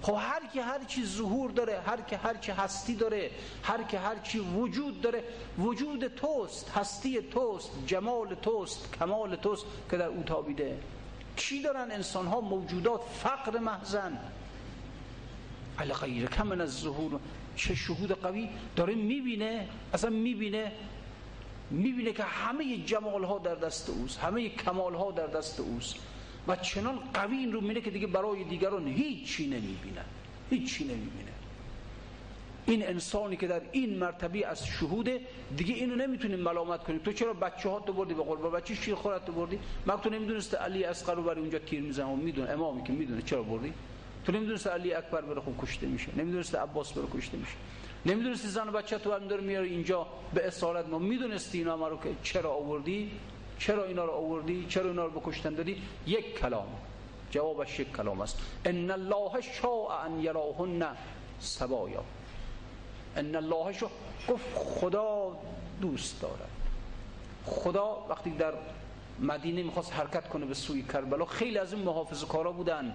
خب 0.03 0.17
هر 0.19 0.47
کی 0.53 0.61
هر 0.61 0.85
چی 0.85 1.05
ظهور 1.05 1.51
داره 1.51 1.81
هر 1.87 2.01
کی 2.01 2.15
هر 2.15 2.35
چی 2.35 2.53
هستی 2.53 2.95
داره 2.95 3.31
هر 3.63 3.83
کی 3.83 3.97
هر 3.97 4.19
چی 4.19 4.39
وجود 4.39 5.01
داره. 5.01 5.25
وجود 5.59 6.09
توست 6.09 6.71
هستی 6.71 7.23
توست 7.23 7.71
جمال 7.87 8.35
توست 8.35 8.97
کمال 8.99 9.37
توست 9.37 9.67
که 9.91 9.97
در 9.97 10.07
او 10.07 10.23
تابیده. 10.23 10.79
چی 11.37 11.63
دارن 11.63 11.91
انسان 11.91 12.27
ها 12.27 12.41
موجودات 12.41 13.01
فقر 13.23 13.59
محزن 13.59 14.19
علی 15.79 15.93
غیر 15.93 16.27
کم 16.27 16.61
از 16.61 16.81
ظهور. 16.81 17.21
چه 17.57 17.75
شهود 17.75 18.13
قوی 18.13 18.49
داره 18.77 18.95
می‌بینه 18.95 19.69
اصلا 19.95 20.11
می‌بینه 20.11 20.73
می‌بینه 21.71 22.13
که 22.13 22.23
همه 22.23 22.77
جمال 22.77 23.25
ها 23.25 23.39
در 23.39 23.55
دست 23.55 23.91
اوست 23.91 24.19
همه 24.19 24.49
کمال 24.49 24.95
ها 24.95 25.11
در 25.11 25.27
دست 25.27 25.61
اوست. 25.61 25.97
و 26.49 26.57
چنان 26.57 26.99
قوی 27.15 27.37
این 27.37 27.53
رو 27.53 27.61
می‌بینه 27.61 27.81
که 27.81 27.91
دیگه 27.91 28.07
برای 28.07 28.45
دیگران 28.45 28.89
هیچی 28.89 29.47
نمی‌بینه. 29.47 30.05
هیچی 30.51 30.85
نمی‌بینه. 30.85 31.33
این 32.67 32.87
انسانی 32.87 33.37
که 33.37 33.47
در 33.47 33.63
این 33.73 33.99
مرتبه 33.99 34.47
از 34.47 34.67
شهوده 34.67 35.21
دیگه 35.57 35.75
اینو 35.75 35.97
نمی‌تونیم 35.97 36.41
ملامت 36.41 36.85
کنیم. 36.85 36.99
تو 36.99 37.13
چرا 37.13 37.33
بچه 37.33 37.69
ها 37.69 37.81
تو 37.81 37.93
بردی 37.93 38.15
به 38.15 38.23
قربا 38.23 38.51
بچه 38.51 38.75
شیر 38.75 38.95
خورت 38.95 39.25
تو 39.25 39.33
بردی؟ 39.33 39.59
مگه 39.87 40.01
تو 40.01 40.11
نمی‌دونست 40.11 40.55
علی 40.55 40.85
اصغر 40.85 41.15
رو 41.15 41.23
برای 41.23 41.41
اونجا 41.41 41.59
تیر 41.59 41.81
می‌زنه؟ 41.81 42.15
می‌دونه. 42.17 42.51
امامی 42.51 42.83
که 42.85 42.93
می‌دونه. 42.93 43.23
چرا 43.23 43.43
بردی؟ 43.43 43.73
تو 44.25 44.33
نمی‌دونست 44.33 44.67
علی 44.67 44.93
اکبر 44.93 45.21
بره 45.21 45.41
خوب 45.41 45.55
کشته 45.63 45.87
میشه. 45.87 46.09
نمی‌دونست 46.17 46.55
عباس 46.55 46.93
بره 46.93 47.07
کشته 47.15 47.37
میشه. 47.37 47.55
نمی‌دونستی 48.07 48.49
زن 48.49 48.69
و 48.69 48.73
بچه 48.73 48.99
تو 48.99 49.13
هم 49.13 49.29
داره 49.29 49.43
میاره 49.43 49.67
اینجا 49.67 50.07
به 50.35 50.47
اسارت. 50.47 50.87
ما 50.89 50.99
می‌دونستی 50.99 51.59
اینا 51.59 51.89
رو 51.89 51.97
که 51.97 52.11
چرا 52.23 52.51
آوردی؟ 52.51 53.11
چرا 53.59 53.85
اینا 53.85 54.05
رو 54.05 54.13
آوردی؟ 54.13 54.67
چرا 54.69 54.91
اینا 54.91 55.07
رو 55.07 55.21
بکشتن 55.21 55.55
دادی؟ 55.55 55.83
یک 56.07 56.39
کلام. 56.39 56.69
جوابش 57.31 57.81
یک 57.81 57.97
کلام 57.97 58.21
است. 58.21 58.39
ان 58.65 58.91
الله 58.91 59.41
شاء 59.41 60.05
ان 60.05 60.21
یراهن 60.21 60.87
سبایا 61.39 62.05
ان 63.17 63.35
الله 63.35 63.73
شو 63.73 63.89
گفت 64.29 64.45
خدا 64.55 65.37
دوست 65.81 66.23
دارد. 66.23 66.51
خدا 67.47 68.07
وقتی 68.09 68.31
در 68.31 68.53
مدینه 69.21 69.63
می‌خواست 69.63 69.93
حرکت 69.93 70.29
کنه 70.29 70.47
به 70.47 70.55
سوی 70.55 70.83
کربلا 70.83 71.25
خیلی 71.25 71.59
از 71.59 71.73
این 71.73 71.83
محافظ 71.83 72.25
کارا 72.25 72.53
بودن. 72.53 72.95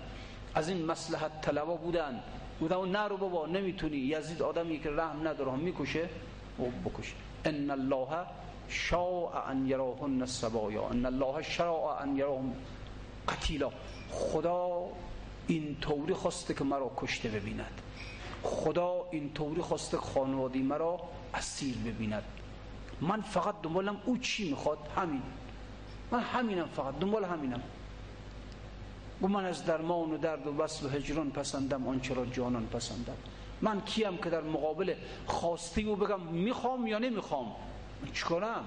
از 0.56 0.70
این 0.70 0.86
مسلحت 0.86 1.42
طلبا 1.42 1.76
بودن. 1.76 2.24
بودن 2.60 2.86
نه 2.86 3.08
رو 3.08 3.18
بابا 3.18 3.48
نمی‌تونی. 3.48 3.98
یزید 3.98 4.42
آدمی 4.42 4.80
که 4.80 4.90
رحم 4.90 5.28
نداره 5.28 5.52
هم 5.52 5.60
می‌کشه 5.60 6.10
و 6.60 6.90
بکشه. 6.90 7.14
ان 7.46 7.72
الله 7.72 8.08
شاء 8.74 9.32
ان 9.50 9.68
یراهن 9.68 10.26
سبایا 10.26 10.90
ان 10.90 11.06
الله 11.06 11.42
شاء 11.42 12.02
ان 12.02 12.18
یراهن 12.18 12.54
قتیلا. 13.28 13.70
خدا 14.12 14.90
این 15.48 15.78
طوری 15.82 16.14
خواسته 16.14 16.54
که 16.54 16.64
مرا 16.64 16.92
کشته 16.98 17.30
ببیند. 17.30 17.82
خدا 18.44 19.06
این 19.12 19.34
طوری 19.34 19.62
خواسته 19.62 19.98
خانوادی 19.98 20.62
مرا 20.62 21.00
اسیر 21.34 21.76
ببیند. 21.78 22.24
من 23.02 23.22
فقط 23.22 23.56
دنبالم 23.62 23.98
او 24.06 24.18
چی 24.18 24.50
می‌خواد؟ 24.50 24.78
همین. 24.98 25.22
من 26.12 26.20
همینم 26.20 26.66
فقط 26.66 27.00
دنبال 27.00 27.24
همینم. 27.24 27.62
و 29.22 29.28
من 29.28 29.46
از 29.46 29.66
درمان 29.66 30.12
و 30.12 30.18
درد 30.18 30.48
و 30.48 30.58
وصل 30.58 30.86
و 30.86 30.90
هجران 30.90 31.32
پسندم 31.32 31.88
آنچه 31.88 32.14
را 32.14 32.26
جانان 32.26 32.66
پسندم. 32.66 33.18
من 33.62 33.82
کیم 33.82 34.18
که 34.18 34.30
در 34.30 34.42
مقابل 34.42 34.96
خواستی 35.28 35.84
او 35.84 35.96
بگم 35.96 36.20
می‌خوام 36.20 36.88
یا 36.88 37.00
نمی‌خوام؟ 37.00 37.56
چیکارم؟ 38.12 38.66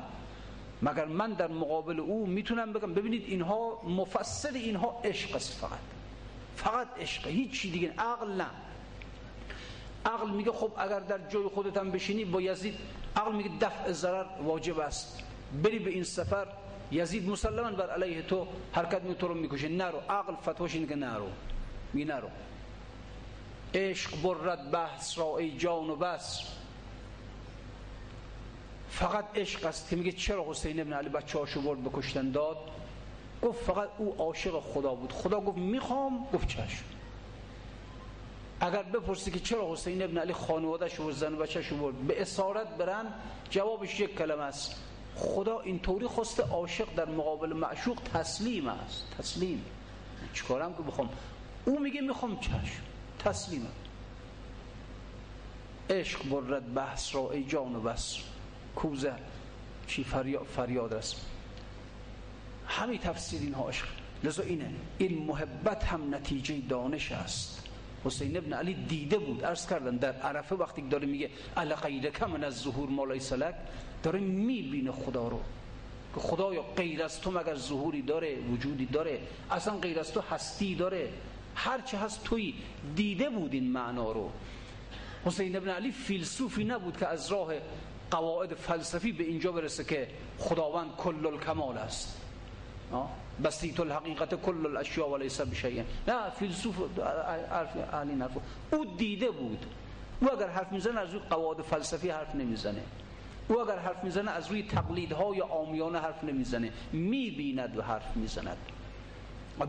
مگر 0.82 1.04
من 1.04 1.32
در 1.32 1.48
مقابل 1.48 2.00
او 2.00 2.26
می‌تونم 2.26 2.72
بگم 2.72 2.94
ببینید 2.94 3.24
اینها 3.26 3.82
مفصل 3.84 4.56
اینها 4.56 5.00
عشق 5.04 5.36
است 5.36 5.52
فقط. 5.52 5.78
فقط 6.56 6.86
عشق 7.00 7.26
هیچ 7.26 7.60
چی 7.60 7.70
دیگه 7.70 7.94
عقل 7.98 8.32
نه. 8.32 8.46
عقل 10.06 10.30
میگه 10.30 10.52
خب 10.52 10.72
اگر 10.76 11.00
در 11.00 11.28
جای 11.28 11.48
خودت 11.48 11.76
هم 11.76 11.90
بشینی 11.90 12.24
با 12.24 12.40
یزید 12.40 12.74
عقل 13.16 13.32
میگه 13.32 13.50
دفع 13.60 13.92
ضرر 13.92 14.24
واجب 14.42 14.78
است. 14.78 15.22
بری 15.62 15.78
به 15.78 15.90
این 15.90 16.04
سفر 16.04 16.46
یزید 16.92 17.28
مسلما 17.28 17.70
بر 17.70 17.90
علیه 17.90 18.22
تو 18.22 18.46
حرکت 18.72 19.02
می 19.02 19.14
تو 19.14 19.28
رو 19.28 19.34
می‌کشه. 19.34 19.68
نرو 19.68 19.98
عقل 20.08 20.34
فتواش 20.34 20.74
اینه 20.74 20.86
که 20.86 20.96
نرو 20.96 21.28
می 21.92 22.04
نرو 22.04 22.28
عشق 23.74 24.22
برد 24.22 24.70
بحث 24.70 25.18
را 25.18 25.38
ای 25.38 25.56
جان 25.56 25.90
و 25.90 25.96
بس. 25.96 26.42
فقط 28.96 29.24
عشق 29.34 29.64
است. 29.64 29.88
که 29.88 29.96
میگه 29.96 30.12
چرا 30.12 30.50
حسین 30.50 30.80
ابن 30.80 30.92
علی 30.92 31.08
بچه 31.08 31.38
هاشو 31.38 31.60
برد 31.60 31.84
بکشتن؟ 31.84 32.30
داد. 32.30 32.56
گفت 33.42 33.64
فقط 33.64 33.88
او 33.98 34.14
عاشق 34.18 34.60
خدا 34.60 34.94
بود. 34.94 35.12
خدا 35.12 35.40
گفت 35.40 35.58
می‌خوام. 35.58 36.26
گفت 36.32 36.48
چشم. 36.48 36.84
اگر 38.60 38.82
بپرسی 38.82 39.30
که 39.30 39.40
چرا 39.40 39.72
حسین 39.72 40.02
ابن 40.02 40.18
علی 40.18 40.32
خانوادهش 40.32 41.00
و 41.00 41.12
زن 41.12 41.34
و 41.34 41.36
بچه‌ش 41.36 41.72
برد 41.72 41.94
به 41.94 42.22
اسارت 42.22 42.76
برن 42.76 43.14
جوابش 43.50 44.00
یک 44.00 44.18
کلمه 44.18 44.42
است. 44.42 44.82
خدا 45.16 45.60
اینطوری 45.60 46.06
خواسته 46.06 46.42
عاشق 46.42 46.94
در 46.94 47.08
مقابل 47.08 47.52
معشوق 47.52 47.98
تسلیم 48.14 48.68
است. 48.68 49.04
تسلیم. 49.18 49.64
چیکارم 50.34 50.74
که 50.74 50.82
بخوام؟ 50.82 51.08
او 51.64 51.80
میگه 51.80 52.00
می‌خوام 52.00 52.40
چشم. 52.40 52.82
تسلیمه 53.18 53.68
عشق 55.90 56.28
برد 56.28 56.74
بحث 56.74 57.14
را 57.14 57.30
ای 57.30 57.44
جان 57.44 57.76
و 57.76 57.80
بس. 57.80 58.35
کوزه. 58.76 59.12
چی 59.86 60.04
فریاد, 60.04 60.46
فریاد 60.56 60.94
رسم 60.94 61.16
همین 62.66 62.98
تفسیر 62.98 63.40
اینها 63.40 63.68
عشق 63.68 63.86
لذا 64.24 64.42
اینه. 64.42 64.70
این 64.98 65.26
محبت 65.26 65.84
هم 65.84 66.14
نتیجه 66.14 66.60
دانش 66.68 67.12
است. 67.12 67.68
حسین 68.04 68.36
ابن 68.36 68.52
علی 68.52 68.74
دیده 68.74 69.18
بود. 69.18 69.44
عرض 69.44 69.66
کردن 69.68 69.96
در 69.96 70.12
عرفه 70.12 70.54
وقتی 70.54 70.82
داره 70.82 71.06
میگه 71.06 71.30
الغیرک 71.56 72.22
من 72.22 72.44
از 72.44 72.54
ظهور 72.54 72.88
مالای 72.88 73.20
سلک 73.20 73.54
داره 74.02 74.20
می‌بینه 74.20 74.92
خدا 74.92 75.28
رو. 75.28 75.40
که 76.14 76.20
خدایا 76.20 76.62
غیر 76.62 77.02
از 77.02 77.20
تو 77.20 77.30
مگر 77.30 77.54
ظهوری 77.54 78.02
داره 78.02 78.36
وجودی 78.52 78.86
داره؟ 78.86 79.20
اصلا 79.50 79.78
غیر 79.78 80.00
از 80.00 80.12
تو 80.12 80.20
هستی 80.20 80.74
داره. 80.74 81.08
هرچه 81.54 81.98
هست 81.98 82.24
توی 82.24 82.54
دیده 82.96 83.30
بود 83.30 83.52
این 83.52 83.72
معنا 83.72 84.12
رو. 84.12 84.30
حسین 85.24 85.56
ابن 85.56 85.68
علی 85.68 85.90
فیلسوفی 85.90 86.64
نبود 86.64 86.96
که 86.96 87.06
از 87.06 87.32
راه 87.32 87.52
قواعد 88.10 88.54
فلسفی 88.54 89.12
به 89.12 89.24
اینجا 89.24 89.52
برسه 89.52 89.84
که 89.84 90.08
خداوند 90.38 90.96
کل 90.96 91.26
الکمال 91.26 91.78
است. 91.78 92.20
بسیط 93.44 93.80
الحقیقت 93.80 94.34
کل 94.34 94.66
الاشیاء 94.66 95.08
ولیس 95.08 95.40
بشیء. 95.40 95.84
نه 96.08 96.30
فیلسوف 96.30 96.76
اهلی 97.92 98.14
نرف. 98.14 98.30
او 98.72 98.84
دیده 98.96 99.30
بود. 99.30 99.66
او 100.20 100.32
اگر 100.32 100.48
حرف 100.48 100.72
می‌زنه 100.72 101.00
از 101.00 101.10
روی 101.10 101.22
قواعد 101.30 101.62
فلسفی 101.62 102.10
حرف 102.10 102.34
نمی‌زنه. 102.34 102.82
او 103.48 103.60
اگر 103.60 103.78
حرف 103.78 104.04
می‌زنه 104.04 104.30
از 104.30 104.50
روی 104.50 104.62
تقلیدهای 104.62 105.40
آمیانه 105.40 105.98
حرف 105.98 106.24
نمی‌زنه. 106.24 106.72
می‌بیند 106.92 107.76
و 107.76 107.82
حرف 107.82 108.16
می‌زند. 108.16 108.56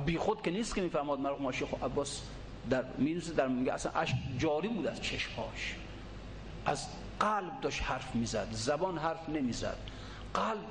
بی 0.06 0.18
خود 0.18 0.42
که 0.42 0.52
نیست 0.52 0.76
که 0.76 0.82
میفهماد 0.82 1.20
مرحوم 1.20 1.52
شیخ 1.52 1.68
عباس 1.84 2.22
در 2.70 2.84
مینوسه 2.98 3.34
در 3.34 3.48
میگه 3.48 3.74
اصلا 3.74 3.92
عشق 3.92 4.16
جاری 4.38 4.68
بود 4.68 4.88
از 4.88 5.02
چشمهاش. 5.02 5.76
از 6.66 6.88
قلب 7.20 7.62
داشت 7.62 7.82
حرف 7.82 8.16
می‌زد 8.16 8.48
زبان 8.52 8.98
حرف 8.98 9.30
نمی‌زد. 9.30 9.78
قلب 10.34 10.66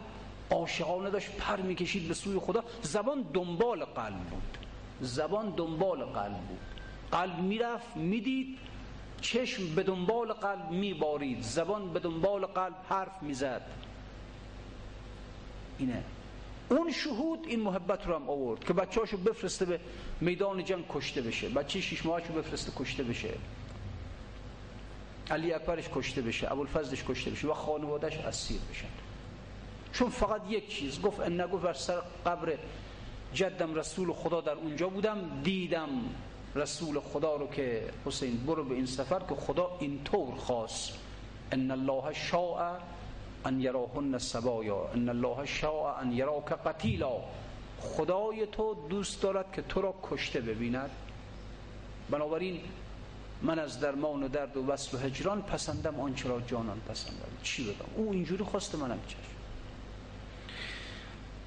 عاشقانه 0.51 1.11
داشت 1.11 1.31
پر 1.31 1.57
می‌کشید 1.57 2.09
به 2.09 2.15
سوی 2.15 2.39
خدا. 2.39 2.65
زبان 2.83 3.23
دنبال 3.35 3.85
قلب 3.85 4.19
بود. 4.19 4.59
زبان 5.01 5.51
دنبال 5.51 6.05
قلب 6.05 6.39
بود. 6.39 6.59
قلب 7.13 7.39
می‌رفت 7.39 7.97
می‌دید 7.97 8.59
چشم 9.21 9.75
به 9.75 9.83
دنبال 9.83 10.33
قلب 10.33 10.71
میبارید. 10.71 11.43
زبان 11.43 11.93
به 11.93 12.01
دنبال 12.01 12.47
قلب 12.47 12.75
حرف 12.89 13.23
می‌زد. 13.23 13.63
اینه. 15.79 16.05
اون 16.69 16.93
شهود 16.93 17.45
این 17.49 17.61
محبت 17.61 18.07
رو 18.07 18.15
هم 18.15 18.31
آورد 18.31 18.65
که 18.65 18.73
بچه 18.73 19.01
هاشو 19.01 19.17
بفرسته 19.17 19.65
به 19.65 19.81
میدان 20.21 20.65
جنگ 20.65 20.85
کشته 20.89 21.23
بشه. 21.23 21.49
بچه 21.49 21.81
شیش 21.81 22.07
ماهاشو 22.07 22.33
بفرسته 22.33 22.73
کشته 22.77 23.03
بشه. 23.03 23.35
علی 25.31 25.53
اکبرش 25.53 25.85
کشته 25.95 26.23
بشه 26.23 26.53
ابوالفضلش 26.53 27.05
کشته 27.09 27.31
بشه 27.31 27.49
و 27.49 27.55
خانوادش 27.55 28.17
اسیر 28.17 28.61
بشن. 28.71 28.89
چون 29.93 30.11
فقط 30.11 30.41
یک 30.49 30.69
چیز 30.69 31.01
گفت 31.03 31.21
ان 31.21 31.41
نگفت 31.41 31.63
بر 31.63 31.73
سر 31.73 32.01
قبر 32.27 32.59
جدم 33.35 33.75
رسول 33.75 34.13
خدا 34.13 34.41
در 34.41 34.53
اونجا 34.53 34.89
بودم 34.89 35.41
دیدم 35.45 35.89
رسول 36.55 37.01
خدا 37.01 37.37
رو 37.37 37.47
که 37.47 37.83
حسین 38.05 38.37
برو 38.47 38.65
به 38.65 38.75
این 38.75 38.87
سفر 38.87 39.19
که 39.29 39.35
خدا 39.35 39.77
اینطور 39.81 40.35
خواست. 40.35 40.93
ان 41.53 41.71
الله 41.71 42.13
شاء 42.15 42.77
ان 43.45 43.61
یراهن 43.61 44.19
سبایا 44.19 44.89
ان 44.95 45.09
الله 45.09 45.47
شاء 45.47 45.95
ان 46.01 46.13
یراک 46.13 46.45
قتیلا. 46.45 47.13
خدای 47.81 48.47
تو 48.47 48.77
دوست 48.89 49.23
دارد 49.23 49.53
که 49.53 49.63
تو 49.63 49.81
را 49.81 49.95
کشته 50.03 50.41
ببیند. 50.41 50.91
بنابراین 52.11 52.61
من 53.43 53.59
از 53.59 53.81
درمان 53.81 54.23
و 54.23 54.29
درد 54.29 54.57
و 54.57 54.67
وصل 54.67 54.97
و 54.97 55.01
هجران 55.01 55.43
پسندم 55.43 56.01
آنچه 56.01 56.29
جانان 56.47 56.81
پسندم. 56.81 57.29
چی 57.43 57.65
بگم 57.65 57.75
او 57.97 58.13
اینجوری 58.13 58.45
خواسته 58.45 58.79
منم 58.79 58.99
چشم. 59.07 59.19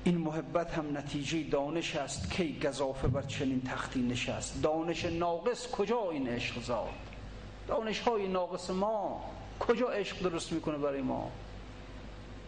این 0.04 0.18
محبت 0.18 0.74
هم 0.74 0.98
نتیجه 0.98 1.44
دانش 1.44 1.96
است 1.96 2.32
کی 2.32 2.60
گذافه 2.60 3.08
بر 3.08 3.22
چنین 3.22 3.62
تختی 3.62 4.02
نشست. 4.02 4.62
دانش 4.64 5.06
ناقص 5.06 5.72
کجا 5.72 6.10
این 6.12 6.28
عشق 6.28 6.62
زاد؟ 6.64 6.90
دانش 7.68 8.00
های 8.00 8.28
ناقص 8.28 8.70
ما 8.70 9.24
کجا 9.60 9.88
عشق 9.88 10.20
درست 10.20 10.52
می‌کنه 10.52 10.78
برای 10.78 11.02
ما؟ 11.02 11.32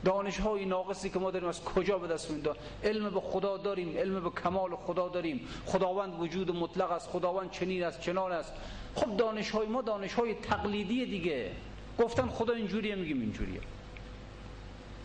دانش 0.05 0.39
های 0.39 0.65
ناقصی 0.65 1.09
که 1.09 1.19
ما 1.19 1.31
داریم 1.31 1.49
از 1.49 1.63
کجا 1.63 1.97
به 1.97 2.07
دست 2.07 2.31
میدیم؟ 2.31 2.53
علم 2.83 3.09
به 3.09 3.21
خدا 3.21 3.57
داریم 3.57 3.97
علم 3.97 4.23
به 4.23 4.29
کمال 4.29 4.75
خدا 4.75 5.09
داریم. 5.09 5.47
خداوند 5.65 6.19
وجود 6.19 6.51
مطلق 6.51 6.91
است 6.91 7.09
خداوند 7.09 7.51
چنین 7.51 7.83
است 7.83 8.01
چنان 8.01 8.31
است. 8.31 8.53
خب 8.95 9.17
دانش 9.17 9.49
های 9.49 9.67
ما 9.67 9.81
دانش 9.81 10.13
های 10.13 10.33
تقلیدی 10.33 11.05
دیگه. 11.05 11.51
گفتن 11.99 12.27
خدا 12.27 12.53
اینجوریه 12.53 12.95
میگیم 12.95 13.21
اینجوریه. 13.21 13.61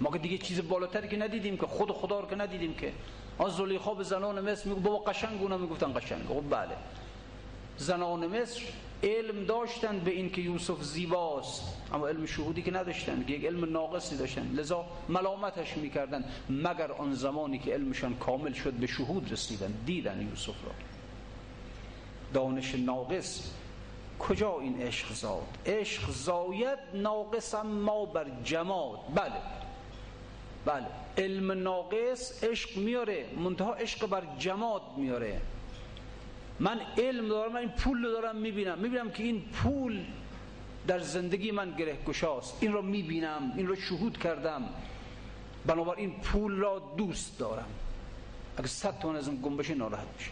ما 0.00 0.10
که 0.10 0.18
دیگه 0.18 0.38
چیز 0.38 0.68
بالاتری 0.68 1.08
که 1.08 1.16
ندیدیم 1.16 1.56
که 1.56 1.66
خود 1.66 1.90
خدا 1.90 2.20
رو 2.20 2.28
که 2.28 2.36
ندیدیم 2.36 2.74
که. 2.74 2.92
از 3.40 3.56
زلیخا 3.56 3.94
به 3.94 4.04
زنان 4.04 4.50
مصر 4.50 4.68
میگو 4.68 4.80
بابا 4.80 4.98
قشنگ 4.98 5.42
اونا 5.42 5.58
می‌گفتن 5.58 5.92
قشنگ. 5.92 6.26
خب 6.28 6.50
بله. 6.50 6.76
زنان 7.78 8.26
مصر 8.26 8.62
علم 9.02 9.44
داشتن 9.44 9.98
به 9.98 10.10
این 10.10 10.30
که 10.30 10.40
یوسف 10.40 10.82
زیباست. 10.82 11.62
اما 11.94 12.08
علم 12.08 12.26
شهودی 12.26 12.62
که 12.62 12.70
نداشتن 12.70 13.24
یک 13.28 13.44
علم 13.44 13.72
ناقصی 13.72 14.16
داشتن. 14.16 14.52
لذا 14.54 14.84
ملامتش 15.08 15.76
می‌کردن. 15.76 16.24
مگر 16.50 16.92
آن 16.92 17.14
زمانی 17.14 17.58
که 17.58 17.74
علمشان 17.74 18.16
کامل 18.16 18.52
شد 18.52 18.72
به 18.72 18.86
شهود 18.86 19.32
رسیدن 19.32 19.74
دیدن 19.86 20.28
یوسف 20.30 20.64
را. 20.64 20.72
دانش 22.34 22.74
ناقص. 22.74 23.50
کجا 24.18 24.60
این 24.60 24.82
عشق 24.82 25.12
زاد 25.12 25.58
عشق 25.66 26.10
زاید 26.10 26.78
ناقص 26.94 27.54
ما 27.54 28.04
بر 28.04 28.26
جماد. 28.44 28.98
بله. 29.14 29.32
بله. 30.64 30.86
علم 31.18 31.52
ناقص 31.52 32.44
عشق 32.44 32.76
میاره 32.76 33.26
منتها 33.38 33.74
عشق 33.74 34.06
بر 34.06 34.22
جماد 34.38 34.82
میاره. 34.96 35.40
من 36.60 36.80
علم 36.98 37.28
دارم 37.28 37.52
من 37.52 37.60
این 37.60 37.68
پول 37.68 38.04
رو 38.04 38.10
دارم 38.10 38.36
می‌بینم. 38.36 38.78
می‌بینم 38.78 39.10
که 39.10 39.22
این 39.22 39.40
پول 39.40 40.04
در 40.86 40.98
زندگی 40.98 41.50
من 41.50 41.70
گره 41.70 41.96
گشاست 42.06 42.58
این 42.60 42.72
رو 42.72 42.82
می‌بینم 42.82 43.52
این 43.56 43.66
رو 43.66 43.76
شهود 43.76 44.18
کردم. 44.18 44.68
بنابراین 45.66 46.20
پول 46.20 46.52
را 46.52 46.82
دوست 46.96 47.38
دارم. 47.38 47.68
اگه 48.56 48.68
صد 48.68 48.98
تومن 48.98 49.16
از 49.16 49.28
اون 49.28 49.40
گم 49.42 49.56
بشه 49.56 49.74
ناراحت 49.74 50.06
میشه. 50.18 50.30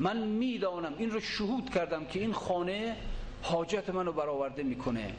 من 0.00 0.16
می‌دانم 0.16 0.94
این 0.98 1.10
رو 1.10 1.20
شهود 1.20 1.70
کردم 1.70 2.04
که 2.04 2.20
این 2.20 2.32
خانه 2.32 2.96
حاجت 3.42 3.90
منو 3.90 4.12
برآورده 4.12 4.62
می‌کنه. 4.62 5.14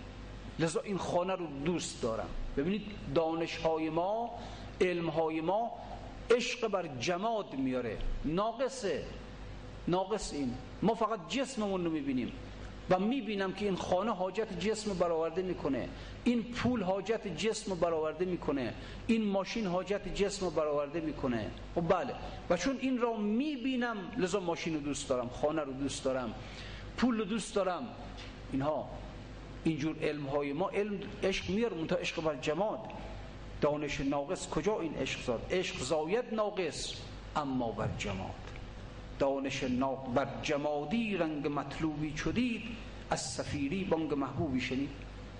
لذا 0.60 0.82
این 0.82 0.98
خانه 0.98 1.36
رو 1.36 1.48
دوست 1.66 2.02
دارم. 2.02 2.30
ببینید 2.58 2.82
دانش 3.16 3.58
های 3.58 3.90
ما 3.90 4.40
علم 4.82 5.10
های 5.10 5.42
ما 5.42 5.72
عشق 6.32 6.68
بر 6.68 6.88
جماد 7.00 7.54
میاره 7.54 7.98
ناقصه. 8.26 9.04
ناقص 9.88 10.34
این. 10.34 10.54
ما 10.82 10.94
فقط 10.94 11.20
جسممون 11.30 11.86
رو 11.86 11.92
می‌بینیم. 11.92 12.32
و 12.90 13.00
می‌بینم 13.00 13.54
که 13.54 13.66
این 13.66 13.76
خانه 13.76 14.16
حاجت 14.16 14.60
جسم 14.60 14.94
برآورده 14.94 15.42
می‌کنه. 15.42 15.90
این 16.24 16.44
پول 16.44 16.84
حاجت 16.84 17.28
جسم 17.28 17.76
برآورده 17.76 18.26
می‌کنه. 18.26 18.74
این 19.08 19.26
ماشین 19.26 19.66
حاجت 19.66 20.16
جسم 20.16 20.50
برآورده 20.50 21.00
می‌کنه. 21.00 21.52
خب 21.76 21.88
بله. 21.88 22.14
و 22.50 22.58
چون 22.58 22.78
این 22.82 22.98
را 22.98 23.18
می‌بینم 23.18 23.98
لذا 24.18 24.40
ماشین 24.40 24.74
رو 24.74 24.80
دوست 24.80 25.10
دارم 25.10 25.30
خانه 25.30 25.62
رو 25.62 25.74
دوست 25.74 26.04
دارم 26.04 26.34
پول 26.98 27.18
رو 27.18 27.26
دوست 27.26 27.56
دارم. 27.56 27.88
اینها 28.52 28.90
اینجور 29.64 29.96
علم 30.02 30.26
های 30.26 30.54
ما 30.54 30.70
علم 30.70 31.00
عشق 31.24 31.50
میاره 31.50 31.78
منتها 31.78 32.00
عشق 32.00 32.24
بر 32.24 32.36
جماد. 32.36 32.80
دانش 33.62 34.02
ناقص 34.02 34.50
کجا 34.50 34.80
این 34.80 34.96
عشق 34.96 35.26
زاد؟ 35.26 35.48
عشق 35.52 35.80
زاید 35.80 36.26
ناقص 36.32 36.94
اما 37.36 37.72
بر 37.72 37.90
جماد. 37.98 38.49
دانش 39.20 39.64
ناق 39.64 40.14
بر 40.14 40.28
جمادی 40.42 41.18
رنگ 41.18 41.48
مطلوبی 41.48 42.14
چدید 42.14 42.62
از 43.10 43.22
سفیری 43.22 43.84
بانگ 43.84 44.14
محبوبی 44.14 44.62
شنید. 44.62 44.90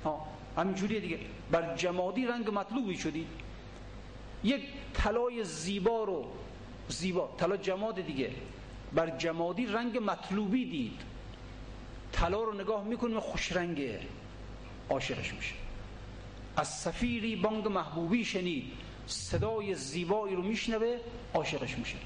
ها 0.04 0.28
همینجوریه 0.58 1.00
دیگه. 1.00 1.20
بر 1.52 1.76
جمادی 1.76 2.26
رنگ 2.26 2.50
مطلوبی 2.50 2.98
شدید 2.98 3.28
یک 4.44 4.62
طلای 4.94 5.44
زیبا 5.44 6.04
رو 6.04 6.26
زیبا 6.88 7.30
طلا 7.38 7.58
جماد 7.58 8.02
دیگه. 8.02 8.32
بر 8.94 9.10
جمادی 9.18 9.66
رنگ 9.66 9.98
مطلوبی 9.98 10.66
دید. 10.66 11.02
طلا 12.12 12.44
رو 12.44 12.54
نگاه 12.62 12.84
می‌کنیم 12.84 13.20
خوش 13.20 13.52
رنگه. 13.52 14.00
عاشقش 14.90 15.34
میشه. 15.34 15.56
از 16.58 16.68
سفیری 16.68 17.36
بانگ 17.36 17.68
محبوبی 17.68 18.26
شنید. 18.26 18.72
صدای 19.08 19.76
زیبایی 19.76 20.36
رو 20.36 20.42
میشنوه 20.42 20.98
عاشقش 21.34 21.78
میشه. 21.78 21.98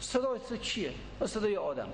صدای 0.00 0.40
چیه؟ 0.62 0.92
صدای 1.26 1.56
آدم. 1.56 1.88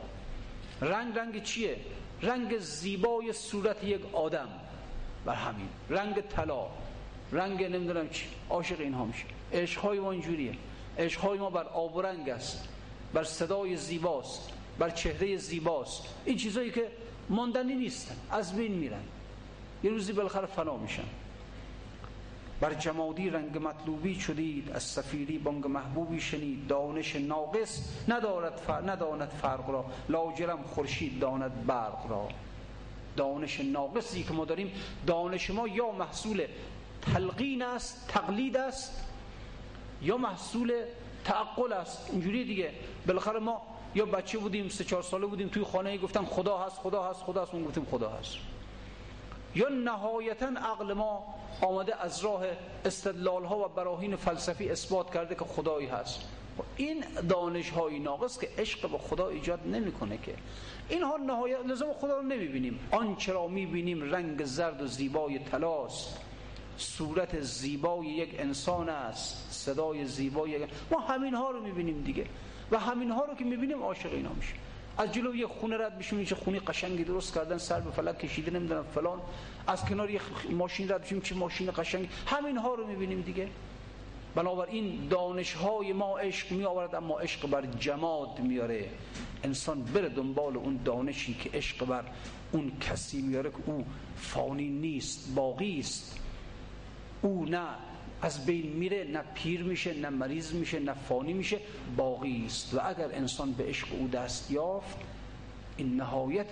رنگ 0.80 1.18
رنگ 1.18 1.42
چیه؟ 1.42 1.76
رنگ 2.22 2.58
زیبای 2.58 3.32
صورت 3.32 3.84
یک 3.84 4.14
آدم. 4.14 4.48
بر 5.24 5.34
همین. 5.34 5.68
رنگ 5.90 6.20
طلا. 6.20 6.66
رنگ 7.32 7.64
نمی‌دونم 7.64 8.08
چی. 8.08 8.26
عاشق 8.50 8.80
اینها 8.80 9.04
میشه. 9.04 9.24
عشقهای 9.52 10.00
ما 10.00 10.12
اینجوریه. 10.12 10.52
عشقهای 10.98 11.38
ما 11.38 11.50
بر 11.50 11.64
آب 11.64 11.96
و 11.96 12.02
رنگ 12.02 12.28
است. 12.28 12.68
بر 13.14 13.24
صدای 13.24 13.76
زیباست. 13.76 14.50
بر 14.78 14.90
چهره 14.90 15.36
زیباست. 15.36 16.02
این 16.24 16.36
چیزایی 16.36 16.70
که 16.70 16.90
ماندنی 17.28 17.74
نیستن. 17.74 18.16
از 18.30 18.56
بین 18.56 18.72
میرن. 18.72 19.04
یه 19.84 19.90
روزی 19.90 20.12
بالاخره 20.12 20.46
فنا 20.46 20.76
میشن. 20.76 21.04
بر 22.60 22.74
جمادی 22.74 23.30
رنگ 23.30 23.58
مطلوبی 23.58 24.14
شدید 24.20 24.70
از 24.72 24.82
سفیری 24.82 25.38
بانگ 25.38 25.66
محبوبی 25.66 26.20
شنید. 26.20 26.66
دانش 26.66 27.16
ناقص 27.16 27.80
ندارد 28.08 28.56
فرق 28.56 28.90
نداند 28.90 29.28
فرق 29.28 29.70
را. 29.70 29.84
لاجرم 30.08 30.62
خورشید 30.62 31.18
داند 31.18 31.66
برق 31.66 32.10
را. 32.10 32.28
دانش 33.16 33.60
ناقصی 33.60 34.22
که 34.22 34.32
ما 34.32 34.44
داریم 34.44 34.72
دانش 35.06 35.50
ما 35.50 35.68
یا 35.68 35.90
محصول 35.90 36.46
تلقین 37.02 37.62
است 37.62 38.08
تقلید 38.08 38.56
است 38.56 39.04
یا 40.02 40.16
محصول 40.16 40.72
تعقل 41.24 41.72
است. 41.72 42.10
اینجوری 42.12 42.44
دیگه. 42.44 42.70
بالاخره 43.06 43.38
ما 43.38 43.62
یا 43.94 44.06
بچه 44.06 44.38
بودیم 44.38 44.68
سه 44.68 44.84
چهار 44.84 45.02
ساله 45.02 45.26
بودیم 45.26 45.48
توی 45.48 45.64
خانه 45.64 45.98
گفتن 45.98 46.24
خدا 46.24 46.58
هست 46.58 46.76
خدا 46.76 47.10
هست 47.10 47.22
خدا 47.22 47.42
هست. 47.42 47.54
اون 47.54 47.64
گفتیم 47.64 47.86
خدا 47.90 48.10
هست. 48.10 48.36
یا 49.56 49.68
نهایتا 49.68 50.46
عقل 50.46 50.92
ما 50.92 51.34
آمده 51.60 52.02
از 52.02 52.24
راه 52.24 52.44
استدلال 52.84 53.44
ها 53.44 53.58
و 53.58 53.68
براهین 53.68 54.16
فلسفی 54.16 54.70
اثبات 54.70 55.14
کرده 55.14 55.34
که 55.34 55.44
خدایی 55.44 55.86
هست. 55.86 56.20
این 56.76 57.04
دانش 57.28 57.70
های 57.70 57.98
ناقص 57.98 58.38
که 58.38 58.48
عشق 58.58 58.90
به 58.90 58.98
خدا 58.98 59.28
ایجاد 59.28 59.60
نمی‌کنه 59.66 60.18
که. 60.18 60.34
اینها 60.88 61.16
نهایت 61.16 61.58
لازم 61.66 61.92
خدا 61.92 62.16
رو 62.16 62.22
نمی‌بینیم. 62.22 62.80
آنچه 62.90 63.32
را 63.32 63.48
می‌بینیم 63.48 64.14
رنگ 64.14 64.44
زرد 64.44 64.82
و 64.82 64.86
زیبای 64.86 65.38
تلاست 65.38 66.20
صورت 66.78 67.40
زیبای 67.40 68.06
یک 68.06 68.40
انسان 68.40 68.88
است. 68.88 69.48
صدای 69.50 70.04
زیبای 70.04 70.66
ما 70.90 71.00
همین 71.00 71.34
ها 71.34 71.50
رو 71.50 71.62
می‌بینیم 71.62 72.02
دیگه. 72.02 72.26
و 72.70 72.78
همین 72.78 73.10
ها 73.10 73.24
رو 73.24 73.34
که 73.34 73.44
می‌بینیم 73.44 73.82
عاشق 73.82 74.12
اینا 74.12 74.32
میشیم. 74.32 74.58
از 74.98 75.12
جلو 75.12 75.34
یه 75.34 75.46
خونه 75.46 75.76
رد 75.76 75.98
بشیم 75.98 76.24
چه 76.24 76.34
خونی 76.34 76.58
قشنگی 76.58 77.04
درست 77.04 77.34
کردن 77.34 77.58
سر 77.58 77.80
به 77.80 77.90
فلک 77.90 78.18
کشیده 78.18 78.50
نمی‌دونم 78.50 78.84
فلان. 78.94 79.20
از 79.66 79.84
کنار 79.84 80.10
یه 80.10 80.20
ماشین 80.50 80.90
رد 80.90 81.02
بشیم 81.02 81.20
چه 81.20 81.34
ماشین 81.34 81.70
قشنگی. 81.76 82.08
همین 82.26 82.56
ها 82.56 82.74
رو 82.74 82.86
می‌بینیم 82.86 83.20
دیگه. 83.20 83.48
بنابراین 84.34 85.08
دانش 85.08 85.52
های 85.54 85.92
ما 85.92 86.18
عشق 86.18 86.52
می 86.52 86.64
آورد 86.64 86.94
اما 86.94 87.20
عشق 87.20 87.50
بر 87.50 87.66
جماد 87.66 88.40
میاره 88.40 88.88
انسان 89.44 89.82
بره 89.82 90.08
دنبال 90.08 90.56
اون 90.56 90.80
دانشی 90.84 91.34
که 91.34 91.50
عشق 91.54 91.84
بر 91.84 92.04
اون 92.52 92.72
کسی 92.80 93.22
میاره 93.22 93.50
که 93.50 93.56
او 93.66 93.84
فانی 94.16 94.68
نیست 94.68 95.34
باقی 95.34 95.80
است. 95.80 96.20
او 97.22 97.44
نه. 97.44 97.68
از 98.26 98.46
بین 98.46 98.72
میره 98.72 99.04
نه 99.04 99.22
پیر 99.34 99.62
میشه 99.62 99.94
نه 99.94 100.08
مریض 100.08 100.52
میشه 100.52 100.80
نه 100.80 100.94
فانی 100.94 101.32
میشه 101.32 101.58
باقی 101.96 102.42
است. 102.46 102.74
و 102.74 102.80
اگر 102.84 103.12
انسان 103.12 103.52
به 103.52 103.64
عشق 103.64 103.88
او 103.92 104.08
دست 104.08 104.50
یافت 104.50 104.96
این 105.76 105.96
نهایت 105.96 106.46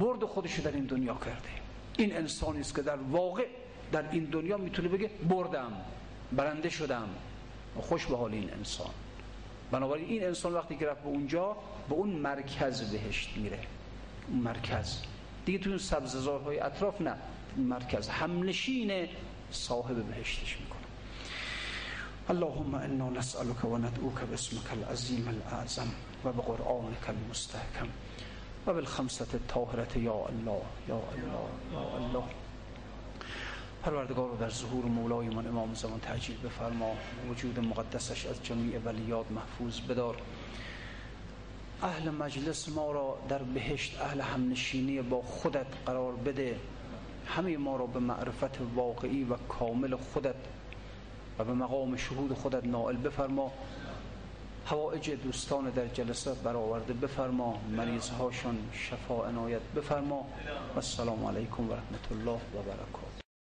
برد 0.00 0.24
خودش 0.24 0.58
در 0.58 0.72
این 0.72 0.84
دنیا 0.84 1.14
کرده. 1.14 1.48
این 1.98 2.16
انسانی 2.16 2.60
است 2.60 2.74
که 2.74 2.82
در 2.82 2.96
واقع 2.96 3.46
در 3.92 4.10
این 4.10 4.24
دنیا 4.24 4.56
می‌تونه 4.56 4.88
بگه 4.88 5.10
بردم 5.28 5.72
برنده 6.32 6.68
شدم. 6.68 7.08
خوش 7.76 8.06
به 8.06 8.16
حال 8.16 8.32
این 8.32 8.50
انسان. 8.52 8.90
بنابراین 9.70 10.08
این 10.08 10.24
انسان 10.24 10.52
وقتی 10.54 10.76
که 10.76 10.86
رفت 10.86 11.02
به 11.02 11.08
اونجا 11.08 11.56
به 11.88 11.94
اون 11.94 12.08
مرکز 12.08 12.92
بهشت 12.92 13.36
میره. 13.36 13.58
مرکز. 14.28 14.98
دیگه 15.44 15.58
تو 15.58 15.70
اون 15.70 15.78
سبززارهای 15.78 16.58
اطراف 16.60 17.00
نه. 17.00 17.14
مرکز. 17.56 18.08
همنشین 18.08 19.08
صاحب 19.54 19.96
بهشتش 20.02 20.56
می‌کنه 20.60 20.84
اللهم 22.30 22.74
انا 22.74 23.10
نسألك 23.10 23.64
و 23.64 23.78
ندعوك 23.78 24.20
باسمك 24.30 24.72
العظیم 24.72 25.28
الاعظم 25.28 25.88
و 26.24 26.32
بقرآنك 26.32 27.08
المستحکم 27.08 27.88
و 28.66 28.72
بالخمسة 28.72 29.26
الطاهرة 29.34 29.98
یا 29.98 30.14
الله 30.14 30.62
یا 30.88 30.96
الله 30.96 31.48
یا 31.72 31.80
الله. 31.96 32.24
پروردگار 33.82 34.28
رو 34.28 34.36
در 34.36 34.50
ظهور 34.50 34.84
مولای 34.84 35.28
من 35.28 35.46
امام 35.46 35.74
زمان 35.74 36.00
تعجیل 36.00 36.36
بفرما 36.44 36.96
وجود 37.30 37.58
مقدسش 37.60 38.26
از 38.26 38.42
جمیع 38.42 38.78
ولیات 38.78 39.30
محفوظ 39.30 39.80
بدار. 39.80 40.16
اهل 41.82 42.10
مجلس 42.10 42.68
ما 42.68 42.92
را 42.92 43.18
در 43.28 43.42
بهشت 43.42 44.00
اهل 44.00 44.20
همنشینی 44.20 45.02
با 45.02 45.22
خودت 45.22 45.66
قرار 45.86 46.12
بده. 46.12 46.56
همه 47.26 47.56
ما 47.56 47.76
را 47.76 47.86
به 47.86 48.00
معرفت 48.00 48.58
واقعی 48.74 49.24
و 49.24 49.36
کامل 49.36 49.96
خودت 49.96 50.34
و 51.38 51.44
به 51.44 51.52
مقام 51.52 51.96
شهود 51.96 52.32
خودت 52.32 52.64
نائل 52.64 52.96
بفرما. 52.96 53.52
حوائج 54.66 55.10
دوستان 55.10 55.70
در 55.70 55.86
جلسات 55.86 56.38
برآورده 56.38 56.92
بفرما. 56.92 57.58
مریض 57.76 58.10
هاشون 58.10 58.58
شفا 58.72 59.26
عنایت 59.26 59.62
بفرما. 59.76 60.26
و 60.74 60.76
السلام 60.76 61.24
علیکم 61.24 61.70
و 61.70 61.72
رحمت 61.72 62.12
الله 62.12 62.40
و 62.54 62.62
برکاته. 62.62 63.03